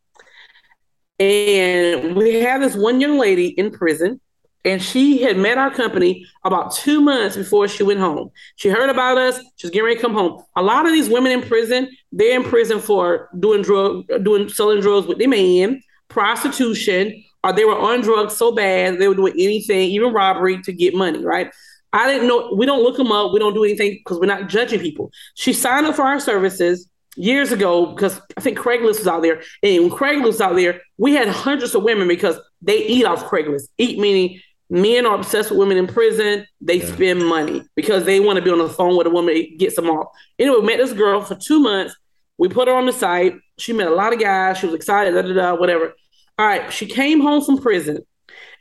And 1.20 2.16
we 2.16 2.36
had 2.36 2.62
this 2.62 2.76
one 2.76 3.02
young 3.02 3.18
lady 3.18 3.48
in 3.48 3.72
prison, 3.72 4.22
and 4.64 4.82
she 4.82 5.24
had 5.24 5.36
met 5.36 5.58
our 5.58 5.74
company 5.74 6.28
about 6.44 6.72
two 6.76 7.02
months 7.02 7.36
before 7.36 7.68
she 7.68 7.82
went 7.82 8.00
home. 8.00 8.30
She 8.56 8.70
heard 8.70 8.92
about 8.92 9.18
us. 9.18 9.40
She 9.56 9.66
was 9.66 9.72
getting 9.72 9.86
ready 9.86 9.96
to 9.96 10.02
come 10.02 10.14
home. 10.14 10.44
A 10.56 10.62
lot 10.62 10.86
of 10.86 10.92
these 10.92 11.10
women 11.10 11.32
in 11.32 11.42
prison, 11.42 11.90
they're 12.12 12.40
in 12.40 12.44
prison 12.44 12.80
for 12.80 13.30
doing 13.40 13.64
drug, 13.64 14.06
doing 14.22 14.48
selling 14.48 14.80
drugs 14.80 15.08
with 15.08 15.18
their 15.18 15.28
man, 15.28 15.82
prostitution, 16.08 17.24
or 17.44 17.52
they 17.52 17.66
were 17.66 17.80
on 17.80 18.02
drugs 18.02 18.38
so 18.38 18.52
bad 18.52 19.00
they 19.00 19.08
were 19.08 19.16
doing 19.16 19.34
anything, 19.34 19.90
even 19.90 20.14
robbery, 20.14 20.62
to 20.62 20.72
get 20.72 20.94
money, 20.94 21.26
right? 21.26 21.52
I 21.94 22.12
didn't 22.12 22.28
know. 22.28 22.54
We 22.54 22.66
don't 22.66 22.84
look 22.84 22.98
them 22.98 23.12
up. 23.12 23.34
We 23.34 23.40
don't 23.40 23.54
do 23.54 23.64
anything 23.64 23.94
because 23.94 24.20
we're 24.20 24.26
not 24.26 24.50
judging 24.50 24.80
people. 24.80 25.12
She 25.36 25.54
signed 25.54 25.86
up 25.86 25.96
for 25.96 26.04
our 26.04 26.20
services 26.20 26.90
years 27.16 27.52
ago 27.52 27.94
because 27.94 28.22
I 28.38 28.42
think 28.42 28.58
Craigslist 28.58 29.00
was 29.00 29.08
out 29.08 29.22
there. 29.22 29.42
And 29.64 29.84
when 29.84 29.92
Craigslist 29.92 30.24
was 30.24 30.42
out 30.42 30.56
there, 30.56 30.82
we 30.98 31.14
had 31.14 31.28
hundreds 31.28 31.74
of 31.76 31.84
women 31.84 32.08
because 32.08 32.38
they 32.62 32.86
eat 32.86 33.06
off 33.06 33.26
Craigslist. 33.26 33.68
Eat 33.78 34.00
meaning 34.00 34.40
men 34.70 35.06
are 35.06 35.16
obsessed 35.16 35.50
with 35.50 35.60
women 35.60 35.78
in 35.78 35.88
prison. 35.88 36.46
They 36.62 36.80
yeah. 36.80 36.94
spend 36.94 37.26
money 37.26 37.64
because 37.76 38.06
they 38.06 38.20
want 38.20 38.38
to 38.38 38.44
be 38.44 38.52
on 38.52 38.60
the 38.60 38.70
phone 38.70 38.98
with 38.98 39.08
a 39.08 39.10
woman 39.10 39.34
that 39.34 39.58
gets 39.58 39.76
them 39.76 39.90
off. 39.90 40.08
Anyway, 40.38 40.58
we 40.60 40.66
met 40.66 40.78
this 40.78 40.94
girl 40.94 41.22
for 41.22 41.36
two 41.36 41.60
months. 41.60 41.96
We 42.38 42.50
put 42.50 42.68
her 42.68 42.74
on 42.74 42.86
the 42.86 42.94
site. 42.94 43.36
She 43.58 43.74
met 43.74 43.88
a 43.88 43.96
lot 43.96 44.14
of 44.14 44.20
guys. 44.20 44.58
She 44.58 44.68
was 44.68 44.76
excited, 44.76 45.14
da, 45.14 45.22
da, 45.24 45.34
da, 45.34 45.56
whatever. 45.56 45.94
All 46.38 46.46
right. 46.46 46.72
She 46.72 46.86
came 46.86 47.22
home 47.22 47.44
from 47.44 47.58
prison 47.58 48.06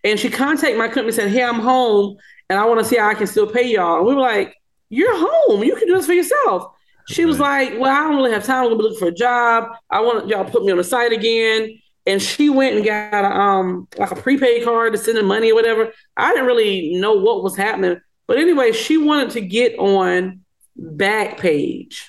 and 0.03 0.19
she 0.19 0.31
contacted 0.31 0.79
my 0.79 0.87
company 0.87 1.09
and 1.09 1.15
said, 1.15 1.29
Hey, 1.31 1.43
I'm 1.43 1.61
home 1.61 2.17
and 2.49 2.59
I 2.59 2.65
want 2.67 2.81
to 2.81 2.85
see 2.85 2.97
how 2.97 3.09
I 3.09 3.15
can 3.15 3.27
still 3.27 3.51
pay 3.51 3.71
y'all. 3.71 3.99
And 3.99 4.07
we 4.07 4.15
were 4.15 4.21
like, 4.21 4.55
You're 4.89 5.17
home. 5.17 5.63
You 5.65 5.77
can 5.77 5.89
do 5.89 5.95
this 5.95 6.07
for 6.07 6.13
yourself. 6.13 6.73
She 7.09 7.25
was 7.25 7.39
like, 7.39 7.75
Well, 7.79 7.93
I 7.93 8.09
don't 8.09 8.17
really 8.17 8.33
have 8.33 8.45
time. 8.45 8.65
I'm 8.65 8.71
gonna 8.71 8.77
be 8.77 8.83
looking 8.85 8.99
for 8.99 9.09
a 9.09 9.15
job. 9.15 9.71
I 9.91 10.01
want 10.01 10.29
y'all 10.29 10.45
to 10.45 10.51
put 10.51 10.65
me 10.65 10.73
on 10.73 10.79
the 10.79 10.85
site 10.85 11.13
again. 11.13 11.79
And 12.07 12.23
she 12.23 12.51
went 12.51 12.77
and 12.77 12.85
got 12.85 13.25
a, 13.25 13.37
um 13.37 13.89
like 13.99 14.13
a 14.13 14.17
prepaid 14.17 14.65
card 14.65 14.93
to 14.93 14.99
send 14.99 15.19
the 15.19 15.23
money 15.23 15.51
or 15.51 15.55
whatever. 15.55 15.93
I 16.17 16.31
didn't 16.33 16.47
really 16.47 16.95
know 16.95 17.15
what 17.15 17.43
was 17.43 17.57
happening. 17.57 18.01
But 18.27 18.39
anyway, 18.39 18.73
she 18.73 18.97
wanted 18.97 19.31
to 19.31 19.41
get 19.41 19.79
on 19.79 20.41
Backpage. 20.79 22.03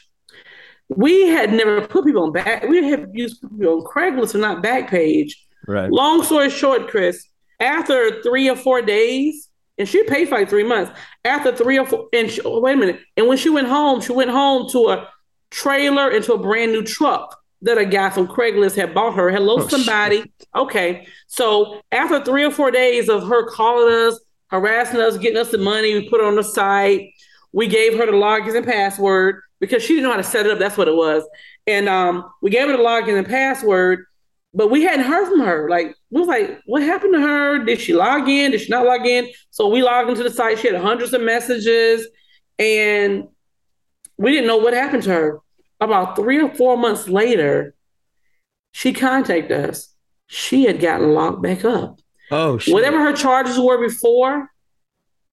We 0.89 1.27
had 1.27 1.51
never 1.51 1.85
put 1.85 2.05
people 2.05 2.23
on 2.23 2.31
back. 2.31 2.63
We 2.63 2.89
had 2.89 3.09
used 3.13 3.41
people 3.41 3.67
on 3.67 3.83
Craigslist 3.83 4.33
and 4.33 4.41
not 4.41 4.63
Backpage. 4.63 5.33
Right. 5.67 5.91
Long 5.91 6.23
story 6.23 6.49
short, 6.49 6.87
Chris, 6.87 7.27
after 7.59 8.21
three 8.21 8.49
or 8.49 8.55
four 8.55 8.81
days, 8.81 9.46
and 9.77 9.87
she 9.87 10.03
paid 10.03 10.29
for 10.29 10.35
like 10.35 10.49
three 10.49 10.63
months. 10.63 10.91
After 11.23 11.55
three 11.55 11.77
or 11.77 11.85
four, 11.85 12.07
and 12.13 12.29
she, 12.29 12.41
oh, 12.41 12.59
wait 12.59 12.73
a 12.73 12.77
minute. 12.77 12.99
And 13.15 13.27
when 13.27 13.37
she 13.37 13.49
went 13.49 13.67
home, 13.67 14.01
she 14.01 14.11
went 14.11 14.31
home 14.31 14.69
to 14.71 14.89
a 14.89 15.09
trailer 15.51 16.09
into 16.11 16.33
a 16.33 16.37
brand 16.37 16.71
new 16.71 16.83
truck 16.83 17.39
that 17.61 17.77
a 17.77 17.85
guy 17.85 18.09
from 18.09 18.27
Craigslist 18.27 18.75
had 18.75 18.93
bought 18.93 19.15
her. 19.15 19.29
Hello, 19.31 19.57
oh, 19.59 19.67
somebody. 19.67 20.17
Shit. 20.17 20.47
Okay. 20.55 21.07
So 21.27 21.81
after 21.91 22.23
three 22.23 22.43
or 22.43 22.51
four 22.51 22.71
days 22.71 23.09
of 23.09 23.27
her 23.27 23.47
calling 23.49 23.93
us, 23.93 24.19
harassing 24.47 24.99
us, 24.99 25.17
getting 25.17 25.37
us 25.37 25.51
the 25.51 25.57
money, 25.57 25.93
we 25.93 26.09
put 26.09 26.21
on 26.21 26.35
the 26.35 26.43
site. 26.43 27.11
We 27.51 27.67
gave 27.67 27.97
her 27.97 28.05
the 28.05 28.11
logins 28.11 28.55
and 28.55 28.65
password 28.65 29.41
because 29.59 29.81
she 29.81 29.93
didn't 29.93 30.03
know 30.03 30.11
how 30.11 30.17
to 30.17 30.23
set 30.23 30.45
it 30.45 30.51
up. 30.51 30.59
That's 30.59 30.77
what 30.77 30.87
it 30.87 30.95
was. 30.95 31.23
And 31.65 31.89
um, 31.89 32.29
we 32.41 32.49
gave 32.49 32.67
her 32.67 32.77
the 32.77 32.83
login 32.83 33.17
and 33.17 33.27
password, 33.27 34.05
but 34.53 34.71
we 34.71 34.83
hadn't 34.83 35.05
heard 35.05 35.29
from 35.29 35.41
her. 35.41 35.69
Like, 35.69 35.95
we 36.09 36.19
was 36.19 36.27
like, 36.27 36.59
what 36.65 36.81
happened 36.81 37.13
to 37.13 37.21
her? 37.21 37.63
Did 37.63 37.79
she 37.79 37.93
log 37.93 38.27
in? 38.27 38.51
Did 38.51 38.61
she 38.61 38.69
not 38.69 38.85
log 38.85 39.05
in? 39.05 39.27
So 39.51 39.67
we 39.67 39.83
logged 39.83 40.09
into 40.09 40.23
the 40.23 40.29
site. 40.29 40.59
She 40.59 40.67
had 40.67 40.81
hundreds 40.81 41.13
of 41.13 41.21
messages 41.21 42.07
and 42.57 43.27
we 44.17 44.31
didn't 44.31 44.47
know 44.47 44.57
what 44.57 44.73
happened 44.73 45.03
to 45.03 45.13
her. 45.13 45.39
About 45.79 46.15
three 46.15 46.41
or 46.41 46.53
four 46.55 46.75
months 46.75 47.07
later, 47.07 47.75
she 48.71 48.93
contacted 48.93 49.69
us. 49.69 49.93
She 50.25 50.65
had 50.65 50.79
gotten 50.79 51.13
locked 51.13 51.41
back 51.41 51.63
up. 51.63 51.99
Oh, 52.31 52.57
shit. 52.57 52.73
whatever 52.73 52.99
her 52.99 53.13
charges 53.13 53.59
were 53.59 53.79
before, 53.87 54.51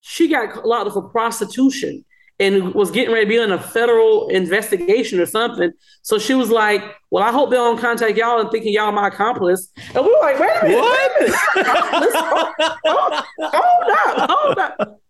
she 0.01 0.29
got 0.29 0.67
locked 0.67 0.89
up 0.89 0.93
for 0.93 1.09
prostitution 1.09 2.05
and 2.41 2.75
was 2.75 2.91
getting 2.91 3.13
ready 3.13 3.27
to 3.27 3.29
be 3.29 3.37
in 3.37 3.53
a 3.53 3.59
federal 3.59 4.29
investigation 4.29 5.21
or 5.21 5.27
something. 5.27 5.73
So 6.03 6.19
she 6.19 6.35
was 6.35 6.51
like, 6.51 6.83
Well, 7.11 7.23
I 7.23 7.31
hope 7.31 7.51
they 7.51 7.57
don't 7.57 7.79
contact 7.79 8.17
y'all 8.17 8.41
and 8.41 8.51
thinking 8.51 8.73
y'all 8.73 8.93
my 8.93 9.09
accomplice. 9.09 9.71
And 9.95 10.05
we 10.05 10.13
were 10.13 10.21
like, 10.21 10.39
Wait 10.39 10.51
a 10.51 10.65
minute, 10.65 10.79
what? 10.79 11.13
wait 11.21 11.29
a 11.29 11.63
minute. 11.95 12.15
hold, 12.15 12.55
hold, 12.85 13.25
hold 13.39 14.19
up, 14.19 14.31
hold 14.31 14.59
up. 14.59 15.01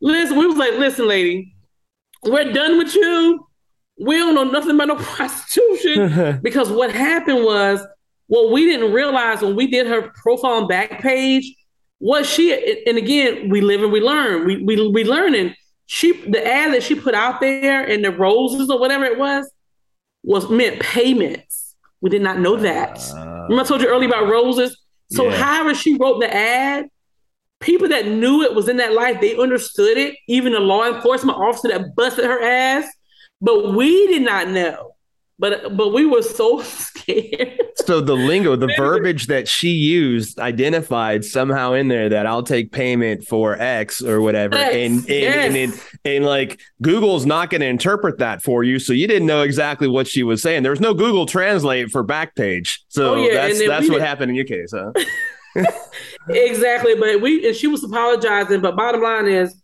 Listen, 0.00 0.38
we 0.38 0.46
was 0.46 0.56
like, 0.56 0.72
Listen, 0.72 1.06
lady, 1.06 1.54
we're 2.24 2.52
done 2.52 2.78
with 2.78 2.94
you. 2.94 3.46
We 4.00 4.16
don't 4.16 4.34
know 4.34 4.44
nothing 4.44 4.74
about 4.74 4.88
no 4.88 4.96
prostitution. 4.98 6.40
because 6.42 6.70
what 6.70 6.92
happened 6.92 7.44
was, 7.44 7.84
what 8.26 8.52
we 8.52 8.66
didn't 8.66 8.92
realize 8.92 9.40
when 9.40 9.56
we 9.56 9.68
did 9.68 9.86
her 9.86 10.12
profile 10.22 10.58
and 10.58 10.68
Backpage, 10.68 11.44
what 11.98 12.26
she 12.26 12.52
and 12.86 12.98
again, 12.98 13.48
we 13.48 13.60
live 13.60 13.82
and 13.82 13.90
we 13.90 14.00
learn. 14.00 14.46
We 14.46 14.62
we 14.62 14.88
we 14.88 15.04
learning 15.04 15.54
she 15.90 16.12
the 16.12 16.46
ad 16.46 16.74
that 16.74 16.82
she 16.82 16.94
put 16.94 17.14
out 17.14 17.40
there 17.40 17.82
and 17.82 18.04
the 18.04 18.12
roses 18.12 18.68
or 18.68 18.78
whatever 18.78 19.06
it 19.06 19.18
was 19.18 19.50
was 20.22 20.50
meant 20.50 20.78
payments. 20.80 21.76
We 22.02 22.10
did 22.10 22.20
not 22.20 22.38
know 22.38 22.56
that. 22.56 22.98
Uh, 23.10 23.46
Remember 23.48 23.62
I 23.62 23.64
told 23.64 23.80
you 23.80 23.88
earlier 23.88 24.08
about 24.10 24.28
roses? 24.28 24.78
So 25.10 25.24
yeah. 25.24 25.36
however 25.42 25.74
she 25.74 25.96
wrote 25.96 26.20
the 26.20 26.32
ad, 26.32 26.88
people 27.60 27.88
that 27.88 28.06
knew 28.06 28.42
it 28.42 28.54
was 28.54 28.68
in 28.68 28.76
that 28.76 28.92
life, 28.92 29.18
they 29.22 29.34
understood 29.38 29.96
it. 29.96 30.14
Even 30.28 30.52
the 30.52 30.60
law 30.60 30.84
enforcement 30.84 31.38
officer 31.38 31.68
that 31.68 31.96
busted 31.96 32.26
her 32.26 32.42
ass, 32.42 32.86
but 33.40 33.72
we 33.72 34.08
did 34.08 34.22
not 34.22 34.48
know 34.48 34.92
but 35.38 35.76
but 35.76 35.92
we 35.92 36.04
were 36.04 36.22
so 36.22 36.60
scared. 36.62 37.60
So 37.76 38.00
the 38.00 38.14
lingo, 38.14 38.56
the 38.56 38.72
verbiage 38.76 39.28
that 39.28 39.48
she 39.48 39.70
used, 39.70 40.38
identified 40.38 41.24
somehow 41.24 41.72
in 41.74 41.88
there 41.88 42.08
that 42.08 42.26
I'll 42.26 42.42
take 42.42 42.72
payment 42.72 43.24
for 43.24 43.58
X 43.58 44.02
or 44.02 44.20
whatever, 44.20 44.56
X, 44.56 44.74
and 44.74 44.98
and, 44.98 45.08
yes. 45.08 45.46
and, 45.46 45.56
and, 45.56 45.82
and 46.04 46.24
like 46.24 46.60
Google's 46.82 47.24
not 47.24 47.50
going 47.50 47.60
to 47.60 47.66
interpret 47.66 48.18
that 48.18 48.42
for 48.42 48.64
you, 48.64 48.78
so 48.78 48.92
you 48.92 49.06
didn't 49.06 49.26
know 49.26 49.42
exactly 49.42 49.88
what 49.88 50.06
she 50.06 50.22
was 50.22 50.42
saying. 50.42 50.62
There 50.64 50.72
was 50.72 50.80
no 50.80 50.92
Google 50.92 51.26
Translate 51.26 51.90
for 51.90 52.04
Backpage, 52.04 52.78
so 52.88 53.14
oh, 53.14 53.24
yeah. 53.24 53.34
that's 53.34 53.66
that's 53.66 53.88
what 53.88 54.00
happened 54.00 54.30
in 54.30 54.34
your 54.34 54.44
case, 54.44 54.74
huh? 54.74 54.92
exactly, 56.28 56.94
but 56.96 57.20
we 57.20 57.46
and 57.46 57.56
she 57.56 57.68
was 57.68 57.84
apologizing, 57.84 58.60
but 58.60 58.76
bottom 58.76 59.02
line 59.02 59.28
is 59.28 59.54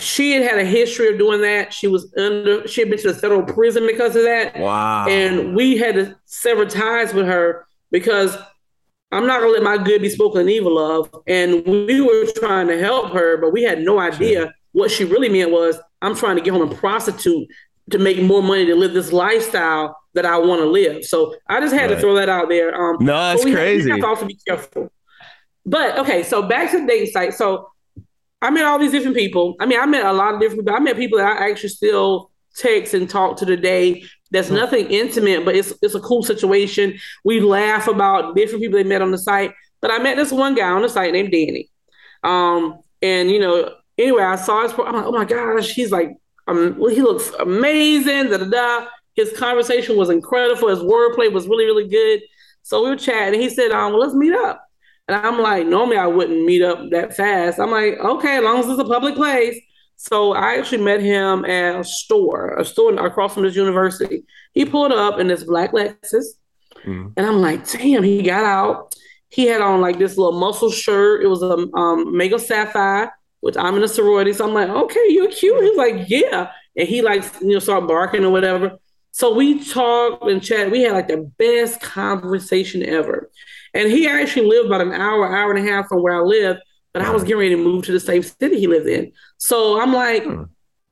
she 0.00 0.32
had 0.32 0.42
had 0.42 0.58
a 0.58 0.64
history 0.64 1.12
of 1.12 1.18
doing 1.18 1.40
that. 1.42 1.72
She 1.72 1.88
was 1.88 2.12
under, 2.16 2.66
she 2.66 2.80
had 2.80 2.90
been 2.90 2.98
to 3.00 3.12
the 3.12 3.18
federal 3.18 3.42
prison 3.42 3.86
because 3.86 4.16
of 4.16 4.22
that. 4.22 4.58
Wow. 4.58 5.06
And 5.08 5.54
we 5.54 5.76
had 5.76 5.94
to 5.94 6.16
sever 6.24 6.66
ties 6.66 7.14
with 7.14 7.26
her 7.26 7.66
because 7.90 8.36
I'm 9.10 9.26
not 9.26 9.40
gonna 9.40 9.52
let 9.52 9.62
my 9.62 9.78
good 9.78 10.02
be 10.02 10.08
spoken 10.08 10.48
evil 10.48 10.78
of. 10.78 11.10
And 11.26 11.64
we 11.64 12.00
were 12.00 12.26
trying 12.36 12.68
to 12.68 12.78
help 12.78 13.12
her, 13.12 13.36
but 13.38 13.52
we 13.52 13.62
had 13.62 13.80
no 13.80 13.98
idea 13.98 14.40
sure. 14.40 14.54
what 14.72 14.90
she 14.90 15.04
really 15.04 15.28
meant 15.28 15.50
was 15.50 15.78
I'm 16.02 16.14
trying 16.14 16.36
to 16.36 16.42
get 16.42 16.52
home 16.52 16.62
and 16.62 16.76
prostitute 16.76 17.48
to 17.90 17.98
make 17.98 18.20
more 18.20 18.42
money 18.42 18.66
to 18.66 18.74
live 18.74 18.92
this 18.92 19.12
lifestyle 19.12 19.96
that 20.14 20.26
I 20.26 20.36
want 20.38 20.60
to 20.60 20.66
live. 20.66 21.04
So 21.04 21.34
I 21.48 21.60
just 21.60 21.74
had 21.74 21.88
right. 21.88 21.94
to 21.94 22.00
throw 22.00 22.14
that 22.16 22.28
out 22.28 22.48
there. 22.48 22.74
Um, 22.74 22.96
no, 23.00 23.14
that's 23.14 23.42
crazy. 23.42 23.86
You 23.86 23.92
have, 23.92 24.00
to 24.00 24.06
also 24.06 24.26
be 24.26 24.38
careful. 24.46 24.92
But 25.64 25.98
okay, 25.98 26.22
so 26.22 26.42
back 26.42 26.70
to 26.72 26.80
the 26.80 26.86
dating 26.86 27.10
site. 27.12 27.34
So 27.34 27.68
I 28.40 28.50
met 28.50 28.64
all 28.64 28.78
these 28.78 28.92
different 28.92 29.16
people. 29.16 29.56
I 29.60 29.66
mean, 29.66 29.80
I 29.80 29.86
met 29.86 30.06
a 30.06 30.12
lot 30.12 30.34
of 30.34 30.40
different 30.40 30.60
people. 30.60 30.74
I 30.74 30.80
met 30.80 30.96
people 30.96 31.18
that 31.18 31.40
I 31.40 31.50
actually 31.50 31.70
still 31.70 32.30
text 32.56 32.94
and 32.94 33.08
talk 33.08 33.36
to 33.38 33.46
today. 33.46 34.04
That's 34.30 34.50
nothing 34.50 34.86
intimate, 34.90 35.44
but 35.44 35.56
it's 35.56 35.72
it's 35.82 35.94
a 35.94 36.00
cool 36.00 36.22
situation. 36.22 36.98
We 37.24 37.40
laugh 37.40 37.88
about 37.88 38.36
different 38.36 38.62
people 38.62 38.78
they 38.78 38.84
met 38.84 39.02
on 39.02 39.10
the 39.10 39.18
site. 39.18 39.52
But 39.80 39.90
I 39.90 39.98
met 39.98 40.16
this 40.16 40.32
one 40.32 40.54
guy 40.54 40.68
on 40.68 40.82
the 40.82 40.88
site 40.88 41.12
named 41.12 41.32
Danny. 41.32 41.70
Um, 42.22 42.80
and 43.00 43.30
you 43.30 43.40
know, 43.40 43.74
anyway, 43.96 44.22
I 44.22 44.36
saw 44.36 44.62
his. 44.62 44.72
I'm 44.72 44.94
like, 44.94 45.04
oh 45.04 45.12
my 45.12 45.24
gosh, 45.24 45.70
he's 45.70 45.90
like, 45.90 46.10
um, 46.46 46.78
he 46.90 47.00
looks 47.00 47.30
amazing. 47.40 48.30
Da 48.30 48.38
da 48.38 48.44
da. 48.44 48.86
His 49.14 49.36
conversation 49.36 49.96
was 49.96 50.10
incredible. 50.10 50.68
His 50.68 50.80
wordplay 50.80 51.32
was 51.32 51.48
really 51.48 51.64
really 51.64 51.88
good. 51.88 52.20
So 52.62 52.84
we 52.84 52.90
were 52.90 52.96
chatting. 52.96 53.34
And 53.34 53.42
he 53.42 53.48
said, 53.48 53.70
um, 53.70 53.92
well, 53.92 54.02
let's 54.02 54.14
meet 54.14 54.34
up. 54.34 54.67
And 55.08 55.16
I'm 55.16 55.40
like, 55.40 55.66
normally 55.66 55.96
I 55.96 56.06
wouldn't 56.06 56.44
meet 56.44 56.62
up 56.62 56.90
that 56.90 57.16
fast. 57.16 57.58
I'm 57.58 57.70
like, 57.70 57.94
okay, 57.94 58.36
as 58.36 58.44
long 58.44 58.58
as 58.58 58.68
it's 58.68 58.80
a 58.80 58.84
public 58.84 59.14
place. 59.14 59.58
So 59.96 60.32
I 60.32 60.56
actually 60.56 60.84
met 60.84 61.00
him 61.00 61.44
at 61.44 61.80
a 61.80 61.82
store, 61.82 62.56
a 62.56 62.64
store 62.64 62.94
across 63.04 63.34
from 63.34 63.42
this 63.42 63.56
university. 63.56 64.22
He 64.52 64.64
pulled 64.64 64.92
up 64.92 65.18
in 65.18 65.26
this 65.26 65.44
black 65.44 65.72
Lexus. 65.72 66.24
Mm. 66.84 67.14
And 67.16 67.26
I'm 67.26 67.40
like, 67.40 67.68
damn, 67.68 68.04
he 68.04 68.22
got 68.22 68.44
out. 68.44 68.94
He 69.30 69.46
had 69.46 69.60
on 69.60 69.80
like 69.80 69.98
this 69.98 70.16
little 70.16 70.38
muscle 70.38 70.70
shirt. 70.70 71.24
It 71.24 71.26
was 71.26 71.42
a 71.42 71.52
um, 71.52 71.70
Omega 71.74 72.38
Psi 72.38 72.66
Phi, 72.66 73.08
which 73.40 73.56
I'm 73.56 73.76
in 73.76 73.82
a 73.82 73.88
sorority. 73.88 74.32
So 74.32 74.46
I'm 74.46 74.54
like, 74.54 74.68
okay, 74.68 75.06
you're 75.08 75.30
cute. 75.30 75.62
He's 75.64 75.76
like, 75.76 76.08
yeah. 76.08 76.52
And 76.76 76.88
he 76.88 77.02
like, 77.02 77.24
you 77.40 77.48
know, 77.48 77.58
start 77.58 77.88
barking 77.88 78.24
or 78.24 78.30
whatever. 78.30 78.78
So 79.10 79.34
we 79.34 79.64
talked 79.64 80.22
and 80.24 80.42
chatted. 80.42 80.70
We 80.70 80.82
had 80.82 80.92
like 80.92 81.08
the 81.08 81.30
best 81.38 81.80
conversation 81.80 82.84
ever. 82.84 83.30
And 83.74 83.90
he 83.90 84.08
actually 84.08 84.46
lived 84.46 84.66
about 84.66 84.80
an 84.80 84.92
hour, 84.92 85.34
hour 85.34 85.54
and 85.54 85.66
a 85.66 85.70
half 85.70 85.88
from 85.88 86.02
where 86.02 86.14
I 86.14 86.20
live, 86.20 86.58
but 86.92 87.02
I 87.02 87.10
was 87.10 87.22
getting 87.22 87.38
ready 87.38 87.54
to 87.54 87.62
move 87.62 87.84
to 87.86 87.92
the 87.92 88.00
same 88.00 88.22
city 88.22 88.58
he 88.58 88.66
lived 88.66 88.86
in. 88.86 89.12
So 89.38 89.80
I'm 89.80 89.92
like, 89.92 90.24
hmm. 90.24 90.44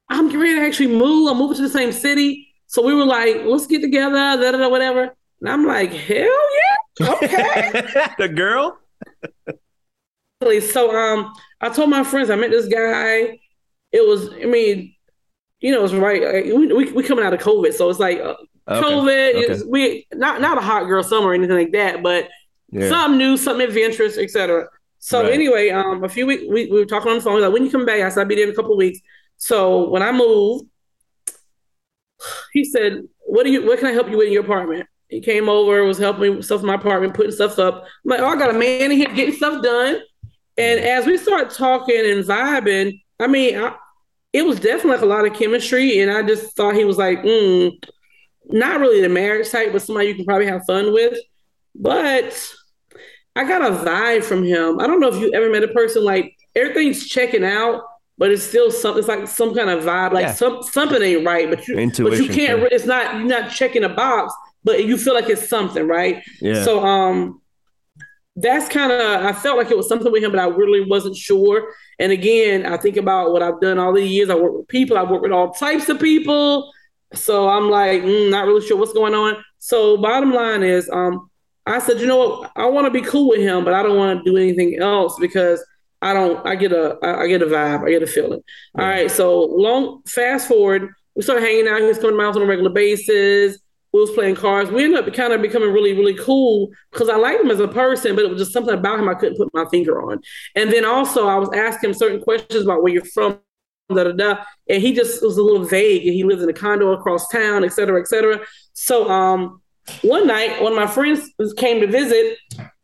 I'm 0.09 0.27
getting 0.27 0.41
ready 0.41 0.55
to 0.57 0.67
actually 0.67 0.97
move. 0.97 1.31
I'm 1.31 1.39
moving 1.39 1.57
to 1.57 1.63
the 1.63 1.69
same 1.69 1.93
city. 1.93 2.49
So 2.69 2.85
we 2.85 2.95
were 2.95 3.05
like, 3.05 3.43
let's 3.45 3.67
get 3.67 3.81
together, 3.81 4.15
da, 4.15 4.37
da, 4.37 4.53
da, 4.53 4.69
whatever. 4.69 5.15
And 5.41 5.49
I'm 5.49 5.67
like, 5.67 5.93
hell 5.93 6.19
yeah. 6.19 7.09
Okay. 7.15 7.83
the 8.19 8.29
girl? 8.29 8.79
so 10.71 10.97
um 10.97 11.33
I 11.61 11.69
told 11.71 11.91
my 11.91 12.05
friends 12.05 12.31
I 12.31 12.37
met 12.37 12.51
this 12.51 12.67
guy. 12.69 13.39
It 13.93 14.07
was, 14.07 14.31
I 14.35 14.45
mean, 14.45 14.95
you 15.61 15.73
know, 15.73 15.85
it's 15.85 15.95
right. 15.95 16.45
We, 16.45 16.73
we, 16.73 16.93
we 16.93 17.03
coming 17.03 17.25
out 17.25 17.33
of 17.33 17.41
COVID, 17.41 17.73
so 17.73 17.89
it's 17.89 17.99
like 17.99 18.19
uh, 18.19 18.37
okay. 18.69 18.89
COVID. 18.89 19.51
Okay. 19.51 19.63
we 19.67 20.07
not 20.13 20.41
not 20.41 20.59
a 20.59 20.61
hot 20.61 20.85
girl 20.85 21.03
summer 21.03 21.29
or 21.29 21.35
anything 21.35 21.57
like 21.57 21.73
that, 21.73 22.03
but 22.03 22.29
Yeah. 22.71 22.89
something 22.89 23.19
new, 23.19 23.37
something 23.37 23.67
adventurous, 23.67 24.19
etc. 24.19 24.69
So 24.99 25.23
Right. 25.23 25.33
anyway, 25.33 25.71
um, 25.71 26.03
a 26.05 26.09
few 26.09 26.27
weeks 26.27 26.43
we, 26.49 26.67
we 26.67 26.79
were 26.79 26.85
talking 26.85 27.11
on 27.11 27.19
the 27.19 27.23
phone. 27.23 27.35
He's 27.35 27.43
like, 27.45 27.53
when 27.53 27.65
you 27.65 27.71
come 27.71 27.87
back, 27.87 28.01
I 28.01 28.09
said 28.09 28.21
I'll 28.21 28.27
be 28.27 28.35
there 28.35 28.45
in 28.45 28.51
a 28.51 28.55
couple 28.57 28.73
of 28.73 28.79
weeks. 28.79 28.99
So 29.37 29.89
when 29.89 30.03
I 30.03 30.13
moved, 30.13 30.67
he 32.53 32.65
said, 32.65 33.03
"What 33.27 33.45
do 33.45 33.53
you? 33.53 33.67
What 33.67 33.79
can 33.79 33.89
I 33.89 33.93
help 33.93 34.11
you 34.11 34.17
with 34.17 34.29
in 34.29 34.33
your 34.33 34.45
apartment?" 34.45 34.87
He 35.09 35.21
came 35.21 35.49
over, 35.49 35.85
was 35.85 35.99
helping 35.99 36.23
me 36.23 36.31
with 36.31 36.45
stuff 36.47 36.61
in 36.63 36.67
my 36.67 36.75
apartment, 36.75 37.15
putting 37.15 37.33
stuff 37.33 37.59
up. 37.59 37.85
I'm 37.85 38.11
like, 38.11 38.21
"Oh, 38.21 38.27
I 38.27 38.37
got 38.37 38.51
a 38.51 38.59
man 38.59 38.91
in 38.91 38.97
here 38.97 39.09
getting 39.15 39.35
stuff 39.35 39.63
done." 39.63 40.01
And 40.59 40.81
as 40.81 41.07
we 41.07 41.19
start 41.19 41.51
talking 41.51 42.11
and 42.11 42.25
vibing, 42.25 43.01
I 43.21 43.27
mean, 43.27 43.59
I, 43.59 43.77
it 44.33 44.45
was 44.45 44.59
definitely 44.59 44.93
like 44.93 45.03
a 45.03 45.07
lot 45.07 45.27
of 45.27 45.35
chemistry, 45.35 46.01
and 46.01 46.11
I 46.11 46.23
just 46.23 46.57
thought 46.57 46.75
he 46.75 46.85
was 46.85 46.97
like, 46.97 47.23
mm, 47.23 47.73
not 48.47 48.81
really 48.81 49.03
the 49.03 49.09
marriage 49.09 49.51
type, 49.51 49.73
but 49.73 49.83
somebody 49.83 50.09
you 50.09 50.15
can 50.15 50.25
probably 50.25 50.47
have 50.47 50.65
fun 50.67 50.93
with. 50.93 51.19
But 51.75 52.53
I 53.37 53.45
got 53.45 53.63
a 53.63 53.75
vibe 53.85 54.25
from 54.25 54.43
him. 54.45 54.81
I 54.81 54.87
don't 54.87 54.99
know 55.01 55.09
if 55.09 55.21
you 55.21 55.31
ever 55.33 55.51
met 55.51 55.63
a 55.63 55.69
person 55.69 56.05
like 56.05 56.35
everything's 56.55 57.07
checking 57.07 57.45
out, 57.45 57.83
but 58.19 58.31
it's 58.31 58.43
still 58.43 58.71
something. 58.71 58.99
It's 59.01 59.09
like 59.09 59.29
some 59.29 59.55
kind 59.55 59.71
of 59.71 59.85
vibe, 59.85 60.13
like 60.13 60.25
Yeah. 60.25 60.33
some 60.33 60.63
something 60.63 61.03
ain't 61.03 61.27
right. 61.27 61.49
But 61.51 61.69
you, 61.69 61.77
but 61.77 62.19
you 62.19 62.29
can't. 62.29 62.61
yeah. 62.63 62.69
It's 62.73 62.87
not. 62.87 63.15
You're 63.17 63.25
not 63.29 63.51
checking 63.51 63.85
a 63.85 63.89
box, 63.91 64.33
but 64.65 64.85
you 64.85 64.97
feel 64.97 65.15
like 65.15 65.29
it's 65.29 65.49
something, 65.49 65.87
right? 65.87 66.23
Yeah. 66.41 66.65
So 66.65 66.85
um, 66.85 67.41
that's 68.37 68.69
kind 68.69 68.91
of. 68.93 69.01
I 69.25 69.33
felt 69.33 69.59
like 69.59 69.71
it 69.71 69.77
was 69.77 69.89
something 69.89 70.11
with 70.11 70.23
him, 70.25 70.31
but 70.31 70.41
I 70.41 70.47
really 70.49 70.81
wasn't 70.89 71.17
sure. 71.17 71.73
And 71.99 72.13
again, 72.13 72.67
I 72.67 72.77
think 72.79 72.97
about 72.97 73.33
what 73.33 73.43
I've 73.43 73.61
done 73.61 73.79
all 73.79 73.93
these 73.93 74.11
years. 74.11 74.31
I 74.31 74.35
work 74.35 74.53
with 74.55 74.69
people. 74.69 74.97
I 74.99 75.03
work 75.03 75.23
with 75.23 75.33
all 75.33 75.53
types 75.53 75.89
of 75.89 76.01
people. 76.01 76.71
So 77.15 77.49
I'm 77.49 77.71
like, 77.71 78.03
mm, 78.03 78.31
not 78.31 78.47
really 78.47 78.67
sure 78.67 78.77
what's 78.77 78.93
going 78.93 79.15
on. 79.15 79.43
So 79.59 79.97
bottom 79.97 80.33
line 80.33 80.63
is, 80.63 80.89
um, 80.91 81.31
I 81.67 81.81
said, 81.81 82.01
you 82.01 82.07
know 82.07 82.17
what? 82.17 82.53
I 82.57 82.67
want 82.67 82.87
to 82.87 82.91
be 82.91 83.07
cool 83.07 83.29
with 83.29 83.41
him, 83.41 83.65
but 83.65 83.75
I 83.75 83.83
don't 83.83 83.97
want 83.97 84.25
to 84.25 84.31
do 84.31 84.37
anything 84.37 84.79
else 84.81 85.19
because 85.19 85.65
I 86.01 86.13
don't. 86.13 86.47
I 86.47 86.55
get 86.55 86.73
a. 86.73 86.97
I 87.03 87.27
get 87.27 87.43
a 87.43 87.47
vibe. 87.47 87.87
I 87.87 87.91
get 87.91 88.03
a 88.03 88.07
feeling. 88.07 88.43
All 88.79 88.85
right. 88.85 89.11
So 89.11 89.45
long. 89.45 90.03
Fast 90.07 90.47
forward. 90.49 90.91
We 91.15 91.23
started 91.23 91.43
hanging 91.43 91.67
out. 91.67 91.81
He 91.81 91.87
was 91.87 91.97
coming 91.97 92.13
to 92.13 92.17
my 92.19 92.25
house 92.25 92.37
on 92.37 92.43
a 92.43 92.47
regular 92.47 92.71
basis. 92.71 93.59
We 93.93 94.01
was 94.01 94.11
playing 94.11 94.35
cards. 94.35 94.71
We 94.71 94.85
ended 94.85 95.09
up 95.09 95.15
kind 95.15 95.33
of 95.33 95.41
becoming 95.41 95.73
really, 95.73 95.95
really 95.95 96.15
cool 96.15 96.69
because 96.93 97.09
I 97.09 97.17
liked 97.17 97.43
him 97.43 97.51
as 97.51 97.61
a 97.61 97.69
person, 97.69 98.15
but 98.15 98.27
it 98.27 98.31
was 98.31 98.39
just 98.39 98.53
something 98.53 98.75
about 98.75 99.01
him 99.01 99.09
I 99.09 99.15
couldn't 99.15 99.39
put 99.39 99.49
my 99.55 99.65
finger 99.71 100.03
on. 100.03 100.21
And 100.55 100.71
then 100.71 100.85
also 100.85 101.27
I 101.27 101.37
was 101.37 101.49
asking 101.55 101.91
him 101.91 101.95
certain 101.95 102.21
questions 102.21 102.65
about 102.65 102.83
where 102.83 102.93
you're 102.93 103.07
from, 103.07 103.39
da 103.89 104.05
da 104.05 104.13
da. 104.13 104.45
And 104.69 104.83
he 104.83 104.93
just 104.93 105.23
was 105.23 105.39
a 105.39 105.43
little 105.43 105.65
vague. 105.65 106.05
And 106.05 106.13
he 106.15 106.25
lives 106.25 106.43
in 106.43 106.51
a 106.51 106.53
condo 106.53 106.93
across 106.93 107.27
town, 107.29 107.65
et 107.65 107.73
cetera, 107.73 107.99
et 107.99 108.07
cetera. 108.07 108.41
So 108.75 109.09
um, 109.09 109.63
one 110.03 110.27
night, 110.27 110.63
one 110.63 110.73
of 110.73 110.79
my 110.79 110.87
friends 110.87 111.31
came 111.57 111.81
to 111.81 111.87
visit, 111.87 112.39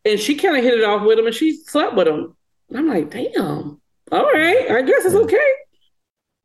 and 0.05 0.19
she 0.19 0.35
kind 0.35 0.57
of 0.57 0.65
hit 0.65 0.79
it 0.79 0.85
off 0.85 1.07
with 1.07 1.19
him, 1.19 1.27
and 1.27 1.35
she 1.35 1.57
slept 1.57 1.95
with 1.95 2.09
him. 2.09 2.37
And 2.69 2.79
I'm 2.79 2.89
like, 2.89 3.11
damn. 3.11 3.81
All 4.11 4.25
right, 4.25 4.71
I 4.71 4.83
guess 4.83 5.05
it's 5.05 5.15
okay. 5.15 5.53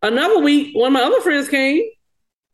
Another 0.02 0.40
week, 0.40 0.76
one 0.76 0.88
of 0.88 0.94
my 0.94 1.04
other 1.04 1.22
friends 1.22 1.50
came. 1.50 1.84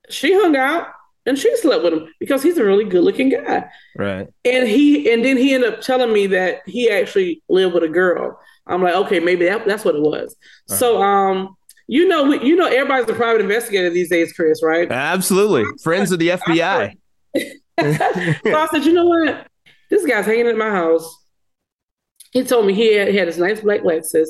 She 0.10 0.34
hung 0.34 0.56
out 0.56 0.88
and 1.26 1.38
she 1.38 1.56
slept 1.58 1.84
with 1.84 1.94
him 1.94 2.14
because 2.20 2.44
he's 2.44 2.58
a 2.58 2.64
really 2.64 2.86
good 2.86 3.04
looking 3.04 3.30
guy. 3.30 3.66
Right. 3.96 4.28
And 4.44 4.68
he 4.68 5.12
and 5.12 5.24
then 5.24 5.38
he 5.38 5.54
ended 5.54 5.74
up 5.74 5.82
telling 5.82 6.12
me 6.12 6.28
that 6.28 6.62
he 6.66 6.90
actually 6.90 7.42
lived 7.48 7.74
with 7.74 7.84
a 7.84 7.90
girl. 7.90 8.40
I'm 8.66 8.82
like, 8.82 8.96
okay, 8.96 9.20
maybe 9.20 9.46
that, 9.46 9.66
that's 9.66 9.86
what 9.86 9.96
it 9.96 10.02
was. 10.02 10.36
So 10.68 11.02
um, 11.02 11.56
you 11.88 12.08
know, 12.08 12.34
you 12.34 12.56
know, 12.56 12.68
everybody's 12.68 13.10
a 13.10 13.14
private 13.14 13.42
investigator 13.42 13.90
these 13.90 14.10
days, 14.10 14.34
Chris, 14.34 14.64
right? 14.64 14.90
Absolutely. 14.92 15.64
Friends 15.84 16.12
of 16.12 16.20
the 16.20 16.30
FBI. 16.30 16.96
so 17.80 18.56
I 18.56 18.68
said, 18.72 18.86
you 18.86 18.94
know 18.94 19.06
what? 19.06 19.48
This 19.90 20.06
guy's 20.06 20.26
hanging 20.26 20.48
at 20.48 20.58
my 20.58 20.70
house. 20.70 21.24
He 22.32 22.44
told 22.44 22.66
me 22.66 22.74
he 22.74 22.96
had, 22.96 23.10
he 23.10 23.18
had 23.18 23.28
his 23.28 23.38
nice 23.38 23.62
black 23.62 23.82
Lexus, 23.82 24.28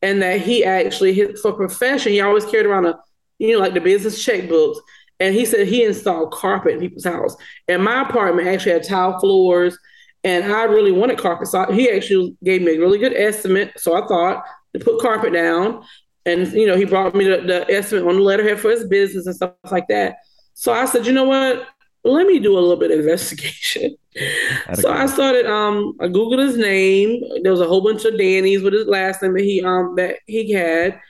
and 0.00 0.22
that 0.22 0.40
he 0.40 0.64
actually, 0.64 1.12
his, 1.12 1.40
for 1.40 1.52
profession, 1.52 2.12
he 2.12 2.20
always 2.20 2.44
carried 2.44 2.66
around 2.66 2.86
a, 2.86 2.98
you 3.38 3.52
know, 3.52 3.58
like 3.58 3.74
the 3.74 3.80
business 3.80 4.24
checkbooks. 4.24 4.76
And 5.20 5.34
he 5.34 5.44
said 5.44 5.68
he 5.68 5.84
installed 5.84 6.32
carpet 6.32 6.74
in 6.74 6.80
people's 6.80 7.04
house. 7.04 7.36
And 7.68 7.84
my 7.84 8.02
apartment 8.02 8.48
actually 8.48 8.72
had 8.72 8.84
tile 8.84 9.18
floors, 9.20 9.78
and 10.24 10.52
I 10.52 10.64
really 10.64 10.92
wanted 10.92 11.18
carpet. 11.18 11.48
So 11.48 11.70
he 11.70 11.90
actually 11.90 12.36
gave 12.42 12.62
me 12.62 12.76
a 12.76 12.80
really 12.80 12.98
good 12.98 13.14
estimate. 13.14 13.72
So 13.76 13.94
I 13.94 14.06
thought 14.06 14.44
to 14.74 14.84
put 14.84 15.00
carpet 15.00 15.32
down, 15.32 15.84
and 16.24 16.50
you 16.52 16.66
know, 16.66 16.76
he 16.76 16.84
brought 16.84 17.14
me 17.14 17.26
the, 17.26 17.42
the 17.42 17.70
estimate 17.70 18.06
on 18.06 18.16
the 18.16 18.22
letterhead 18.22 18.60
for 18.60 18.70
his 18.70 18.84
business 18.88 19.26
and 19.26 19.36
stuff 19.36 19.52
like 19.70 19.88
that. 19.88 20.16
So 20.54 20.72
I 20.72 20.84
said, 20.86 21.06
you 21.06 21.12
know 21.12 21.24
what? 21.24 21.66
Let 22.04 22.26
me 22.26 22.38
do 22.40 22.52
a 22.58 22.60
little 22.60 22.76
bit 22.76 22.90
of 22.90 22.98
investigation. 23.00 23.96
so 24.74 24.90
I 24.92 25.06
started. 25.06 25.46
Um, 25.46 25.96
I 26.00 26.06
googled 26.08 26.44
his 26.44 26.56
name. 26.56 27.22
There 27.42 27.52
was 27.52 27.60
a 27.60 27.66
whole 27.66 27.80
bunch 27.82 28.04
of 28.04 28.18
Danny's 28.18 28.62
with 28.62 28.72
his 28.74 28.86
last 28.86 29.22
name 29.22 29.34
that 29.34 29.42
he 29.42 29.62
um 29.62 29.94
that 29.96 30.16
he 30.26 30.52
had, 30.52 31.00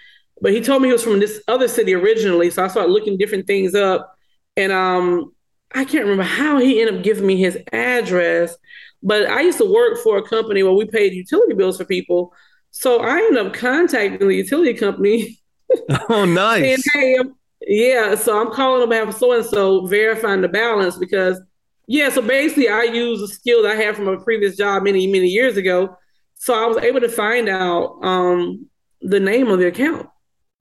but 0.40 0.52
he 0.52 0.60
told 0.60 0.82
me 0.82 0.88
he 0.88 0.92
was 0.92 1.02
from 1.04 1.18
this 1.20 1.42
other 1.48 1.68
city 1.68 1.94
originally. 1.94 2.50
So 2.50 2.64
I 2.64 2.68
started 2.68 2.92
looking 2.92 3.16
different 3.18 3.46
things 3.46 3.74
up, 3.74 4.14
and 4.56 4.70
um, 4.72 5.32
I 5.74 5.84
can't 5.84 6.04
remember 6.04 6.24
how 6.24 6.58
he 6.58 6.80
ended 6.80 6.96
up 6.98 7.02
giving 7.04 7.26
me 7.26 7.36
his 7.36 7.58
address. 7.72 8.56
But 9.02 9.26
I 9.26 9.40
used 9.40 9.58
to 9.58 9.72
work 9.72 9.98
for 9.98 10.18
a 10.18 10.22
company 10.22 10.62
where 10.62 10.72
we 10.74 10.84
paid 10.86 11.12
utility 11.12 11.54
bills 11.54 11.78
for 11.78 11.84
people. 11.84 12.32
So 12.70 13.00
I 13.00 13.18
ended 13.18 13.46
up 13.46 13.52
contacting 13.54 14.28
the 14.28 14.34
utility 14.34 14.74
company 14.74 15.38
Oh, 16.08 16.24
saying, 16.24 16.34
nice. 16.34 16.84
hey, 16.94 17.16
I'm- 17.16 17.34
yeah, 17.66 18.14
so 18.14 18.40
I'm 18.40 18.52
calling 18.52 18.82
on 18.82 18.88
behalf 18.88 19.08
of 19.08 19.14
so 19.14 19.32
and 19.32 19.44
so, 19.44 19.86
verifying 19.86 20.40
the 20.40 20.48
balance 20.48 20.96
because, 20.96 21.40
yeah, 21.86 22.08
so 22.08 22.22
basically 22.22 22.68
I 22.68 22.82
use 22.84 23.20
a 23.22 23.28
skill 23.28 23.62
that 23.62 23.72
I 23.72 23.74
had 23.76 23.96
from 23.96 24.08
a 24.08 24.20
previous 24.20 24.56
job 24.56 24.82
many, 24.82 25.06
many 25.06 25.28
years 25.28 25.56
ago. 25.56 25.96
So 26.34 26.54
I 26.54 26.66
was 26.66 26.78
able 26.78 27.00
to 27.00 27.08
find 27.08 27.48
out 27.48 27.98
um, 28.02 28.66
the 29.00 29.20
name 29.20 29.48
of 29.48 29.58
the 29.58 29.68
account, 29.68 30.08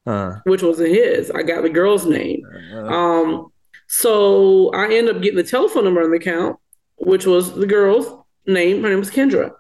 Uh, 0.06 0.36
which 0.45 0.64
wasn't 0.64 0.89
his. 0.89 1.32
I 1.32 1.43
got 1.43 1.62
the 1.64 1.70
girl's 1.70 2.06
name. 2.06 2.41
Um, 2.88 3.52
so 3.88 4.70
I 4.74 4.93
end 4.93 5.10
up 5.10 5.22
getting 5.22 5.38
the 5.38 5.43
telephone 5.43 5.84
number 5.84 6.02
on 6.02 6.12
the 6.12 6.18
account, 6.18 6.58
which 6.97 7.26
was 7.26 7.54
the 7.54 7.68
girl's 7.68 8.08
name. 8.45 8.82
Her 8.84 8.89
name 8.89 8.99
was 8.99 9.12
Kendra. 9.12 9.52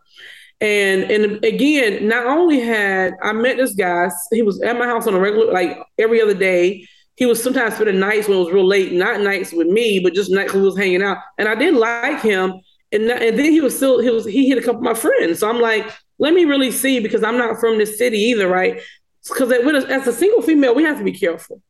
And 0.61 1.09
and 1.09 1.43
again, 1.43 2.07
not 2.07 2.27
only 2.27 2.59
had 2.59 3.13
I 3.23 3.33
met 3.33 3.57
this 3.57 3.73
guy, 3.73 4.09
he 4.31 4.41
was 4.43 4.61
at 4.61 4.77
my 4.77 4.85
house 4.85 5.07
on 5.07 5.15
a 5.15 5.19
regular, 5.19 5.51
like 5.51 5.77
every 5.97 6.21
other 6.21 6.35
day. 6.35 6.87
He 7.21 7.27
was 7.27 7.43
sometimes 7.43 7.75
spending 7.75 7.99
nights 7.99 8.27
when 8.27 8.39
it 8.39 8.43
was 8.43 8.51
real 8.51 8.65
late, 8.65 8.93
not 8.93 9.21
nights 9.21 9.53
with 9.53 9.67
me, 9.67 9.99
but 9.99 10.15
just 10.15 10.31
nights 10.31 10.55
we 10.55 10.61
was 10.63 10.75
hanging 10.75 11.03
out. 11.03 11.19
And 11.37 11.47
I 11.47 11.53
did 11.53 11.75
like 11.75 12.19
him. 12.19 12.59
And 12.91 13.03
and 13.11 13.37
then 13.37 13.51
he 13.51 13.61
was 13.61 13.77
still 13.77 13.99
he 13.99 14.09
was 14.09 14.25
he 14.25 14.49
hit 14.49 14.57
a 14.57 14.61
couple 14.61 14.79
of 14.79 14.83
my 14.85 14.95
friends. 14.95 15.37
So 15.37 15.47
I'm 15.47 15.61
like, 15.61 15.87
let 16.17 16.33
me 16.33 16.45
really 16.45 16.71
see 16.71 16.99
because 16.99 17.23
I'm 17.23 17.37
not 17.37 17.59
from 17.59 17.77
this 17.77 17.99
city 17.99 18.17
either, 18.17 18.47
right? 18.47 18.81
Because 19.29 19.51
as 19.51 20.07
a 20.07 20.13
single 20.13 20.41
female, 20.41 20.73
we 20.73 20.81
have 20.81 20.97
to 20.97 21.03
be 21.03 21.11
careful. 21.11 21.61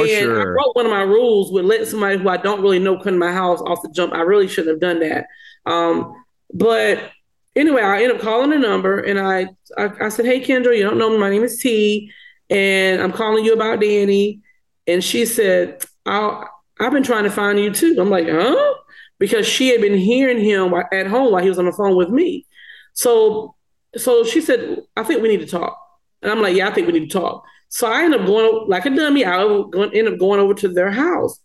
for 0.00 0.04
and 0.04 0.32
I 0.38 0.44
broke 0.52 0.76
one 0.76 0.84
of 0.84 0.92
my 0.92 1.00
rules 1.00 1.50
with 1.50 1.64
letting 1.64 1.86
somebody 1.86 2.18
who 2.18 2.28
I 2.28 2.36
don't 2.36 2.60
really 2.60 2.78
know 2.78 2.98
come 2.98 3.14
to 3.14 3.18
my 3.18 3.32
house 3.32 3.62
off 3.62 3.80
the 3.80 3.88
jump. 3.88 4.12
I 4.12 4.20
really 4.20 4.48
shouldn't 4.48 4.74
have 4.74 4.80
done 4.80 5.00
that. 5.00 5.28
Um, 5.64 6.12
but 6.52 7.10
anyway, 7.56 7.80
I 7.80 8.02
ended 8.02 8.16
up 8.16 8.22
calling 8.22 8.50
the 8.50 8.58
number 8.58 9.00
and 9.00 9.18
I, 9.18 9.48
I 9.78 9.92
I 9.98 10.08
said, 10.10 10.26
Hey 10.26 10.42
Kendra, 10.42 10.76
you 10.76 10.82
don't 10.82 10.98
know 10.98 11.08
me. 11.08 11.16
My 11.16 11.30
name 11.30 11.42
is 11.42 11.56
T, 11.56 12.12
and 12.50 13.00
I'm 13.00 13.12
calling 13.12 13.46
you 13.46 13.54
about 13.54 13.80
Danny. 13.80 14.42
And 14.90 15.02
she 15.04 15.24
said, 15.24 15.84
i 16.06 16.44
I've 16.80 16.92
been 16.92 17.02
trying 17.02 17.24
to 17.24 17.30
find 17.30 17.60
you 17.60 17.72
too. 17.72 17.96
I'm 18.00 18.08
like, 18.08 18.26
huh? 18.28 18.74
Because 19.18 19.46
she 19.46 19.68
had 19.68 19.82
been 19.82 19.98
hearing 19.98 20.42
him 20.42 20.72
at 20.92 21.06
home 21.06 21.30
while 21.30 21.42
he 21.42 21.48
was 21.48 21.58
on 21.58 21.66
the 21.66 21.72
phone 21.72 21.94
with 21.94 22.08
me. 22.08 22.46
So 22.94 23.54
so 23.96 24.24
she 24.24 24.40
said, 24.40 24.78
I 24.96 25.02
think 25.02 25.20
we 25.20 25.28
need 25.28 25.40
to 25.40 25.46
talk. 25.46 25.78
And 26.22 26.30
I'm 26.30 26.40
like, 26.40 26.56
yeah, 26.56 26.68
I 26.68 26.72
think 26.72 26.86
we 26.86 26.92
need 26.92 27.10
to 27.10 27.18
talk. 27.18 27.44
So 27.68 27.90
I 27.90 28.04
end 28.04 28.14
up 28.14 28.26
going 28.26 28.68
like 28.68 28.86
a 28.86 28.90
dummy. 28.90 29.24
I 29.24 29.42
end 29.42 30.08
up 30.08 30.18
going 30.18 30.40
over 30.40 30.54
to 30.54 30.68
their 30.68 30.90
house. 30.90 31.38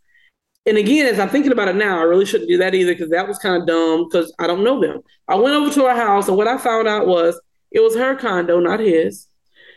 And 0.66 0.78
again, 0.78 1.06
as 1.06 1.20
I'm 1.20 1.30
thinking 1.30 1.52
about 1.52 1.68
it 1.68 1.76
now, 1.76 2.00
I 2.00 2.04
really 2.04 2.26
shouldn't 2.26 2.50
do 2.50 2.58
that 2.58 2.74
either 2.74 2.94
because 2.94 3.12
that 3.12 3.28
was 3.28 3.38
kind 3.38 3.62
of 3.62 3.68
dumb 3.68 4.06
because 4.06 4.34
I 4.40 4.48
don't 4.48 4.64
know 4.64 4.82
them. 4.82 5.02
I 5.28 5.36
went 5.36 5.56
over 5.56 5.72
to 5.72 5.86
her 5.86 5.96
house, 5.96 6.28
and 6.28 6.38
what 6.38 6.48
I 6.48 6.58
found 6.58 6.88
out 6.88 7.06
was 7.06 7.40
it 7.72 7.82
was 7.82 7.96
her 7.96 8.16
condo, 8.16 8.60
not 8.60 8.80
his. 8.80 9.28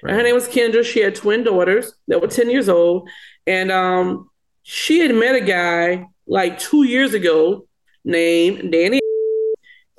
And 0.02 0.12
her 0.12 0.22
name 0.22 0.34
was 0.34 0.48
Kendra. 0.48 0.84
She 0.84 1.00
had 1.00 1.14
twin 1.14 1.44
daughters 1.44 1.92
that 2.06 2.22
were 2.22 2.28
10 2.28 2.48
years 2.48 2.68
old. 2.68 3.08
And 3.48 3.72
um, 3.72 4.28
she 4.62 4.98
had 5.00 5.14
met 5.14 5.34
a 5.34 5.40
guy 5.40 6.06
like 6.26 6.58
two 6.58 6.82
years 6.84 7.14
ago 7.14 7.66
named 8.04 8.70
Danny, 8.70 9.00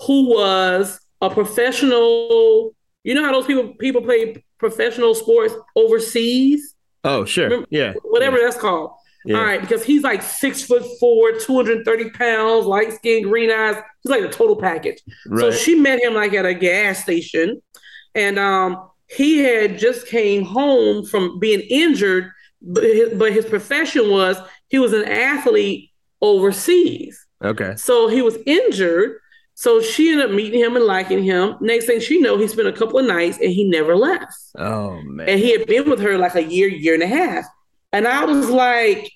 who 0.05 0.29
was 0.29 0.99
a 1.21 1.29
professional. 1.29 2.75
You 3.03 3.15
know 3.15 3.23
how 3.23 3.31
those 3.31 3.45
people 3.47 3.73
people 3.75 4.01
play 4.01 4.43
professional 4.57 5.15
sports 5.15 5.53
overseas, 5.75 6.75
Oh, 7.03 7.23
sure. 7.25 7.45
Remember- 7.45 7.67
Yeah. 7.71 7.93
whatever 8.03 8.37
that's 8.37 8.57
called. 8.57 8.91
Yeah. 9.25 9.37
All 9.37 9.43
right, 9.43 9.59
because 9.61 9.83
he's 9.83 10.03
like 10.03 10.21
six 10.21 10.63
foot 10.63 10.83
four, 10.99 11.33
230 11.33 12.09
pounds, 12.11 12.65
light 12.65 12.93
skin, 12.93 13.23
green 13.23 13.49
eyes. 13.51 13.75
He's 14.03 14.11
like 14.11 14.23
a 14.23 14.29
total 14.29 14.55
package. 14.55 15.01
Right. 15.27 15.41
So 15.41 15.51
she 15.51 15.75
met 15.75 16.01
him 16.01 16.13
like 16.13 16.33
at 16.33 16.45
a 16.45 16.53
gas 16.53 17.01
station, 17.03 17.61
and 18.15 18.37
um, 18.39 18.89
he 19.07 19.39
had 19.39 19.77
just 19.79 20.07
came 20.07 20.43
home 20.43 21.05
from 21.05 21.39
being 21.39 21.61
injured, 21.61 22.31
but 22.61 22.83
his, 22.83 23.17
but 23.17 23.33
his 23.33 23.45
profession 23.45 24.09
was 24.09 24.37
he 24.67 24.79
was 24.79 24.93
an 24.93 25.05
athlete 25.05 25.91
overseas. 26.21 27.25
Okay. 27.43 27.75
So 27.75 28.07
he 28.07 28.21
was 28.21 28.37
injured. 28.45 29.19
So 29.55 29.81
she 29.81 30.11
ended 30.11 30.27
up 30.27 30.31
meeting 30.31 30.59
him 30.59 30.75
and 30.75 30.85
liking 30.85 31.21
him. 31.23 31.55
Next 31.59 31.85
thing 31.85 31.99
she 31.99 32.21
know, 32.21 32.37
he 32.37 32.47
spent 32.47 32.67
a 32.67 32.73
couple 32.73 32.99
of 32.99 33.05
nights 33.05 33.37
and 33.41 33.51
he 33.51 33.67
never 33.67 33.95
left. 33.95 34.33
Oh 34.57 35.01
man. 35.03 35.27
And 35.27 35.39
he 35.39 35.51
had 35.51 35.67
been 35.67 35.89
with 35.89 35.99
her 35.99 36.17
like 36.17 36.35
a 36.35 36.43
year, 36.43 36.67
year 36.69 36.93
and 36.93 37.03
a 37.03 37.07
half. 37.07 37.45
And 37.91 38.07
I 38.07 38.25
was 38.25 38.49
like, 38.49 39.11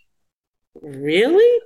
really? 0.82 1.60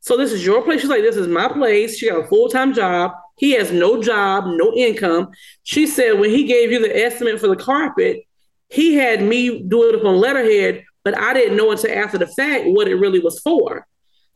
So 0.00 0.16
this 0.16 0.32
is 0.32 0.44
your 0.44 0.62
place? 0.62 0.80
She's 0.80 0.90
like, 0.90 1.02
this 1.02 1.16
is 1.16 1.28
my 1.28 1.48
place. 1.48 1.98
She 1.98 2.08
got 2.08 2.24
a 2.24 2.28
full 2.28 2.48
time 2.48 2.74
job. 2.74 3.12
He 3.36 3.52
has 3.52 3.70
no 3.70 4.02
job, 4.02 4.44
no 4.46 4.72
income. 4.72 5.28
She 5.62 5.86
said 5.86 6.18
when 6.18 6.30
he 6.30 6.44
gave 6.44 6.72
you 6.72 6.80
the 6.80 6.96
estimate 6.96 7.40
for 7.40 7.48
the 7.48 7.56
carpet, 7.56 8.22
he 8.68 8.94
had 8.94 9.22
me 9.22 9.62
do 9.62 9.88
it 9.88 9.94
up 9.94 10.04
on 10.04 10.16
letterhead, 10.16 10.84
but 11.06 11.16
I 11.16 11.32
didn't 11.34 11.56
know 11.56 11.70
until 11.70 11.96
after 11.96 12.18
the 12.18 12.26
fact 12.26 12.64
what 12.66 12.88
it 12.88 12.96
really 12.96 13.20
was 13.20 13.38
for. 13.38 13.86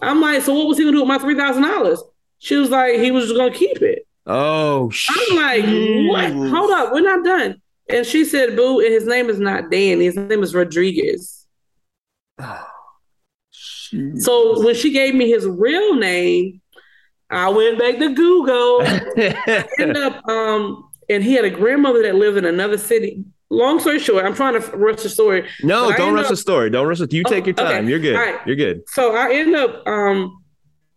I'm 0.01 0.21
like, 0.21 0.43
so 0.43 0.55
what 0.55 0.69
was 0.69 0.79
he 0.79 0.85
gonna 0.85 0.97
do 0.97 1.01
with 1.01 1.09
my 1.09 1.19
three 1.19 1.35
thousand 1.35 1.65
dollars? 1.65 2.01
She 2.39 2.55
was 2.55 2.71
like, 2.71 3.01
he 3.01 3.11
was 3.11 3.25
just 3.25 3.37
gonna 3.37 3.53
keep 3.53 3.83
it. 3.83 4.07
Oh, 4.25 4.89
I'm 5.09 5.37
like, 5.37 5.65
what? 6.09 6.49
Hold 6.49 6.71
up, 6.71 6.93
we're 6.93 7.01
not 7.01 7.25
done. 7.25 7.61
And 7.89 8.07
she 8.07 8.25
said, 8.25 8.55
Boo, 8.55 8.79
and 8.79 8.93
his 8.93 9.05
name 9.05 9.29
is 9.29 9.41
not 9.41 9.73
Dan, 9.73 9.99
his 9.99 10.15
name 10.15 10.45
is 10.45 10.55
Rodriguez. 10.55 11.45
So 14.15 14.65
when 14.65 14.77
she 14.77 14.93
gave 14.93 15.17
me 15.17 15.29
his 15.29 15.49
real 15.49 15.97
name, 15.97 16.61
I 17.31 17.49
went 17.49 17.81
back 17.81 17.99
to 17.99 18.15
Google. 18.15 18.83
End 19.81 19.97
up, 19.97 20.25
um, 20.29 20.89
and 21.09 21.25
he 21.25 21.33
had 21.33 21.45
a 21.45 21.51
grandmother 21.51 22.05
that 22.05 22.15
lived 22.15 22.39
in 22.39 22.45
another 22.45 22.79
city. 22.79 23.25
Long 23.53 23.81
story 23.81 23.99
short, 23.99 24.25
I'm 24.25 24.35
trying 24.35 24.61
to 24.61 24.77
rush 24.77 25.03
the 25.03 25.09
story. 25.09 25.49
No, 25.63 25.91
don't 25.97 26.15
rush 26.15 26.25
up- 26.27 26.31
the 26.31 26.37
story. 26.37 26.71
Don't 26.71 26.87
rush 26.87 27.01
it. 27.01 27.13
You 27.13 27.25
Oh, 27.27 27.31
take 27.31 27.47
your 27.47 27.55
okay. 27.55 27.65
time. 27.65 27.89
You're 27.89 27.99
good. 27.99 28.15
Right. 28.15 28.39
You're 28.47 28.55
good. 28.57 28.83
So 28.89 29.15
I 29.17 29.33
end 29.35 29.57
up 29.57 29.87
um, 29.89 30.43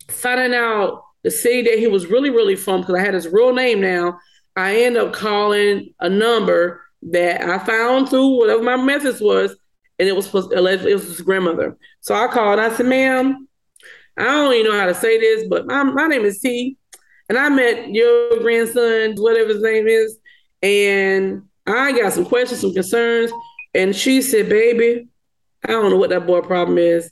finding 0.07 0.53
out 0.53 1.01
the 1.23 1.31
city 1.31 1.63
that 1.63 1.79
he 1.79 1.87
was 1.87 2.05
really, 2.07 2.29
really 2.29 2.55
from 2.55 2.81
because 2.81 2.95
I 2.95 2.99
had 2.99 3.15
his 3.15 3.27
real 3.27 3.53
name 3.53 3.81
now. 3.81 4.19
I 4.55 4.75
end 4.83 4.97
up 4.97 5.13
calling 5.13 5.93
a 5.99 6.09
number 6.09 6.81
that 7.11 7.41
I 7.41 7.57
found 7.57 8.09
through 8.09 8.37
whatever 8.37 8.61
my 8.61 8.75
methods 8.77 9.19
was, 9.19 9.55
and 9.97 10.07
it 10.07 10.15
was 10.15 10.25
supposed 10.25 10.53
alleged 10.53 10.85
it 10.85 10.93
was 10.93 11.05
his 11.07 11.21
grandmother. 11.21 11.75
So 12.01 12.13
I 12.13 12.27
called. 12.27 12.59
I 12.59 12.71
said, 12.75 12.85
"Ma'am, 12.85 13.47
I 14.15 14.23
don't 14.25 14.53
even 14.53 14.71
know 14.71 14.79
how 14.79 14.85
to 14.85 14.93
say 14.93 15.19
this, 15.19 15.47
but 15.49 15.65
my, 15.65 15.81
my 15.83 16.05
name 16.07 16.23
is 16.23 16.39
T, 16.39 16.77
and 17.29 17.37
I 17.37 17.49
met 17.49 17.89
your 17.89 18.37
grandson, 18.41 19.15
whatever 19.15 19.49
his 19.49 19.61
name 19.63 19.87
is, 19.87 20.17
and 20.61 21.43
I 21.65 21.91
got 21.91 22.13
some 22.13 22.25
questions, 22.25 22.61
some 22.61 22.73
concerns." 22.73 23.31
And 23.73 23.95
she 23.95 24.21
said, 24.21 24.49
"Baby, 24.49 25.07
I 25.65 25.71
don't 25.71 25.89
know 25.89 25.97
what 25.97 26.09
that 26.09 26.27
boy 26.27 26.41
problem 26.41 26.77
is. 26.77 27.11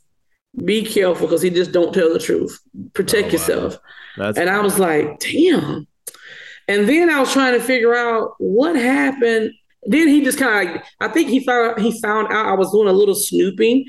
Be 0.66 0.84
careful 0.84 1.28
because 1.28 1.41
he 1.41 1.49
just 1.49 1.72
don't 1.72 1.93
tell 1.93 2.12
the 2.12 2.20
truth. 2.20 2.60
Protect 2.93 3.30
oh, 3.30 3.32
yourself." 3.32 3.78
That's 4.18 4.38
And 4.38 4.49
I 4.49 4.60
was 4.60 4.80
like, 4.80 5.20
damn. 5.20 5.88
And 6.68 6.88
then 6.88 7.10
I 7.10 7.20
was 7.20 7.32
trying 7.32 7.54
to 7.54 7.60
figure 7.60 7.95
out 7.95 8.34
what 8.38 8.76
happened. 8.76 9.52
Then 9.84 10.08
he 10.08 10.24
just 10.24 10.38
kind 10.38 10.70
of, 10.70 10.76
like, 10.76 10.86
I 10.99 11.08
think 11.08 11.30
he 11.30 11.43
found 11.43 11.82
he 11.82 11.99
found 12.02 12.32
out 12.32 12.45
I 12.45 12.54
was 12.54 12.72
doing 12.72 12.88
a 12.88 12.93
little 12.93 13.16
snooping. 13.16 13.86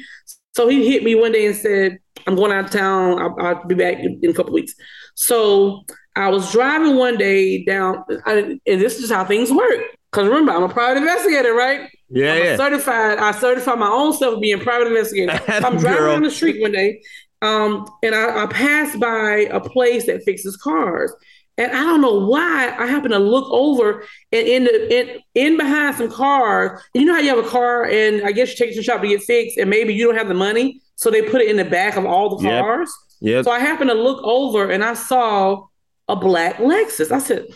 So 0.55 0.69
he 0.69 0.91
hit 0.91 1.03
me 1.03 1.15
one 1.15 1.33
day 1.33 1.47
and 1.47 1.57
said, 1.57 1.99
"I'm 2.27 2.35
going 2.35 2.53
out 2.53 2.65
of 2.65 2.71
town. 2.71 3.21
I'll, 3.21 3.37
I'll 3.39 3.67
be 3.67 3.75
back 3.75 3.99
in, 3.99 4.19
in 4.23 4.31
a 4.31 4.35
couple 4.35 4.53
weeks." 4.53 4.75
So 5.15 5.85
I 6.17 6.29
was 6.29 6.51
driving 6.51 6.97
one 6.97 7.19
day 7.19 7.65
down, 7.65 8.05
I, 8.25 8.59
and 8.67 8.81
this 8.81 8.99
is 8.99 9.11
how 9.11 9.25
things 9.25 9.51
work. 9.51 9.81
Because 10.13 10.29
remember, 10.29 10.53
I'm 10.53 10.63
a 10.65 10.69
private 10.69 10.99
investigator, 10.99 11.55
right? 11.55 11.89
yeah, 12.11 12.35
yeah. 12.37 12.57
certified. 12.57 13.19
I 13.19 13.33
certify 13.33 13.75
my 13.75 13.89
own 13.89 14.13
self 14.13 14.41
being 14.43 14.61
private 14.61 14.89
investigator. 14.89 15.33
So 15.47 15.67
I'm 15.67 15.79
driving 15.79 15.99
Girl. 16.01 16.13
down 16.13 16.23
the 16.23 16.31
street 16.31 16.61
one 16.61 16.73
day, 16.73 17.01
um, 17.41 17.87
and 18.03 18.15
I, 18.15 18.45
I 18.45 18.47
passed 18.47 19.01
by 19.01 19.47
a 19.51 19.59
place 19.61 20.05
that 20.07 20.23
fixes 20.25 20.57
cars, 20.59 21.11
and 21.57 21.73
I 21.73 21.83
don't 21.85 22.03
know 22.03 22.27
why 22.27 22.75
I 22.79 22.87
happened 22.87 23.13
to 23.15 23.19
look 23.19 23.51
over 23.51 24.05
and 24.33 24.47
in 24.47 24.65
the 24.65 24.95
in, 25.01 25.21
in 25.35 25.57
behind 25.57 25.97
some 25.97 26.11
cars. 26.11 26.79
You 26.93 27.07
know 27.07 27.15
how 27.15 27.21
you 27.21 27.35
have 27.35 27.45
a 27.45 27.49
car, 27.49 27.85
and 27.87 28.23
I 28.27 28.33
guess 28.33 28.51
you 28.51 28.57
take 28.57 28.71
it 28.71 28.75
to 28.75 28.81
the 28.81 28.85
shop 28.85 29.01
to 29.01 29.09
get 29.09 29.23
fixed, 29.23 29.57
and 29.57 29.71
maybe 29.71 29.95
you 29.95 30.05
don't 30.07 30.17
have 30.17 30.29
the 30.29 30.35
money, 30.35 30.83
so 30.97 31.11
they 31.11 31.23
put 31.23 31.41
it 31.41 31.49
in 31.51 31.57
the 31.57 31.65
back 31.65 31.97
of 31.97 32.05
all 32.05 32.37
the 32.37 32.45
Yep. 32.45 32.61
cars. 32.63 32.93
Yep. 33.23 33.45
So 33.47 33.51
I 33.51 33.61
happened 33.61 33.89
to 33.89 33.95
look 33.97 34.23
over, 34.25 34.71
and 34.71 34.85
I 34.85 34.93
saw 34.93 35.67
a 36.09 36.17
black 36.17 36.57
Lexus. 36.57 37.11
I 37.11 37.19
said, 37.19 37.47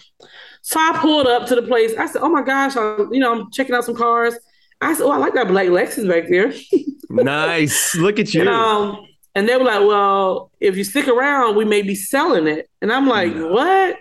so 0.67 0.81
I 0.81 0.99
pulled 0.99 1.29
up 1.29 1.47
to 1.47 1.55
the 1.55 1.63
place. 1.63 1.95
I 1.97 2.07
said, 2.07 2.23
"Oh 2.23 2.29
my 2.29 2.43
gosh, 2.43 2.77
I'm, 2.77 3.15
you 3.15 3.21
know, 3.21 3.33
I'm 3.33 3.53
checking 3.53 3.73
out 3.73 3.85
some 3.85 3.95
cars." 3.95 4.35
I 4.81 4.95
said, 4.95 5.05
"Oh, 5.05 5.13
I 5.13 5.17
like 5.17 5.33
that 5.35 5.47
black 5.47 5.69
Lexus 5.69 6.09
back 6.09 6.29
there." 6.29 6.53
nice. 7.09 7.95
Look 7.95 8.19
at 8.19 8.35
you. 8.35 8.41
And, 8.41 8.51
um, 8.51 9.07
and 9.37 9.49
they 9.49 9.57
were 9.57 9.63
like, 9.63 9.87
"Well, 9.87 10.51
if 10.59 10.77
you 10.77 10.83
stick 10.83 11.07
around, 11.07 11.55
we 11.55 11.65
may 11.65 11.83
be 11.83 11.95
selling 11.95 12.49
it." 12.49 12.69
And 12.83 12.93
I'm 12.93 13.07
like, 13.07 13.33
"What?" 13.33 13.99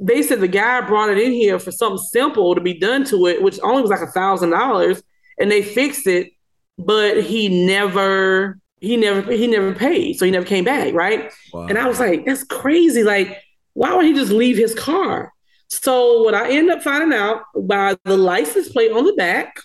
They 0.00 0.24
said 0.24 0.40
the 0.40 0.48
guy 0.48 0.80
brought 0.80 1.10
it 1.10 1.18
in 1.18 1.30
here 1.30 1.60
for 1.60 1.70
something 1.70 2.04
simple 2.10 2.56
to 2.56 2.60
be 2.60 2.76
done 2.76 3.04
to 3.04 3.28
it, 3.28 3.40
which 3.40 3.60
only 3.62 3.82
was 3.82 3.90
like 3.92 4.00
a 4.00 4.10
thousand 4.10 4.50
dollars, 4.50 5.00
and 5.38 5.48
they 5.48 5.62
fixed 5.62 6.08
it, 6.08 6.32
but 6.76 7.22
he 7.22 7.66
never, 7.66 8.58
he 8.80 8.96
never, 8.96 9.30
he 9.30 9.46
never 9.46 9.72
paid, 9.76 10.18
so 10.18 10.24
he 10.24 10.32
never 10.32 10.44
came 10.44 10.64
back, 10.64 10.92
right? 10.92 11.30
And 11.54 11.78
I 11.78 11.86
was 11.86 12.00
like, 12.00 12.26
"That's 12.26 12.42
crazy! 12.42 13.04
Like, 13.04 13.38
why 13.74 13.94
would 13.94 14.06
he 14.06 14.12
just 14.12 14.32
leave 14.32 14.56
his 14.56 14.74
car?" 14.74 15.31
So 15.72 16.22
what 16.22 16.34
I 16.34 16.50
end 16.50 16.70
up 16.70 16.82
finding 16.82 17.18
out 17.18 17.42
by 17.56 17.96
the 18.04 18.16
license 18.16 18.68
plate 18.68 18.92
on 18.92 19.04
the 19.06 19.14
back. 19.14 19.56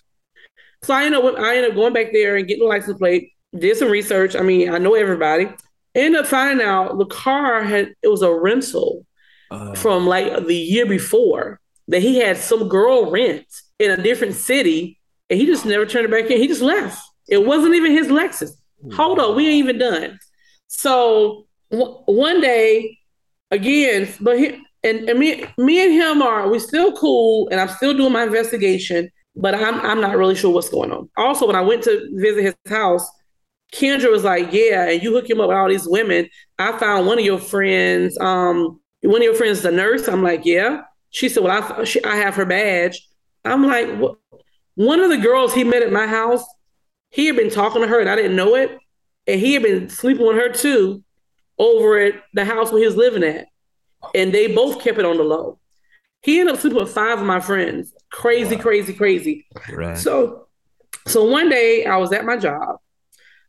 So 0.84 0.93
I 0.93 1.03
end 1.05 1.16
up 1.16 1.24
I 1.38 1.58
ended 1.58 1.72
up 1.72 1.76
going 1.76 1.93
back 1.93 2.14
there 2.14 2.38
and 2.38 2.47
getting 2.47 2.64
the 2.64 2.70
license 2.70 2.97
plate. 2.97 3.32
Did 3.58 3.76
some 3.78 3.89
research. 3.89 4.36
I 4.36 4.41
mean, 4.41 4.74
I 4.74 4.78
know 4.78 4.95
everybody. 4.95 5.49
End 5.95 6.16
up 6.16 6.28
finding 6.28 6.66
out 6.66 6.97
the 6.97 7.05
car 7.08 7.64
had 7.64 7.93
it 8.01 8.08
was 8.08 8.22
a 8.22 8.34
rental 8.34 9.05
Oh. 9.49 9.74
from 9.76 10.05
like 10.05 10.45
the 10.45 10.53
year 10.55 10.86
before 10.86 11.62
that 11.88 12.01
he 12.01 12.18
had 12.18 12.36
some 12.36 12.68
girl 12.68 13.10
rent 13.10 13.45
in 13.80 13.91
a 13.91 14.03
different 14.03 14.36
city, 14.36 14.99
and 15.30 15.39
he 15.39 15.45
just 15.45 15.66
never 15.66 15.86
turned 15.86 16.03
it 16.03 16.12
back 16.12 16.30
in. 16.30 16.38
He 16.38 16.47
just 16.49 16.62
left. 16.62 17.01
It 17.30 17.45
wasn't 17.45 17.74
even 17.76 17.93
his 17.93 18.08
Lexus. 18.08 18.51
Hold 18.93 19.20
on, 19.20 19.36
we 19.38 19.47
ain't 19.47 19.55
even 19.66 19.78
done. 19.78 20.20
So 20.68 21.45
w- 21.72 21.97
one 22.08 22.41
day, 22.41 22.97
again, 23.49 24.10
but 24.20 24.38
he, 24.38 24.62
and, 24.84 25.09
and 25.09 25.19
me, 25.19 25.45
me 25.57 25.84
and 25.84 25.93
him 25.93 26.21
are 26.21 26.49
we 26.49 26.59
still 26.59 26.91
cool, 26.93 27.47
and 27.49 27.59
I'm 27.59 27.69
still 27.69 27.95
doing 27.95 28.13
my 28.13 28.23
investigation, 28.23 29.09
but 29.36 29.55
I'm 29.55 29.75
I'm 29.82 30.01
not 30.01 30.17
really 30.17 30.36
sure 30.36 30.53
what's 30.53 30.69
going 30.69 30.91
on. 30.91 31.09
Also, 31.17 31.47
when 31.47 31.55
I 31.55 31.61
went 31.61 31.84
to 31.84 32.09
visit 32.13 32.43
his 32.43 32.55
house, 32.67 33.07
Kendra 33.73 34.11
was 34.11 34.23
like, 34.23 34.51
"Yeah, 34.53 34.89
and 34.89 35.01
you 35.01 35.13
hook 35.13 35.30
him 35.30 35.41
up 35.41 35.49
with 35.49 35.57
all 35.57 35.69
these 35.69 35.88
women. 35.88 36.30
I 36.59 36.78
found 36.78 37.07
one 37.07 37.19
of 37.19 37.25
your 37.25 37.39
friends. 37.39 38.17
Um, 38.19 38.80
one 39.01 39.21
of 39.21 39.25
your 39.25 39.36
friends 39.36 39.59
is 39.59 39.65
a 39.65 39.71
nurse." 39.71 40.07
I'm 40.07 40.23
like, 40.23 40.45
"Yeah." 40.45 40.82
She 41.09 41.30
said, 41.30 41.43
"Well, 41.43 41.63
I 41.80 41.84
she, 41.84 42.03
I 42.03 42.15
have 42.17 42.36
her 42.36 42.45
badge." 42.45 43.05
I'm 43.45 43.65
like, 43.65 43.89
"What?" 43.97 44.17
One 44.75 44.99
of 44.99 45.09
the 45.09 45.17
girls 45.17 45.55
he 45.55 45.63
met 45.63 45.82
at 45.82 45.91
my 45.91 46.05
house, 46.05 46.43
he 47.09 47.25
had 47.25 47.36
been 47.36 47.49
talking 47.49 47.82
to 47.82 47.88
her, 47.88 47.99
and 47.99 48.07
I 48.07 48.15
didn't 48.15 48.36
know 48.36 48.53
it, 48.53 48.78
and 49.25 49.41
he 49.41 49.53
had 49.53 49.63
been 49.63 49.89
sleeping 49.89 50.28
with 50.28 50.36
her 50.36 50.49
too, 50.49 51.03
over 51.57 51.97
at 51.97 52.13
the 52.36 52.45
house 52.45 52.71
where 52.71 52.82
he 52.82 52.86
was 52.86 52.95
living 52.95 53.23
at, 53.23 53.47
and 54.16 54.34
they 54.34 54.53
both 54.53 54.82
kept 54.84 54.97
it 54.97 55.05
on 55.05 55.18
the 55.18 55.24
low. 55.24 55.60
He 56.24 56.39
ended 56.39 56.55
up 56.55 56.62
sleeping 56.62 56.80
with 56.80 56.91
five 56.91 57.20
of 57.20 57.26
my 57.26 57.39
friends. 57.39 57.93
Crazy, 58.12 58.55
crazy, 58.58 58.93
crazy. 58.93 59.45
Right. 59.72 59.97
So, 59.97 60.47
so 61.05 61.24
one 61.26 61.49
day 61.49 61.86
I 61.86 61.97
was 61.97 62.12
at 62.12 62.26
my 62.26 62.38
job, 62.38 62.78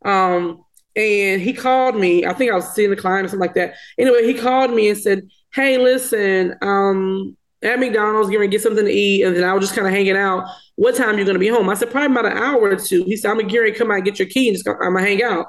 um, 0.05 0.63
and 0.95 1.41
he 1.41 1.53
called 1.53 1.95
me. 1.95 2.25
I 2.25 2.33
think 2.33 2.51
I 2.51 2.55
was 2.55 2.73
seeing 2.73 2.91
a 2.91 2.95
client 2.95 3.25
or 3.25 3.29
something 3.29 3.39
like 3.45 3.55
that. 3.55 3.75
Anyway, 3.97 4.25
he 4.25 4.33
called 4.33 4.71
me 4.71 4.89
and 4.89 4.97
said, 4.97 5.27
"Hey, 5.53 5.77
listen, 5.77 6.55
um, 6.61 7.35
at 7.61 7.79
McDonald's, 7.79 8.29
getting 8.29 8.49
get 8.49 8.61
something 8.61 8.85
to 8.85 8.91
eat, 8.91 9.23
and 9.23 9.35
then 9.35 9.43
I 9.43 9.53
was 9.53 9.63
just 9.63 9.75
kind 9.75 9.87
of 9.87 9.93
hanging 9.93 10.15
out. 10.15 10.45
What 10.75 10.95
time 10.95 11.15
are 11.15 11.19
you 11.19 11.25
gonna 11.25 11.39
be 11.39 11.47
home?" 11.47 11.69
I 11.69 11.73
said, 11.73 11.91
"Probably 11.91 12.11
about 12.17 12.31
an 12.31 12.37
hour 12.37 12.61
or 12.61 12.75
two. 12.75 13.03
He 13.03 13.17
said, 13.17 13.31
"I'm 13.31 13.39
gonna 13.39 13.71
come 13.71 13.91
out 13.91 13.95
and 13.95 14.05
get 14.05 14.19
your 14.19 14.27
key 14.29 14.47
and 14.47 14.55
just 14.55 14.65
go, 14.65 14.73
I'm 14.73 14.93
gonna 14.93 15.01
hang 15.01 15.23
out." 15.23 15.47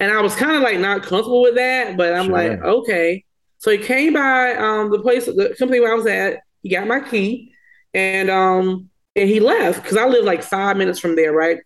And 0.00 0.12
I 0.12 0.20
was 0.20 0.34
kind 0.34 0.56
of 0.56 0.62
like 0.62 0.78
not 0.78 1.02
comfortable 1.02 1.42
with 1.42 1.56
that, 1.56 1.96
but 1.96 2.14
I'm 2.14 2.26
Sure. 2.26 2.32
like, 2.34 2.62
okay. 2.62 3.23
So 3.64 3.70
he 3.70 3.78
came 3.78 4.12
by 4.12 4.56
um, 4.56 4.90
the 4.90 4.98
place, 4.98 5.24
the 5.24 5.56
company 5.58 5.80
where 5.80 5.90
I 5.90 5.94
was 5.94 6.04
at. 6.04 6.40
He 6.62 6.68
got 6.68 6.86
my 6.86 7.00
key, 7.00 7.54
and 7.94 8.28
um, 8.28 8.90
and 9.16 9.26
he 9.26 9.40
left 9.40 9.82
because 9.82 9.96
I 9.96 10.04
live 10.04 10.26
like 10.26 10.42
five 10.42 10.76
minutes 10.76 10.98
from 10.98 11.16
there, 11.16 11.32
right? 11.32 11.60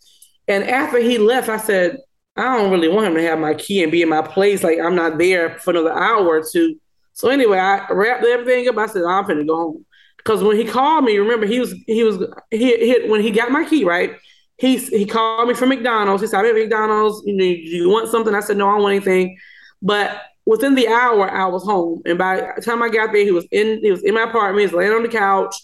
And 0.46 0.62
after 0.62 1.00
he 1.00 1.18
left, 1.18 1.48
I 1.48 1.56
said, 1.56 1.98
I 2.36 2.56
don't 2.56 2.70
really 2.70 2.86
want 2.86 3.08
him 3.08 3.14
to 3.14 3.22
have 3.22 3.40
my 3.40 3.54
key 3.54 3.82
and 3.82 3.90
be 3.90 4.02
in 4.02 4.08
my 4.08 4.22
place. 4.22 4.62
Like 4.62 4.78
I'm 4.78 4.94
not 4.94 5.18
there 5.18 5.58
for 5.58 5.72
another 5.72 5.92
hour 5.92 6.24
or 6.24 6.44
two. 6.48 6.78
So 7.14 7.30
anyway, 7.30 7.58
I 7.58 7.84
wrapped 7.90 8.24
everything 8.24 8.68
up. 8.68 8.78
I 8.78 8.86
said, 8.86 9.02
I'm 9.02 9.24
finna 9.24 9.44
go 9.44 9.56
home. 9.56 9.86
Because 10.18 10.40
when 10.44 10.56
he 10.56 10.66
called 10.66 11.02
me, 11.02 11.18
remember 11.18 11.46
he 11.46 11.58
was 11.58 11.74
he 11.88 12.04
was 12.04 12.24
he, 12.52 12.76
he 12.76 13.08
when 13.08 13.22
he 13.22 13.32
got 13.32 13.50
my 13.50 13.68
key, 13.68 13.82
right? 13.82 14.12
He 14.56 14.76
he 14.76 15.04
called 15.04 15.48
me 15.48 15.54
from 15.54 15.70
McDonald's. 15.70 16.22
He 16.22 16.28
said, 16.28 16.38
I'm 16.38 16.46
at 16.46 16.54
McDonald's. 16.54 17.24
You 17.26 17.42
you 17.42 17.88
want 17.88 18.08
something? 18.08 18.36
I 18.36 18.40
said, 18.40 18.56
No, 18.56 18.68
I 18.68 18.74
don't 18.74 18.82
want 18.82 18.94
anything. 18.94 19.36
But 19.82 20.22
within 20.48 20.74
the 20.74 20.88
hour, 20.88 21.30
I 21.30 21.44
was 21.46 21.62
home. 21.62 22.00
And 22.06 22.16
by 22.16 22.52
the 22.56 22.62
time 22.62 22.82
I 22.82 22.88
got 22.88 23.12
there, 23.12 23.22
he 23.22 23.30
was 23.30 23.46
in 23.52 23.80
he 23.82 23.90
was 23.90 24.02
in 24.02 24.14
my 24.14 24.22
apartment. 24.22 24.60
He 24.60 24.66
was 24.66 24.72
laying 24.72 24.92
on 24.92 25.02
the 25.02 25.08
couch, 25.08 25.54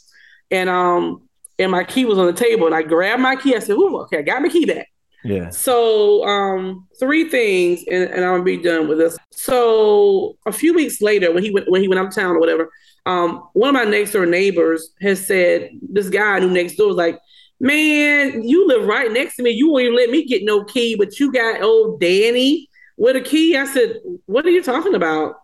and 0.50 0.68
um 0.68 1.26
and 1.58 1.72
my 1.72 1.84
key 1.84 2.04
was 2.04 2.18
on 2.18 2.26
the 2.26 2.34
table. 2.34 2.66
And 2.66 2.74
I 2.74 2.82
grabbed 2.82 3.22
my 3.22 3.34
key. 3.34 3.56
I 3.56 3.60
said, 3.60 3.76
Ooh, 3.76 4.00
okay, 4.02 4.18
I 4.18 4.22
got 4.22 4.42
my 4.42 4.50
key 4.50 4.66
back. 4.66 4.88
Yeah. 5.24 5.48
So, 5.48 6.22
um, 6.26 6.86
three 7.00 7.30
things, 7.30 7.82
and, 7.90 8.10
and 8.10 8.24
I'm 8.26 8.32
gonna 8.32 8.42
be 8.42 8.58
done 8.58 8.88
with 8.88 8.98
this. 8.98 9.16
So, 9.30 10.36
a 10.44 10.52
few 10.52 10.74
weeks 10.74 11.00
later, 11.00 11.32
when 11.32 11.42
he 11.42 11.50
went 11.50 11.70
when 11.70 11.80
he 11.80 11.88
went 11.88 11.98
out 11.98 12.08
of 12.08 12.14
town 12.14 12.36
or 12.36 12.40
whatever, 12.40 12.70
um, 13.06 13.48
one 13.54 13.70
of 13.70 13.74
my 13.74 13.90
next 13.90 14.12
door 14.12 14.26
neighbors 14.26 14.90
has 15.00 15.26
said 15.26 15.70
this 15.80 16.10
guy 16.10 16.40
who 16.40 16.50
next 16.50 16.74
door 16.74 16.88
was 16.88 16.98
like, 16.98 17.18
"Man, 17.58 18.46
you 18.46 18.68
live 18.68 18.86
right 18.86 19.10
next 19.10 19.36
to 19.36 19.42
me. 19.42 19.52
You 19.52 19.70
won't 19.70 19.84
even 19.84 19.96
let 19.96 20.10
me 20.10 20.26
get 20.26 20.44
no 20.44 20.62
key, 20.62 20.94
but 20.94 21.18
you 21.18 21.32
got 21.32 21.62
old 21.62 22.00
Danny 22.00 22.68
with 22.96 23.16
a 23.16 23.20
key." 23.20 23.56
I 23.56 23.66
said, 23.66 24.00
"What 24.26 24.46
are 24.46 24.50
you 24.50 24.62
talking 24.62 24.94
about?" 24.94 25.36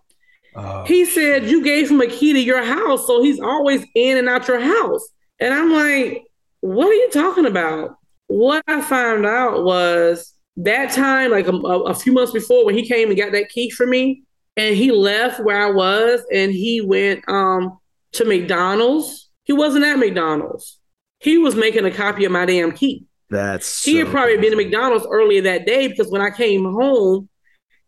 Oh, 0.56 0.84
He 0.84 1.04
said 1.04 1.44
you 1.46 1.62
gave 1.62 1.90
him 1.90 2.00
a 2.00 2.06
key 2.08 2.32
to 2.32 2.40
your 2.40 2.62
house, 2.64 3.06
so 3.06 3.22
he's 3.22 3.38
always 3.40 3.84
in 3.94 4.16
and 4.18 4.28
out 4.28 4.48
your 4.48 4.58
house. 4.60 5.08
And 5.38 5.54
I'm 5.54 5.72
like, 5.72 6.24
what 6.60 6.88
are 6.88 6.94
you 6.94 7.08
talking 7.12 7.46
about? 7.46 7.96
What 8.26 8.62
I 8.66 8.80
found 8.82 9.24
out 9.26 9.64
was 9.64 10.34
that 10.58 10.90
time, 10.92 11.30
like 11.30 11.46
a, 11.46 11.52
a- 11.52 11.94
few 11.94 12.12
months 12.12 12.32
before, 12.32 12.66
when 12.66 12.74
he 12.76 12.86
came 12.86 13.08
and 13.08 13.16
got 13.16 13.32
that 13.32 13.48
key 13.48 13.70
for 13.70 13.86
me, 13.86 14.24
and 14.56 14.76
he 14.76 14.90
left 14.90 15.40
where 15.40 15.60
I 15.66 15.70
was, 15.70 16.20
and 16.32 16.52
he 16.52 16.80
went 16.80 17.26
um 17.28 17.78
to 18.12 18.24
McDonald's. 18.24 19.28
He 19.44 19.52
wasn't 19.52 19.84
at 19.84 19.98
McDonald's. 19.98 20.78
He 21.20 21.38
was 21.38 21.54
making 21.54 21.84
a 21.86 21.90
copy 21.92 22.24
of 22.24 22.32
my 22.32 22.44
damn 22.44 22.72
key. 22.72 23.04
that's 23.30 23.82
He 23.84 23.96
had 23.96 24.08
so 24.08 24.12
probably 24.12 24.36
been 24.36 24.50
to. 24.50 24.56
McDonald's 24.56 25.06
earlier 25.10 25.42
that 25.42 25.64
day 25.64 25.86
because 25.88 26.10
when 26.10 26.20
I 26.22 26.30
came 26.30 26.64
home, 26.64 27.28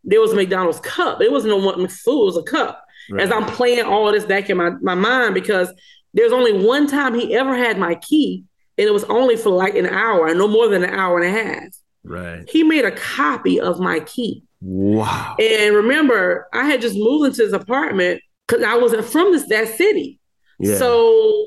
there 0.04 0.20
was 0.20 0.32
a 0.32 0.36
McDonald's 0.36 0.80
cup. 0.80 1.20
It 1.20 1.30
wasn't 1.30 1.58
no 1.58 1.64
one 1.64 1.88
food, 1.88 2.22
it 2.22 2.26
was 2.26 2.36
a 2.36 2.42
cup. 2.42 2.84
As 3.18 3.32
I'm 3.32 3.44
playing 3.44 3.84
all 3.84 4.10
this 4.12 4.24
back 4.24 4.48
in 4.48 4.56
my, 4.56 4.70
my 4.80 4.94
mind, 4.94 5.34
because 5.34 5.72
there's 6.14 6.32
only 6.32 6.64
one 6.64 6.86
time 6.86 7.14
he 7.14 7.34
ever 7.34 7.56
had 7.56 7.78
my 7.78 7.96
key, 7.96 8.44
and 8.78 8.86
it 8.86 8.92
was 8.92 9.04
only 9.04 9.36
for 9.36 9.50
like 9.50 9.74
an 9.74 9.86
hour, 9.86 10.32
no 10.34 10.48
more 10.48 10.68
than 10.68 10.84
an 10.84 10.90
hour 10.90 11.20
and 11.20 11.36
a 11.36 11.42
half. 11.42 11.68
Right. 12.04 12.48
He 12.48 12.62
made 12.62 12.84
a 12.84 12.92
copy 12.92 13.60
of 13.60 13.80
my 13.80 14.00
key. 14.00 14.44
Wow. 14.60 15.36
And 15.38 15.74
remember, 15.74 16.48
I 16.52 16.66
had 16.66 16.80
just 16.80 16.96
moved 16.96 17.26
into 17.26 17.42
his 17.42 17.52
apartment 17.52 18.22
because 18.46 18.62
I 18.62 18.76
wasn't 18.76 19.04
from 19.04 19.32
this 19.32 19.48
that 19.48 19.68
city. 19.76 20.20
Yeah. 20.58 20.78
So 20.78 21.46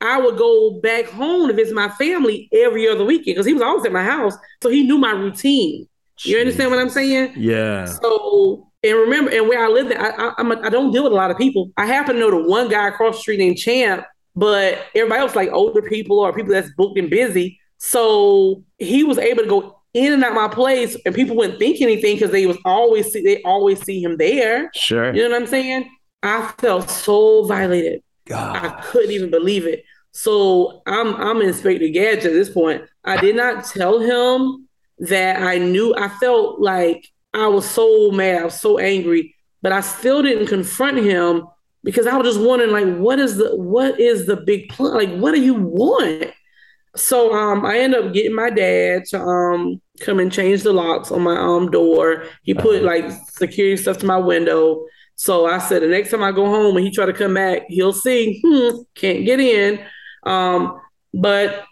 I 0.00 0.20
would 0.20 0.38
go 0.38 0.80
back 0.80 1.06
home 1.06 1.48
to 1.48 1.54
visit 1.54 1.74
my 1.74 1.88
family 1.90 2.48
every 2.52 2.88
other 2.88 3.04
weekend 3.04 3.34
because 3.34 3.46
he 3.46 3.52
was 3.52 3.62
always 3.62 3.84
at 3.84 3.92
my 3.92 4.04
house. 4.04 4.34
So 4.62 4.70
he 4.70 4.82
knew 4.82 4.98
my 4.98 5.12
routine. 5.12 5.88
You 6.24 6.38
understand 6.38 6.70
what 6.70 6.80
I'm 6.80 6.90
saying? 6.90 7.34
Yeah. 7.36 7.86
So 7.86 8.70
and 8.82 8.96
remember, 8.98 9.30
and 9.30 9.46
where 9.46 9.62
I 9.62 9.68
live, 9.68 9.92
I, 9.92 10.10
I, 10.10 10.34
I'm 10.38 10.52
a, 10.52 10.60
I 10.62 10.70
don't 10.70 10.90
deal 10.90 11.04
with 11.04 11.12
a 11.12 11.16
lot 11.16 11.30
of 11.30 11.36
people. 11.36 11.70
I 11.76 11.86
happen 11.86 12.14
to 12.14 12.20
know 12.20 12.30
the 12.30 12.48
one 12.48 12.68
guy 12.68 12.88
across 12.88 13.16
the 13.16 13.20
street 13.22 13.38
named 13.38 13.58
Champ, 13.58 14.04
but 14.34 14.86
everybody 14.94 15.20
else 15.20 15.36
like 15.36 15.50
older 15.50 15.82
people 15.82 16.18
or 16.18 16.32
people 16.32 16.52
that's 16.52 16.70
booked 16.76 16.98
and 16.98 17.10
busy. 17.10 17.58
So 17.76 18.64
he 18.78 19.04
was 19.04 19.18
able 19.18 19.42
to 19.42 19.48
go 19.48 19.80
in 19.92 20.12
and 20.12 20.24
out 20.24 20.34
my 20.34 20.48
place, 20.48 20.96
and 21.04 21.14
people 21.14 21.36
wouldn't 21.36 21.58
think 21.58 21.80
anything 21.80 22.16
because 22.16 22.30
they 22.30 22.46
was 22.46 22.58
always 22.64 23.12
see, 23.12 23.22
they 23.22 23.42
always 23.42 23.82
see 23.82 24.02
him 24.02 24.16
there. 24.16 24.70
Sure. 24.74 25.14
You 25.14 25.24
know 25.24 25.30
what 25.30 25.42
I'm 25.42 25.48
saying? 25.48 25.90
I 26.22 26.52
felt 26.58 26.88
so 26.88 27.44
violated. 27.44 28.02
God, 28.26 28.56
I 28.56 28.80
couldn't 28.82 29.10
even 29.10 29.30
believe 29.30 29.66
it. 29.66 29.84
So 30.12 30.82
I'm 30.86 31.14
I'm 31.16 31.42
Inspector 31.42 31.86
Gadget 31.88 32.26
at 32.26 32.32
this 32.32 32.50
point. 32.50 32.82
I 33.04 33.16
did 33.18 33.36
not 33.36 33.64
tell 33.64 33.98
him 33.98 34.68
that 35.00 35.42
I 35.42 35.58
knew. 35.58 35.94
I 35.96 36.08
felt 36.08 36.60
like 36.60 37.06
I 37.34 37.46
was 37.46 37.68
so 37.68 38.10
mad. 38.10 38.42
I 38.42 38.44
was 38.44 38.60
so 38.60 38.78
angry, 38.78 39.34
but 39.62 39.72
I 39.72 39.80
still 39.80 40.22
didn't 40.22 40.46
confront 40.46 40.98
him 40.98 41.46
because 41.82 42.06
I 42.06 42.16
was 42.16 42.34
just 42.34 42.46
wondering, 42.46 42.72
like, 42.72 42.96
what 42.98 43.18
is 43.18 43.36
the 43.36 43.56
what 43.56 43.98
is 43.98 44.26
the 44.26 44.36
big 44.36 44.68
plan? 44.68 44.94
Like, 44.94 45.14
what 45.16 45.34
do 45.34 45.40
you 45.40 45.54
want? 45.54 46.32
So 46.96 47.32
um, 47.32 47.64
I 47.64 47.78
ended 47.78 48.04
up 48.04 48.12
getting 48.12 48.34
my 48.34 48.50
dad 48.50 49.04
to 49.10 49.20
um 49.20 49.80
come 50.00 50.18
and 50.18 50.32
change 50.32 50.62
the 50.62 50.72
locks 50.72 51.10
on 51.10 51.22
my 51.22 51.36
um 51.36 51.70
door. 51.70 52.24
He 52.42 52.54
put 52.54 52.82
like 52.82 53.10
security 53.28 53.76
stuff 53.76 53.98
to 53.98 54.06
my 54.06 54.16
window. 54.16 54.84
So 55.14 55.46
I 55.46 55.58
said 55.58 55.82
the 55.82 55.86
next 55.86 56.10
time 56.10 56.22
I 56.22 56.32
go 56.32 56.46
home 56.46 56.76
and 56.76 56.84
he 56.84 56.90
try 56.90 57.04
to 57.06 57.12
come 57.12 57.34
back, 57.34 57.62
he'll 57.68 57.92
see, 57.92 58.40
hmm, 58.42 58.78
can't 58.94 59.26
get 59.26 59.38
in. 59.38 59.78
Um, 60.24 60.80
but 61.12 61.64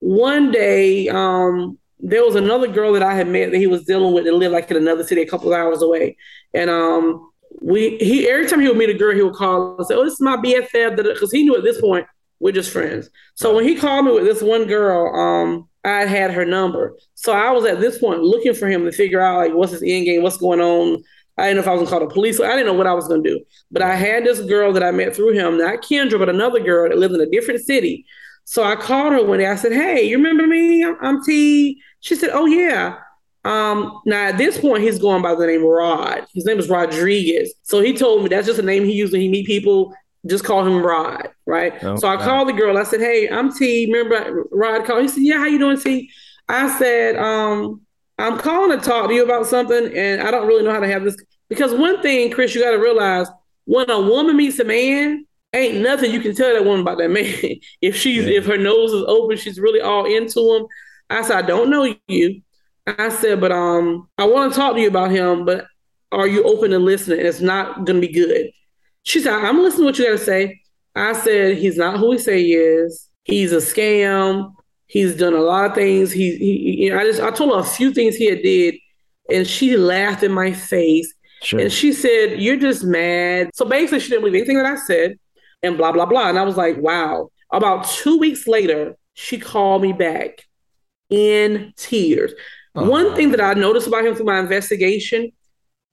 one 0.00 0.50
day, 0.50 1.08
um, 1.08 1.78
there 2.06 2.24
was 2.24 2.36
another 2.36 2.68
girl 2.68 2.92
that 2.92 3.02
I 3.02 3.14
had 3.14 3.26
met 3.26 3.50
that 3.50 3.58
he 3.58 3.66
was 3.66 3.84
dealing 3.84 4.14
with 4.14 4.26
that 4.26 4.34
lived 4.34 4.52
like 4.52 4.70
in 4.70 4.76
another 4.76 5.02
city 5.02 5.22
a 5.22 5.26
couple 5.26 5.52
of 5.52 5.58
hours 5.58 5.82
away. 5.82 6.16
And 6.54 6.70
um, 6.70 7.32
we 7.60 7.98
he 7.98 8.28
every 8.28 8.46
time 8.46 8.60
he 8.60 8.68
would 8.68 8.76
meet 8.76 8.90
a 8.90 8.94
girl, 8.94 9.14
he 9.14 9.22
would 9.22 9.34
call 9.34 9.76
and 9.76 9.86
say, 9.86 9.94
Oh, 9.94 10.04
this 10.04 10.14
is 10.14 10.20
my 10.20 10.36
BFF, 10.36 10.96
because 10.96 11.32
he 11.32 11.42
knew 11.42 11.56
at 11.56 11.64
this 11.64 11.80
point 11.80 12.06
we're 12.38 12.52
just 12.52 12.70
friends. 12.70 13.10
So 13.34 13.56
when 13.56 13.64
he 13.64 13.74
called 13.74 14.04
me 14.04 14.12
with 14.12 14.24
this 14.24 14.40
one 14.40 14.66
girl, 14.66 15.14
um, 15.18 15.68
I 15.84 16.04
had 16.04 16.30
her 16.30 16.44
number. 16.44 16.96
So 17.14 17.32
I 17.32 17.50
was 17.50 17.64
at 17.64 17.80
this 17.80 17.98
point 17.98 18.20
looking 18.20 18.54
for 18.54 18.68
him 18.68 18.84
to 18.84 18.92
figure 18.92 19.20
out 19.20 19.38
like 19.38 19.54
what's 19.54 19.72
his 19.72 19.82
end 19.82 20.04
game, 20.04 20.22
what's 20.22 20.36
going 20.36 20.60
on. 20.60 21.02
I 21.38 21.44
didn't 21.44 21.56
know 21.56 21.62
if 21.62 21.68
I 21.68 21.72
was 21.72 21.80
gonna 21.80 21.90
call 21.90 22.08
the 22.08 22.14
police. 22.14 22.40
I 22.40 22.50
didn't 22.52 22.66
know 22.66 22.74
what 22.74 22.86
I 22.86 22.94
was 22.94 23.08
gonna 23.08 23.22
do. 23.22 23.40
But 23.70 23.82
I 23.82 23.94
had 23.94 24.24
this 24.24 24.40
girl 24.40 24.72
that 24.72 24.82
I 24.82 24.90
met 24.90 25.14
through 25.14 25.32
him, 25.32 25.58
not 25.58 25.82
Kendra, 25.82 26.18
but 26.18 26.28
another 26.28 26.60
girl 26.60 26.88
that 26.88 26.98
lived 26.98 27.14
in 27.14 27.20
a 27.20 27.26
different 27.26 27.60
city. 27.60 28.06
So 28.44 28.62
I 28.62 28.76
called 28.76 29.12
her 29.12 29.24
one 29.24 29.38
day. 29.38 29.46
I 29.46 29.56
said, 29.56 29.72
Hey, 29.72 30.04
you 30.04 30.16
remember 30.16 30.46
me? 30.46 30.84
I'm, 30.84 30.96
I'm 31.00 31.24
T. 31.24 31.80
She 32.00 32.14
said, 32.14 32.30
Oh 32.32 32.46
yeah. 32.46 32.98
Um, 33.44 34.00
now 34.06 34.28
at 34.28 34.38
this 34.38 34.58
point, 34.58 34.82
he's 34.82 34.98
going 34.98 35.22
by 35.22 35.34
the 35.34 35.46
name 35.46 35.64
Rod. 35.64 36.26
His 36.34 36.44
name 36.44 36.58
is 36.58 36.68
Rodriguez. 36.68 37.52
So 37.62 37.80
he 37.80 37.92
told 37.92 38.22
me 38.22 38.28
that's 38.28 38.46
just 38.46 38.58
a 38.58 38.62
name 38.62 38.84
he 38.84 38.92
used 38.92 39.12
when 39.12 39.20
he 39.20 39.28
meet 39.28 39.46
people. 39.46 39.94
Just 40.26 40.44
call 40.44 40.66
him 40.66 40.82
Rod, 40.82 41.28
right? 41.44 41.72
Oh, 41.84 41.94
so 41.96 42.08
I 42.08 42.16
wow. 42.16 42.24
called 42.24 42.48
the 42.48 42.52
girl. 42.52 42.76
I 42.76 42.82
said, 42.82 42.98
"Hey, 42.98 43.28
I'm 43.28 43.52
T. 43.52 43.86
Remember 43.86 44.44
Rod 44.50 44.84
called?" 44.84 45.02
He 45.02 45.08
said, 45.08 45.22
"Yeah, 45.22 45.38
how 45.38 45.44
you 45.44 45.60
doing, 45.60 45.78
T?" 45.78 46.10
I 46.48 46.76
said, 46.78 47.16
um, 47.16 47.85
"I'm 48.18 48.38
calling 48.38 48.78
to 48.78 48.84
talk 48.84 49.08
to 49.08 49.14
you 49.14 49.24
about 49.24 49.46
something, 49.46 49.92
and 49.96 50.22
I 50.22 50.30
don't 50.30 50.46
really 50.46 50.64
know 50.64 50.72
how 50.72 50.80
to 50.80 50.88
have 50.88 51.04
this 51.04 51.16
because 51.48 51.72
one 51.74 52.00
thing, 52.02 52.30
Chris, 52.30 52.54
you 52.54 52.62
got 52.62 52.70
to 52.72 52.78
realize 52.78 53.28
when 53.64 53.90
a 53.90 54.00
woman 54.00 54.36
meets 54.36 54.58
a 54.58 54.64
man, 54.64 55.26
ain't 55.52 55.82
nothing 55.82 56.10
you 56.12 56.20
can 56.20 56.34
tell 56.34 56.52
that 56.52 56.64
woman 56.64 56.80
about 56.80 56.98
that 56.98 57.10
man. 57.10 57.24
if 57.80 57.96
she's 57.96 58.26
Yeah. 58.26 58.38
if 58.38 58.46
her 58.46 58.58
nose 58.58 58.92
is 58.92 59.04
open, 59.06 59.36
she's 59.36 59.60
really 59.60 59.80
all 59.80 60.06
into 60.06 60.40
him. 60.56 60.66
I 61.10 61.22
said, 61.22 61.36
I 61.36 61.42
don't 61.42 61.70
know 61.70 61.94
you. 62.08 62.42
I 62.86 63.08
said, 63.08 63.40
but 63.40 63.52
um, 63.52 64.08
I 64.18 64.24
want 64.26 64.52
to 64.52 64.58
talk 64.58 64.74
to 64.74 64.80
you 64.80 64.88
about 64.88 65.10
him, 65.10 65.44
but 65.44 65.66
are 66.12 66.26
you 66.26 66.44
open 66.44 66.70
to 66.70 66.78
listening? 66.78 67.24
It's 67.24 67.40
not 67.40 67.84
gonna 67.84 68.00
be 68.00 68.12
good. 68.12 68.50
She 69.02 69.20
said, 69.20 69.34
I'm 69.34 69.62
listening 69.62 69.82
to 69.82 69.86
what 69.86 69.98
you 69.98 70.04
gotta 70.06 70.18
say. 70.18 70.60
I 70.94 71.12
said, 71.12 71.58
he's 71.58 71.76
not 71.76 71.98
who 71.98 72.12
he 72.12 72.18
say 72.18 72.42
he 72.42 72.54
is. 72.54 73.08
He's 73.24 73.52
a 73.52 73.56
scam. 73.56 74.52
He's 74.86 75.16
done 75.16 75.34
a 75.34 75.40
lot 75.40 75.66
of 75.66 75.74
things. 75.74 76.12
He, 76.12 76.36
he 76.36 76.84
you 76.84 76.90
know, 76.90 76.98
I 76.98 77.04
just 77.04 77.20
I 77.20 77.30
told 77.30 77.52
her 77.52 77.60
a 77.60 77.64
few 77.64 77.92
things 77.92 78.16
he 78.16 78.26
had 78.26 78.42
did, 78.42 78.76
and 79.30 79.46
she 79.46 79.76
laughed 79.76 80.22
in 80.22 80.32
my 80.32 80.52
face. 80.52 81.12
Sure. 81.42 81.60
And 81.60 81.72
she 81.72 81.92
said, 81.92 82.40
You're 82.40 82.56
just 82.56 82.84
mad. 82.84 83.50
So 83.54 83.64
basically, 83.64 84.00
she 84.00 84.10
didn't 84.10 84.22
believe 84.22 84.36
anything 84.36 84.56
that 84.58 84.66
I 84.66 84.76
said, 84.76 85.18
and 85.62 85.76
blah, 85.76 85.92
blah, 85.92 86.06
blah. 86.06 86.28
And 86.28 86.38
I 86.38 86.44
was 86.44 86.56
like, 86.56 86.76
Wow. 86.78 87.30
About 87.52 87.86
two 87.86 88.18
weeks 88.18 88.46
later, 88.46 88.96
she 89.14 89.38
called 89.38 89.82
me 89.82 89.92
back 89.92 90.42
in 91.10 91.72
tears. 91.76 92.32
Oh, 92.74 92.88
One 92.88 93.14
thing 93.14 93.30
that 93.30 93.40
I 93.40 93.54
noticed 93.54 93.86
about 93.86 94.04
him 94.04 94.14
through 94.14 94.26
my 94.26 94.38
investigation, 94.38 95.32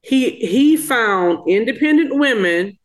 he 0.02 0.32
he 0.32 0.78
found 0.78 1.48
independent 1.48 2.16
women. 2.16 2.78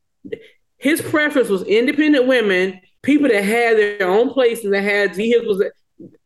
His 0.76 1.02
preference 1.02 1.48
was 1.48 1.62
independent 1.64 2.26
women, 2.26 2.80
people 3.02 3.28
that 3.28 3.42
had 3.42 3.76
their 3.76 4.08
own 4.08 4.30
place 4.30 4.64
and 4.64 4.72
that 4.72 4.84
had 4.84 5.14
vehicles. 5.14 5.58
That, 5.58 5.72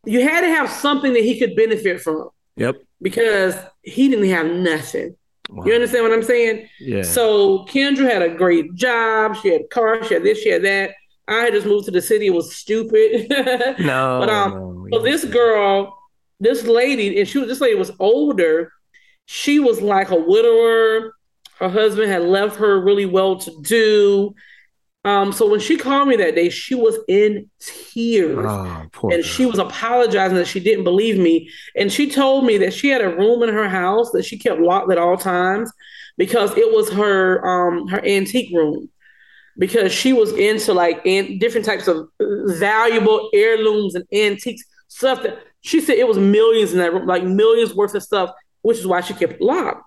you 0.05 0.23
had 0.23 0.41
to 0.43 0.49
have 0.49 0.71
something 0.71 1.13
that 1.13 1.23
he 1.23 1.39
could 1.39 1.55
benefit 1.57 2.01
from 2.01 2.29
Yep. 2.57 2.77
because 3.01 3.57
he 3.83 4.09
didn't 4.09 4.29
have 4.29 4.47
nothing. 4.47 5.17
Wow. 5.49 5.65
You 5.67 5.75
understand 5.75 6.05
what 6.05 6.13
I'm 6.13 6.23
saying? 6.23 6.69
Yeah. 6.81 7.03
So 7.03 7.65
Kendra 7.67 8.11
had 8.11 8.23
a 8.23 8.31
great 8.35 8.75
job. 8.75 9.37
She 9.37 9.49
had 9.53 9.63
a 9.63 9.67
car. 9.69 10.03
She 10.05 10.15
had 10.15 10.23
this. 10.23 10.39
She 10.39 10.49
had 10.49 10.63
that. 10.65 10.93
I 11.29 11.41
had 11.45 11.53
just 11.53 11.67
moved 11.67 11.85
to 11.87 11.91
the 11.91 12.03
city. 12.03 12.27
It 12.27 12.35
was 12.35 12.55
stupid. 12.57 13.29
no. 13.79 14.19
but 14.21 14.29
um, 14.31 14.87
no, 14.89 14.99
so 14.99 15.03
this 15.03 15.25
girl, 15.25 15.97
this 16.41 16.65
lady, 16.65 17.19
and 17.21 17.29
she 17.29 17.39
was 17.39 17.49
this 17.49 17.61
lady 17.61 17.75
was 17.75 17.91
older. 17.99 18.73
She 19.27 19.61
was 19.61 19.81
like 19.81 20.11
a 20.11 20.17
widower. 20.17 21.15
Her 21.59 21.69
husband 21.69 22.11
had 22.11 22.23
left 22.23 22.57
her 22.57 22.81
really 22.81 23.07
well 23.07 23.37
to 23.37 23.63
do. 23.63 24.35
Um, 25.05 25.33
so 25.33 25.49
when 25.51 25.59
she 25.59 25.77
called 25.77 26.09
me 26.09 26.17
that 26.17 26.37
day, 26.37 26.49
she 26.49 26.77
was 26.77 26.97
in 27.09 27.51
tears 27.59 28.39
Oh, 28.39 28.87
and 29.11 29.25
she 29.25 29.47
was 29.47 29.59
apologizing 29.59 30.37
that 30.37 30.47
she 30.47 30.61
didn't 30.61 30.85
believe 30.85 31.19
me. 31.19 31.51
And 31.75 31.93
she 31.93 32.09
told 32.09 32.45
me 32.45 32.57
that 32.59 32.73
she 32.73 32.89
had 32.89 33.01
a 33.03 33.09
room 33.09 33.43
in 33.43 33.49
her 33.49 33.69
house 33.69 34.13
that 34.13 34.25
she 34.25 34.39
kept 34.39 34.61
locked 34.61 34.93
at 34.93 34.99
all 34.99 35.17
times 35.17 35.73
because 36.17 36.57
it 36.57 36.73
was 36.73 36.89
her 36.93 37.45
um 37.45 37.89
her 37.89 38.05
antique 38.07 38.55
room. 38.55 38.89
Because 39.59 39.93
she 39.93 40.13
was 40.13 40.33
into 40.33 40.73
like 40.73 41.05
an- 41.05 41.39
different 41.39 41.67
types 41.67 41.89
of 41.89 42.09
valuable 42.21 43.29
heirlooms 43.35 43.95
and 43.95 44.05
antiques 44.13 44.63
stuff 44.89 45.23
that 45.25 45.39
she 45.63 45.81
said 45.81 45.99
it 45.99 46.09
was 46.09 46.19
millions 46.19 46.73
in 46.73 46.79
that 46.79 46.93
room, 46.93 47.07
like 47.07 47.25
millions 47.25 47.75
worth 47.75 47.95
of 47.95 48.03
stuff, 48.03 48.31
which 48.63 48.79
is 48.79 48.87
why 48.87 49.01
she 49.01 49.15
kept 49.15 49.35
it 49.35 49.41
locked. 49.43 49.83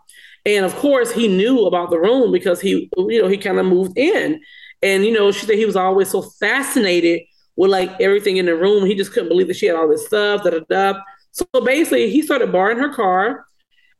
And 0.46 0.66
of 0.66 0.76
course, 0.76 1.12
he 1.12 1.28
knew 1.28 1.66
about 1.66 1.90
the 1.90 2.00
room 2.00 2.32
because 2.32 2.62
he, 2.62 2.90
you 2.98 3.22
know, 3.22 3.28
he 3.28 3.38
kind 3.38 3.58
of 3.60 3.66
moved 3.66 3.98
in. 3.98 4.42
And 4.86 5.04
you 5.04 5.12
know, 5.12 5.32
she 5.32 5.46
said 5.46 5.56
he 5.56 5.66
was 5.66 5.76
always 5.76 6.10
so 6.10 6.22
fascinated 6.22 7.24
with 7.56 7.72
like 7.72 7.90
everything 8.00 8.38
in 8.38 8.46
the 8.46 8.56
room. 8.56 8.86
He 8.86 8.94
just 8.94 9.12
couldn't 9.12 9.30
believe 9.30 9.48
that 9.48 9.58
she 9.58 9.66
had 9.66 9.76
all 9.76 9.90
this 9.90 10.06
stuff. 10.06 10.44
Da 10.44 10.52
da 10.52 10.60
da. 10.70 11.00
So 11.32 11.46
basically, 11.66 12.12
he 12.12 12.22
started 12.22 12.52
borrowing 12.52 12.78
her 12.78 12.94
car, 12.94 13.46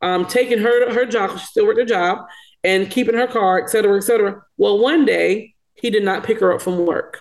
um, 0.00 0.26
taking 0.26 0.58
her 0.58 0.92
her 0.94 1.04
job. 1.04 1.38
She 1.38 1.44
still 1.46 1.66
worked 1.66 1.80
her 1.80 1.84
job, 1.84 2.26
and 2.62 2.90
keeping 2.90 3.16
her 3.16 3.26
car, 3.26 3.60
et 3.60 3.68
cetera, 3.68 3.96
et 3.96 4.02
cetera. 4.02 4.42
Well, 4.56 4.78
one 4.78 5.04
day 5.04 5.54
he 5.74 5.90
did 5.90 6.04
not 6.04 6.24
pick 6.24 6.40
her 6.40 6.52
up 6.54 6.62
from 6.62 6.86
work. 6.86 7.20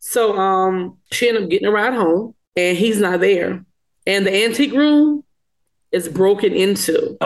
So 0.00 0.36
um, 0.36 0.98
she 1.12 1.28
ended 1.28 1.44
up 1.44 1.50
getting 1.50 1.68
a 1.68 1.70
ride 1.70 1.94
home, 1.94 2.34
and 2.56 2.76
he's 2.76 3.00
not 3.00 3.20
there. 3.20 3.64
And 4.06 4.26
the 4.26 4.44
antique 4.44 4.72
room 4.72 5.22
is 5.92 6.08
broken 6.08 6.54
into, 6.54 7.16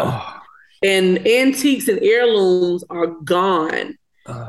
and 0.83 1.27
antiques 1.27 1.89
and 1.89 2.03
heirlooms 2.03 2.85
are 2.91 3.07
gone. 3.07 3.97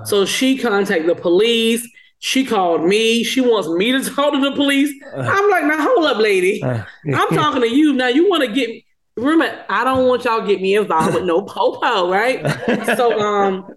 So 0.05 0.26
she 0.26 0.57
contacted 0.57 1.09
the 1.09 1.15
police. 1.15 1.88
She 2.19 2.45
called 2.45 2.84
me. 2.84 3.23
She 3.23 3.41
wants 3.41 3.67
me 3.69 3.91
to 3.91 4.03
talk 4.15 4.34
to 4.34 4.39
the 4.39 4.55
police. 4.55 4.91
I'm 5.15 5.49
like, 5.49 5.65
now 5.65 5.82
hold 5.82 6.05
up, 6.05 6.17
lady. 6.17 6.63
I'm 6.63 7.30
talking 7.30 7.61
to 7.61 7.69
you. 7.69 7.93
Now 7.93 8.07
you 8.07 8.30
want 8.30 8.43
to 8.43 8.51
get 8.51 8.84
remember, 9.17 9.65
I 9.69 9.84
don't 9.84 10.07
want 10.07 10.26
y'all 10.26 10.41
to 10.41 10.47
get 10.47 10.61
me 10.61 10.76
involved 10.76 11.15
with 11.15 11.23
no 11.23 11.41
popo, 11.45 12.09
right? 12.09 12.45
so 12.97 13.19
um 13.19 13.67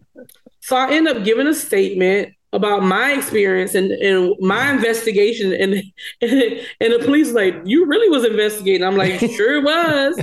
so 0.60 0.76
I 0.76 0.92
end 0.92 1.08
up 1.08 1.24
giving 1.24 1.46
a 1.46 1.54
statement 1.54 2.34
about 2.52 2.82
my 2.82 3.12
experience 3.12 3.74
and, 3.74 3.90
and 3.92 4.34
my 4.40 4.70
investigation 4.72 5.52
and, 5.52 5.74
and 6.22 6.60
and 6.80 6.92
the 6.94 6.98
police 7.04 7.32
like 7.32 7.54
you 7.64 7.84
really 7.84 8.08
was 8.08 8.24
investigating 8.24 8.82
i'm 8.82 8.96
like 8.96 9.20
sure 9.20 9.62
was 9.62 10.18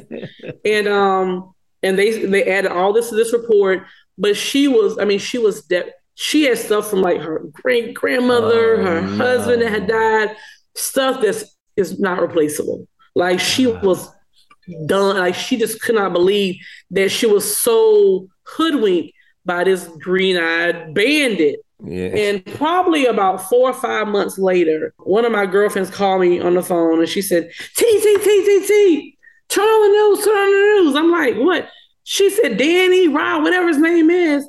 and 0.66 0.88
um 0.88 1.54
and 1.84 2.00
they 2.00 2.26
they 2.26 2.44
added 2.46 2.72
all 2.72 2.92
this 2.92 3.10
to 3.10 3.16
this 3.16 3.32
report 3.32 3.86
but 4.18 4.36
she 4.38 4.68
was 4.68 4.98
i 5.00 5.06
mean 5.06 5.20
she 5.20 5.38
was 5.38 5.64
de- 5.64 5.92
she 6.16 6.44
had 6.44 6.58
stuff 6.58 6.90
from 6.90 7.02
like 7.02 7.20
her 7.22 7.40
great 7.52 7.94
grandmother 7.94 8.80
oh, 8.80 8.84
her 8.84 9.02
husband 9.18 9.62
that 9.62 9.70
had 9.70 9.88
died 9.88 10.36
stuff 10.76 11.22
that's 11.22 11.44
is 11.76 12.00
not 12.00 12.22
replaceable 12.22 12.88
like 13.16 13.40
she 13.40 13.68
was 13.68 14.10
done 14.86 15.18
like 15.18 15.36
she 15.36 15.58
just 15.58 15.82
could 15.82 15.96
not 15.96 16.14
believe 16.14 16.56
that 16.92 17.10
she 17.10 17.26
was 17.26 17.46
so 17.58 18.28
hoodwinked 18.44 19.14
by 19.46 19.64
this 19.64 19.88
green-eyed 20.00 20.94
bandit 20.94 21.60
Yeah. 21.84 22.08
and 22.08 22.44
probably 22.56 23.06
about 23.06 23.48
four 23.48 23.70
or 23.70 23.74
five 23.74 24.08
months 24.08 24.40
later, 24.40 24.94
one 24.98 25.24
of 25.26 25.32
my 25.32 25.46
girlfriends 25.46 25.92
called 25.92 26.22
me 26.22 26.40
on 26.40 26.56
the 26.56 26.64
phone 26.64 27.00
and 27.00 27.08
she 27.10 27.22
said, 27.22 27.52
T, 27.76 27.86
T, 27.86 28.18
T, 28.18 28.46
T, 28.46 28.66
T, 28.68 29.18
turn 29.50 29.66
on 29.66 29.82
the 29.84 30.16
news, 30.16 30.26
turn 30.26 30.36
on 30.36 30.52
the 30.52 30.84
news. 30.84 30.96
I'm 30.96 31.12
like, 31.12 31.36
what? 31.36 31.70
She 32.06 32.30
said, 32.30 32.56
Danny, 32.58 33.10
Rod, 33.10 33.44
whatever 33.44 33.68
his 33.68 33.78
name 33.78 34.10
is, 34.10 34.48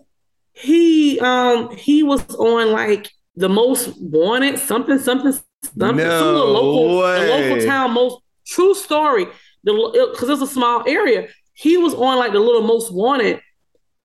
he 0.53 1.19
um 1.21 1.77
he 1.77 2.05
was 2.05 2.23
on 2.37 2.71
like 2.71 3.11
the 3.35 3.49
most 3.49 4.01
wanted, 4.01 4.59
something, 4.59 4.99
something, 4.99 5.33
something, 5.33 5.97
No 5.97 6.33
little 6.33 6.53
local, 6.53 6.89
the 6.89 7.01
way. 7.01 7.51
local 7.51 7.67
town 7.67 7.93
most 7.93 8.23
true 8.47 8.75
story. 8.75 9.27
The 9.65 10.11
because 10.13 10.29
it's 10.29 10.43
a 10.43 10.47
small 10.47 10.85
area. 10.87 11.29
He 11.53 11.77
was 11.77 11.93
on 11.93 12.19
like 12.19 12.33
the 12.33 12.39
little 12.39 12.63
most 12.63 12.93
wanted. 12.93 13.41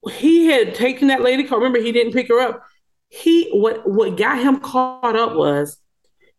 He 0.10 0.48
had 0.48 0.74
taken 0.74 1.10
that 1.10 1.22
lady 1.22 1.44
car. 1.44 1.60
Remember, 1.60 1.80
he 1.80 1.92
didn't 1.92 2.14
pick 2.14 2.30
her 2.30 2.40
up 2.40 2.64
he 3.12 3.50
what 3.52 3.88
what 3.88 4.16
got 4.16 4.40
him 4.40 4.60
caught 4.62 5.18
up 5.18 5.36
was 5.36 5.78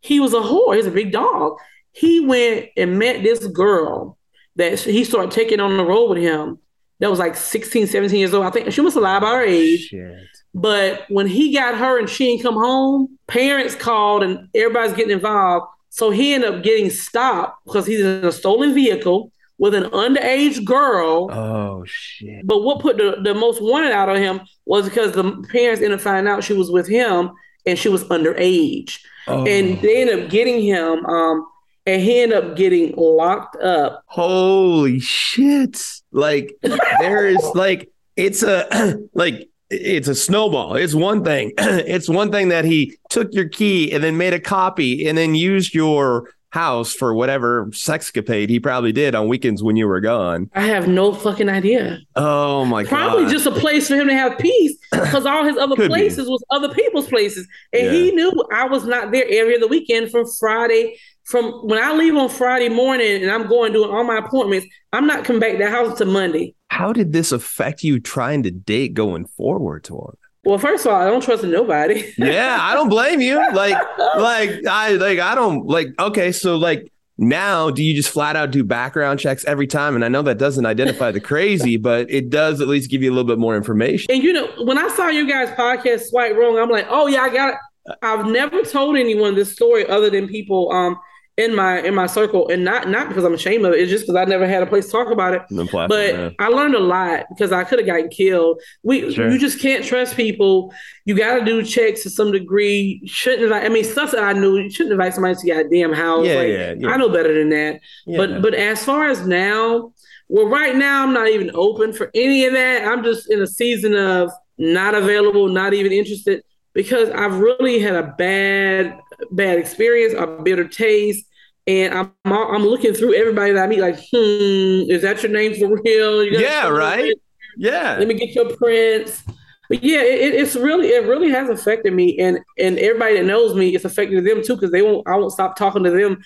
he 0.00 0.18
was 0.18 0.32
a 0.32 0.40
whore. 0.40 0.74
He's 0.74 0.86
a 0.86 0.90
big 0.90 1.12
dog. 1.12 1.58
He 1.92 2.20
went 2.20 2.70
and 2.78 2.98
met 2.98 3.22
this 3.22 3.46
girl 3.46 4.18
that 4.56 4.80
he 4.80 5.04
started 5.04 5.30
taking 5.30 5.60
on 5.60 5.76
the 5.76 5.84
road 5.84 6.08
with 6.08 6.18
him. 6.18 6.58
That 7.02 7.10
was 7.10 7.18
like 7.18 7.34
16, 7.34 7.88
17 7.88 8.16
years 8.16 8.32
old. 8.32 8.46
I 8.46 8.50
think 8.50 8.72
she 8.72 8.80
lied 8.80 8.94
about 8.94 9.34
her 9.34 9.42
age. 9.42 9.88
Shit. 9.88 10.24
But 10.54 11.04
when 11.08 11.26
he 11.26 11.52
got 11.52 11.76
her 11.76 11.98
and 11.98 12.08
she 12.08 12.26
didn't 12.26 12.44
come 12.44 12.54
home, 12.54 13.18
parents 13.26 13.74
called 13.74 14.22
and 14.22 14.48
everybody's 14.54 14.92
getting 14.92 15.10
involved. 15.10 15.66
So 15.88 16.10
he 16.10 16.32
ended 16.32 16.54
up 16.54 16.62
getting 16.62 16.90
stopped 16.90 17.64
because 17.64 17.86
he's 17.86 17.98
in 17.98 18.24
a 18.24 18.30
stolen 18.30 18.72
vehicle 18.72 19.32
with 19.58 19.74
an 19.74 19.90
underage 19.90 20.64
girl. 20.64 21.28
Oh 21.32 21.82
shit. 21.88 22.46
But 22.46 22.62
what 22.62 22.78
put 22.78 22.98
the, 22.98 23.16
the 23.20 23.34
most 23.34 23.60
wanted 23.60 23.90
out 23.90 24.08
of 24.08 24.18
him 24.18 24.40
was 24.64 24.84
because 24.84 25.10
the 25.10 25.44
parents 25.50 25.82
ended 25.82 25.98
up 25.98 26.00
finding 26.02 26.32
out 26.32 26.44
she 26.44 26.54
was 26.54 26.70
with 26.70 26.86
him 26.86 27.32
and 27.66 27.76
she 27.76 27.88
was 27.88 28.04
underage. 28.04 29.00
Oh. 29.26 29.44
And 29.44 29.80
they 29.82 30.02
ended 30.02 30.22
up 30.22 30.30
getting 30.30 30.62
him, 30.62 31.04
um, 31.06 31.48
and 31.86 32.02
he 32.02 32.20
ended 32.20 32.38
up 32.38 32.56
getting 32.56 32.94
locked 32.96 33.56
up. 33.56 34.02
Holy 34.06 35.00
shit. 35.00 35.82
Like 36.12 36.54
there 37.00 37.26
is 37.28 37.42
like 37.54 37.90
it's 38.16 38.42
a 38.42 38.98
like 39.14 39.48
it's 39.70 40.08
a 40.08 40.14
snowball. 40.14 40.76
It's 40.76 40.94
one 40.94 41.24
thing. 41.24 41.52
it's 41.58 42.08
one 42.08 42.30
thing 42.30 42.48
that 42.48 42.64
he 42.64 42.96
took 43.08 43.32
your 43.32 43.48
key 43.48 43.90
and 43.92 44.04
then 44.04 44.16
made 44.18 44.34
a 44.34 44.40
copy 44.40 45.06
and 45.06 45.16
then 45.16 45.34
used 45.34 45.74
your 45.74 46.30
house 46.50 46.92
for 46.92 47.14
whatever 47.14 47.64
sexcapade 47.68 48.50
he 48.50 48.60
probably 48.60 48.92
did 48.92 49.14
on 49.14 49.26
weekends 49.26 49.62
when 49.62 49.74
you 49.74 49.88
were 49.88 50.00
gone. 50.00 50.50
I 50.54 50.66
have 50.66 50.86
no 50.86 51.14
fucking 51.14 51.48
idea. 51.48 52.00
Oh 52.14 52.66
my 52.66 52.84
Probably 52.84 52.84
god. 52.84 53.08
Probably 53.16 53.32
just 53.32 53.46
a 53.46 53.52
place 53.52 53.88
for 53.88 53.94
him 53.94 54.08
to 54.08 54.14
have 54.14 54.36
peace 54.38 54.76
because 54.92 55.24
all 55.24 55.44
his 55.44 55.56
other 55.56 55.74
Could 55.76 55.84
be. 55.84 55.88
places 55.88 56.28
was 56.28 56.44
other 56.50 56.68
people's 56.74 57.08
places. 57.08 57.48
And 57.72 57.90
he 57.94 58.10
knew 58.10 58.30
I 58.52 58.66
was 58.66 58.84
not 58.84 59.12
there 59.12 59.24
every 59.30 59.56
other 59.56 59.66
weekend 59.66 60.10
from 60.10 60.26
Friday. 60.38 60.98
From 61.24 61.52
when 61.66 61.82
I 61.82 61.92
leave 61.92 62.16
on 62.16 62.28
Friday 62.28 62.68
morning 62.68 63.22
and 63.22 63.30
I'm 63.30 63.46
going 63.46 63.72
doing 63.72 63.90
all 63.90 64.04
my 64.04 64.18
appointments, 64.18 64.66
I'm 64.92 65.06
not 65.06 65.24
coming 65.24 65.40
back 65.40 65.52
to 65.52 65.58
the 65.58 65.70
house 65.70 65.90
until 65.90 66.12
Monday. 66.12 66.54
How 66.68 66.92
did 66.92 67.12
this 67.12 67.32
affect 67.32 67.82
you 67.84 68.00
trying 68.00 68.42
to 68.42 68.50
date 68.50 68.94
going 68.94 69.26
forward 69.26 69.84
to 69.84 69.94
him? 69.94 70.16
Well, 70.44 70.58
first 70.58 70.84
of 70.84 70.92
all, 70.92 71.00
I 71.00 71.04
don't 71.04 71.22
trust 71.22 71.44
nobody. 71.44 72.12
yeah, 72.18 72.58
I 72.60 72.74
don't 72.74 72.88
blame 72.88 73.20
you. 73.20 73.36
Like, 73.36 73.76
like 74.16 74.66
I 74.66 74.92
like 74.92 75.20
I 75.20 75.34
don't 75.36 75.66
like. 75.66 75.88
Okay, 76.00 76.32
so 76.32 76.56
like 76.56 76.92
now, 77.16 77.70
do 77.70 77.84
you 77.84 77.94
just 77.94 78.08
flat 78.08 78.34
out 78.34 78.50
do 78.50 78.64
background 78.64 79.20
checks 79.20 79.44
every 79.44 79.68
time? 79.68 79.94
And 79.94 80.04
I 80.04 80.08
know 80.08 80.22
that 80.22 80.38
doesn't 80.38 80.66
identify 80.66 81.12
the 81.12 81.20
crazy, 81.20 81.76
but 81.78 82.10
it 82.10 82.30
does 82.30 82.60
at 82.60 82.66
least 82.66 82.90
give 82.90 83.02
you 83.02 83.10
a 83.10 83.14
little 83.14 83.28
bit 83.28 83.38
more 83.38 83.56
information. 83.56 84.12
And 84.12 84.22
you 84.22 84.32
know, 84.32 84.48
when 84.64 84.78
I 84.78 84.88
saw 84.88 85.08
you 85.08 85.28
guys 85.28 85.50
podcast 85.50 86.08
Swipe 86.08 86.34
Wrong, 86.34 86.58
I'm 86.58 86.70
like, 86.70 86.86
oh 86.88 87.06
yeah, 87.06 87.22
I 87.22 87.32
got 87.32 87.50
it. 87.50 87.96
I've 88.02 88.26
never 88.26 88.62
told 88.62 88.96
anyone 88.96 89.34
this 89.34 89.52
story 89.52 89.86
other 89.86 90.10
than 90.10 90.28
people 90.28 90.70
um 90.72 90.98
in 91.38 91.54
my 91.54 91.80
in 91.80 91.94
my 91.94 92.06
circle, 92.06 92.48
and 92.48 92.62
not 92.62 92.88
not 92.90 93.08
because 93.08 93.24
I'm 93.24 93.32
ashamed 93.32 93.64
of 93.64 93.72
it. 93.72 93.80
It's 93.80 93.90
just 93.90 94.04
because 94.06 94.16
I 94.16 94.24
never 94.24 94.46
had 94.46 94.62
a 94.62 94.66
place 94.66 94.86
to 94.86 94.92
talk 94.92 95.10
about 95.10 95.32
it. 95.32 95.42
Platform, 95.48 95.88
But 95.88 96.14
yeah. 96.14 96.30
I 96.38 96.48
learned 96.48 96.74
a 96.74 96.80
lot 96.80 97.24
because 97.30 97.52
I 97.52 97.64
could 97.64 97.78
have 97.78 97.86
gotten 97.86 98.10
killed. 98.10 98.60
We 98.82 99.12
Sure. 99.14 99.30
you 99.30 99.38
just 99.38 99.58
can't 99.60 99.84
trust 99.84 100.14
people. 100.16 100.74
You 101.06 101.16
got 101.16 101.38
to 101.38 101.44
do 101.44 101.62
checks 101.62 102.02
to 102.02 102.10
some 102.10 102.32
degree. 102.32 103.00
Shouldn't 103.06 103.42
invite. 103.44 103.64
I 103.64 103.70
mean, 103.70 103.84
stuff 103.84 104.10
that 104.10 104.22
I 104.22 104.34
knew. 104.34 104.58
You 104.58 104.70
shouldn't 104.70 104.92
invite 104.92 105.14
somebody 105.14 105.36
to 105.36 105.46
your 105.46 105.68
damn 105.68 105.92
house. 105.94 106.26
Yeah, 106.26 106.34
Like, 106.34 106.48
yeah, 106.48 106.74
yeah. 106.78 106.88
I 106.88 106.96
know 106.98 107.08
better 107.08 107.32
than 107.32 107.48
that. 107.48 107.80
Yeah. 108.06 108.18
But 108.18 108.42
but 108.42 108.54
as 108.54 108.84
far 108.84 109.08
as 109.08 109.26
now, 109.26 109.92
well, 110.28 110.46
right 110.48 110.76
now 110.76 111.02
I'm 111.02 111.14
not 111.14 111.28
even 111.28 111.50
open 111.54 111.94
for 111.94 112.10
any 112.14 112.44
of 112.44 112.52
that. 112.52 112.86
I'm 112.86 113.02
just 113.02 113.30
in 113.30 113.40
a 113.40 113.46
season 113.46 113.94
of 113.96 114.30
not 114.58 114.94
available, 114.94 115.48
not 115.48 115.72
even 115.72 115.92
interested 115.92 116.42
because 116.74 117.10
I've 117.10 117.38
really 117.38 117.78
had 117.78 117.94
a 117.94 118.14
bad 118.16 118.98
bad 119.30 119.58
experience, 119.58 120.14
a 120.14 120.26
bitter 120.26 120.66
taste. 120.66 121.26
And 121.66 121.94
I'm 121.94 122.12
I'm 122.24 122.62
looking 122.62 122.92
through 122.92 123.14
everybody 123.14 123.52
that 123.52 123.62
I 123.62 123.66
meet, 123.68 123.80
like, 123.80 123.96
hmm, 123.96 124.90
is 124.90 125.02
that 125.02 125.22
your 125.22 125.30
name 125.30 125.54
for 125.54 125.80
real? 125.82 126.24
You 126.24 126.38
Yeah, 126.40 126.68
right? 126.68 127.14
Yeah. 127.56 127.96
Let 127.98 128.08
me 128.08 128.14
get 128.14 128.34
your 128.34 128.56
prints. 128.56 129.22
But 129.68 129.82
yeah, 129.82 130.02
it, 130.02 130.34
it's 130.34 130.56
really 130.56 130.88
it 130.88 131.06
really 131.06 131.30
has 131.30 131.48
affected 131.48 131.94
me, 131.94 132.18
and 132.18 132.40
and 132.58 132.78
everybody 132.78 133.16
that 133.16 133.24
knows 133.24 133.54
me, 133.54 133.74
it's 133.74 133.84
affected 133.84 134.24
them 134.26 134.42
too 134.42 134.54
because 134.54 134.72
they 134.72 134.82
won't. 134.82 135.06
I 135.06 135.16
won't 135.16 135.32
stop 135.32 135.56
talking 135.56 135.84
to 135.84 135.90
them, 135.90 136.20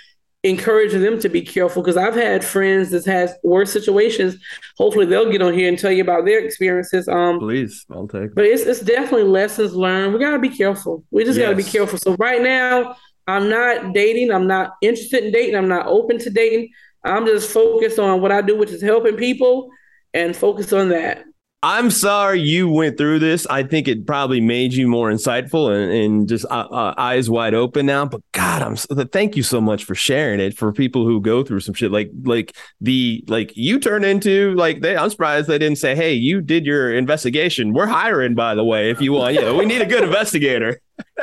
encouraging 0.47 1.03
them 1.03 1.19
to 1.21 1.29
be 1.29 1.43
careful 1.43 1.83
because 1.83 1.97
I've 1.97 2.15
had 2.15 2.45
friends 2.45 2.91
that 2.91 3.05
has 3.07 3.35
worse 3.43 3.73
situations. 3.73 4.37
Hopefully, 4.79 5.07
they'll 5.07 5.31
get 5.31 5.43
on 5.43 5.53
here 5.53 5.69
and 5.69 5.79
tell 5.79 5.91
you 5.91 6.03
about 6.03 6.25
their 6.25 6.39
experiences. 6.45 7.09
Um, 7.09 7.39
Please, 7.39 7.85
I'll 7.91 8.07
take. 8.09 8.35
but 8.35 8.45
it's 8.45 8.63
it's 8.63 8.81
definitely 8.81 9.25
lessons 9.25 9.75
learned. 9.75 10.15
We 10.15 10.21
gotta 10.21 10.39
be 10.39 10.49
careful. 10.49 11.05
We 11.11 11.25
just 11.25 11.39
gotta 11.39 11.57
be 11.57 11.65
careful. 11.65 11.99
So 11.99 12.15
right 12.17 12.43
now, 12.43 12.97
I'm 13.27 13.49
not 13.49 13.93
dating. 13.93 14.31
I'm 14.31 14.47
not 14.47 14.75
interested 14.81 15.25
in 15.25 15.33
dating. 15.33 15.57
I'm 15.57 15.69
not 15.69 15.87
open 15.87 16.19
to 16.21 16.31
dating. 16.31 16.71
I'm 17.05 17.27
just 17.27 17.51
focused 17.51 17.99
on 17.99 18.21
what 18.21 18.33
I 18.33 18.41
do, 18.41 18.57
which 18.57 18.71
is 18.71 18.83
helping 18.83 19.17
people, 19.17 19.71
and 20.15 20.35
focus 20.37 20.73
on 20.73 20.89
that. 20.91 21.25
I'm 21.63 21.91
sorry 21.91 22.41
you 22.41 22.69
went 22.69 22.99
through 22.99 23.19
this. 23.19 23.47
I 23.47 23.63
think 23.63 23.89
it 23.89 24.07
probably 24.07 24.41
made 24.41 24.75
you 24.75 24.87
more 24.87 25.11
insightful 25.11 25.75
and, 25.75 25.91
and 25.91 26.29
just 26.29 26.45
uh, 26.45 26.69
uh, 26.71 26.95
eyes 26.99 27.31
wide 27.31 27.55
open 27.55 27.87
now. 27.87 28.05
But 28.05 28.21
God, 28.33 28.63
I'm 28.63 28.77
so, 28.77 28.95
thank 29.07 29.37
you 29.37 29.43
so 29.43 29.61
much 29.61 29.85
for 29.85 29.95
sharing 29.95 30.39
it 30.39 30.57
for 30.57 30.73
people 30.73 31.05
who 31.07 31.21
go 31.21 31.43
through 31.43 31.61
some 31.61 31.75
shit 31.75 31.91
like 31.91 32.11
like 32.25 32.55
the 32.81 33.25
like 33.27 33.57
you 33.57 33.81
turn 33.81 34.05
into 34.05 34.55
like 34.55 34.83
they. 34.83 34.97
I'm 34.97 35.09
surprised 35.09 35.49
they 35.49 35.59
didn't 35.59 35.79
say, 35.79 35.97
"Hey, 35.97 36.13
you 36.13 36.43
did 36.43 36.67
your 36.67 36.95
investigation. 36.95 37.73
We're 37.73 37.87
hiring, 37.87 38.35
by 38.35 38.55
the 38.55 38.65
way, 38.65 38.91
if 38.91 39.01
you 39.01 39.15
want. 39.15 39.35
Yeah, 39.35 39.53
we 39.53 39.65
need 39.65 39.81
a 39.81 39.87
good 39.87 40.05
investigator." 40.05 40.81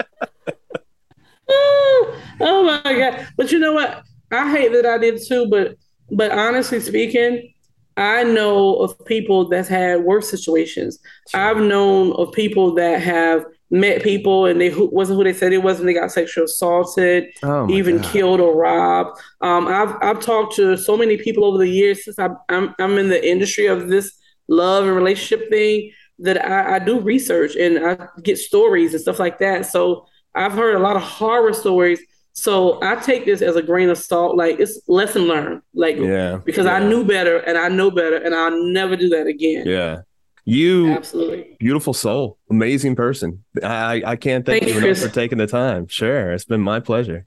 oh 1.49 2.19
my 2.39 2.81
god! 2.84 3.27
But 3.38 3.51
you 3.51 3.59
know 3.59 3.73
what? 3.73 4.03
I 4.31 4.51
hate 4.51 4.73
that 4.73 4.86
I 4.86 4.97
did 4.97 5.21
too. 5.25 5.47
But 5.47 5.77
but 6.09 6.31
honestly 6.31 6.79
speaking, 6.79 7.53
I 7.98 8.24
know 8.24 8.76
of 8.78 9.04
people 9.06 9.50
that's 9.50 9.68
had 9.70 10.04
worse 10.04 10.30
situations. 10.30 11.00
I've 11.34 11.58
known 11.58 12.14
of 12.14 12.32
people 12.32 12.74
that 12.76 13.02
have 13.02 13.46
met 13.70 14.04
people 14.04 14.46
and 14.46 14.60
they 14.62 14.70
who, 14.70 14.86
wasn't 14.88 15.18
who 15.18 15.24
they 15.24 15.34
said 15.34 15.54
it 15.54 15.64
was, 15.64 15.80
and 15.80 15.88
they 15.88 15.94
got 15.94 16.12
sexually 16.12 16.46
assaulted, 16.46 17.26
Oh, 17.44 17.70
even 17.70 17.98
God. 17.98 18.06
killed 18.12 18.39
or 18.39 18.56
robbed. 18.56 19.20
Um, 19.41 19.68
I've 19.68 19.96
I've 20.02 20.20
talked 20.20 20.56
to 20.56 20.78
so 20.78 20.98
many 20.98 21.18
people 21.18 21.46
over 21.46 21.58
the 21.58 21.68
years 21.70 22.04
since 22.06 22.18
I, 22.20 22.30
I'm 22.50 22.74
I'm 22.80 22.98
in 22.98 23.10
the 23.10 23.28
industry 23.28 23.68
of 23.68 23.88
this 23.89 24.12
love 24.48 24.86
and 24.86 24.96
relationship 24.96 25.50
thing 25.50 25.91
that 26.20 26.44
I, 26.46 26.76
I 26.76 26.80
do 26.80 27.00
research 27.00 27.56
and 27.56 27.80
I 27.86 28.08
get 28.22 28.38
stories 28.38 28.94
and 28.94 29.02
stuff 29.02 29.20
like 29.20 29.39
that. 29.39 29.66
So 29.66 30.06
I've 30.36 30.54
heard 30.54 30.76
a 30.76 30.80
lot 30.80 30.96
of 30.96 31.02
horror 31.02 31.54
stories. 31.54 32.00
So 32.36 32.79
I 32.81 32.95
take 32.95 33.25
this 33.25 33.41
as 33.41 33.55
a 33.55 33.61
grain 33.61 33.89
of 33.89 33.97
salt, 33.97 34.36
like 34.36 34.59
it's 34.59 34.79
lesson 34.88 35.23
learned, 35.23 35.61
like 35.73 35.97
Yeah. 35.97 36.39
because 36.43 36.65
I 36.65 36.79
knew 36.86 37.03
better 37.03 37.38
and 37.38 37.57
I 37.57 37.69
know 37.69 37.91
better 37.91 38.17
and 38.17 38.34
I'll 38.34 38.63
never 38.65 38.95
do 38.95 39.07
that 39.09 39.27
again. 39.27 39.65
Yeah. 39.67 39.99
You 40.45 40.91
Absolutely. 40.91 41.55
beautiful 41.59 41.93
soul, 41.93 42.38
amazing 42.49 42.95
person. 42.97 43.43
I 43.63 44.01
I 44.05 44.15
can't 44.17 44.45
thank, 44.45 44.63
Thank 44.63 44.73
you 44.75 44.81
you, 44.81 44.86
enough 44.88 44.97
for 45.01 45.07
taking 45.09 45.38
the 45.38 45.47
time. 45.47 45.88
Sure, 45.88 46.34
it's 46.34 46.43
been 46.43 46.59
my 46.59 46.79
pleasure. 46.81 47.25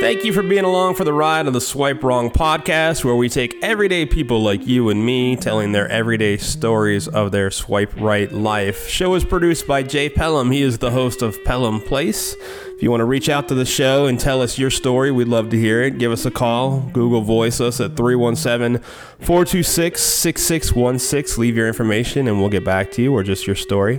Thank 0.00 0.24
you 0.24 0.32
for 0.32 0.42
being 0.44 0.64
along 0.64 0.94
for 0.94 1.02
the 1.04 1.12
ride 1.12 1.46
of 1.48 1.52
the 1.52 1.60
Swipe 1.60 2.02
Wrong 2.04 2.30
podcast, 2.30 3.04
where 3.04 3.16
we 3.16 3.28
take 3.28 3.54
everyday 3.62 4.06
people 4.06 4.40
like 4.42 4.64
you 4.66 4.88
and 4.90 5.04
me 5.04 5.34
telling 5.36 5.72
their 5.72 5.88
everyday 5.88 6.36
stories 6.36 7.06
of 7.08 7.32
their 7.32 7.50
swipe 7.50 7.92
right 8.00 8.30
life. 8.32 8.88
Show 8.88 9.14
is 9.14 9.24
produced 9.24 9.66
by 9.66 9.82
Jay 9.82 10.08
Pelham. 10.08 10.50
He 10.52 10.62
is 10.62 10.78
the 10.78 10.92
host 10.92 11.20
of 11.20 11.36
Pelham 11.44 11.80
Place. 11.80 12.36
If 12.78 12.84
you 12.84 12.92
want 12.92 13.00
to 13.00 13.06
reach 13.06 13.28
out 13.28 13.48
to 13.48 13.56
the 13.56 13.64
show 13.64 14.06
and 14.06 14.20
tell 14.20 14.40
us 14.40 14.56
your 14.56 14.70
story, 14.70 15.10
we'd 15.10 15.26
love 15.26 15.50
to 15.50 15.58
hear 15.58 15.82
it. 15.82 15.98
Give 15.98 16.12
us 16.12 16.24
a 16.24 16.30
call. 16.30 16.78
Google 16.92 17.22
Voice 17.22 17.60
us 17.60 17.80
at 17.80 17.96
317 17.96 18.80
426 19.18 20.00
6616. 20.00 21.42
Leave 21.42 21.56
your 21.56 21.66
information 21.66 22.28
and 22.28 22.38
we'll 22.38 22.48
get 22.48 22.64
back 22.64 22.92
to 22.92 23.02
you 23.02 23.12
or 23.12 23.24
just 23.24 23.48
your 23.48 23.56
story. 23.56 23.98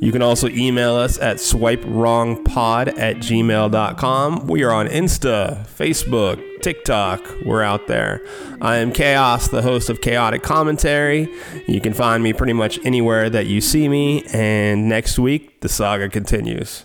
You 0.00 0.12
can 0.12 0.20
also 0.20 0.46
email 0.50 0.94
us 0.94 1.18
at 1.18 1.38
swipewrongpod 1.38 2.98
at 2.98 3.16
gmail.com. 3.16 4.46
We 4.46 4.62
are 4.62 4.72
on 4.72 4.88
Insta, 4.88 5.66
Facebook, 5.66 6.60
TikTok. 6.60 7.26
We're 7.46 7.62
out 7.62 7.86
there. 7.86 8.22
I 8.60 8.76
am 8.76 8.92
Chaos, 8.92 9.48
the 9.48 9.62
host 9.62 9.88
of 9.88 10.02
Chaotic 10.02 10.42
Commentary. 10.42 11.34
You 11.66 11.80
can 11.80 11.94
find 11.94 12.22
me 12.22 12.34
pretty 12.34 12.52
much 12.52 12.78
anywhere 12.84 13.30
that 13.30 13.46
you 13.46 13.62
see 13.62 13.88
me. 13.88 14.24
And 14.34 14.86
next 14.86 15.18
week, 15.18 15.62
the 15.62 15.70
saga 15.70 16.10
continues. 16.10 16.84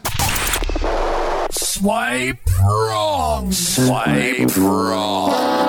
Swipe 1.75 2.37
wrong. 2.61 3.51
Swipe 3.51 4.55
wrong. 4.57 5.62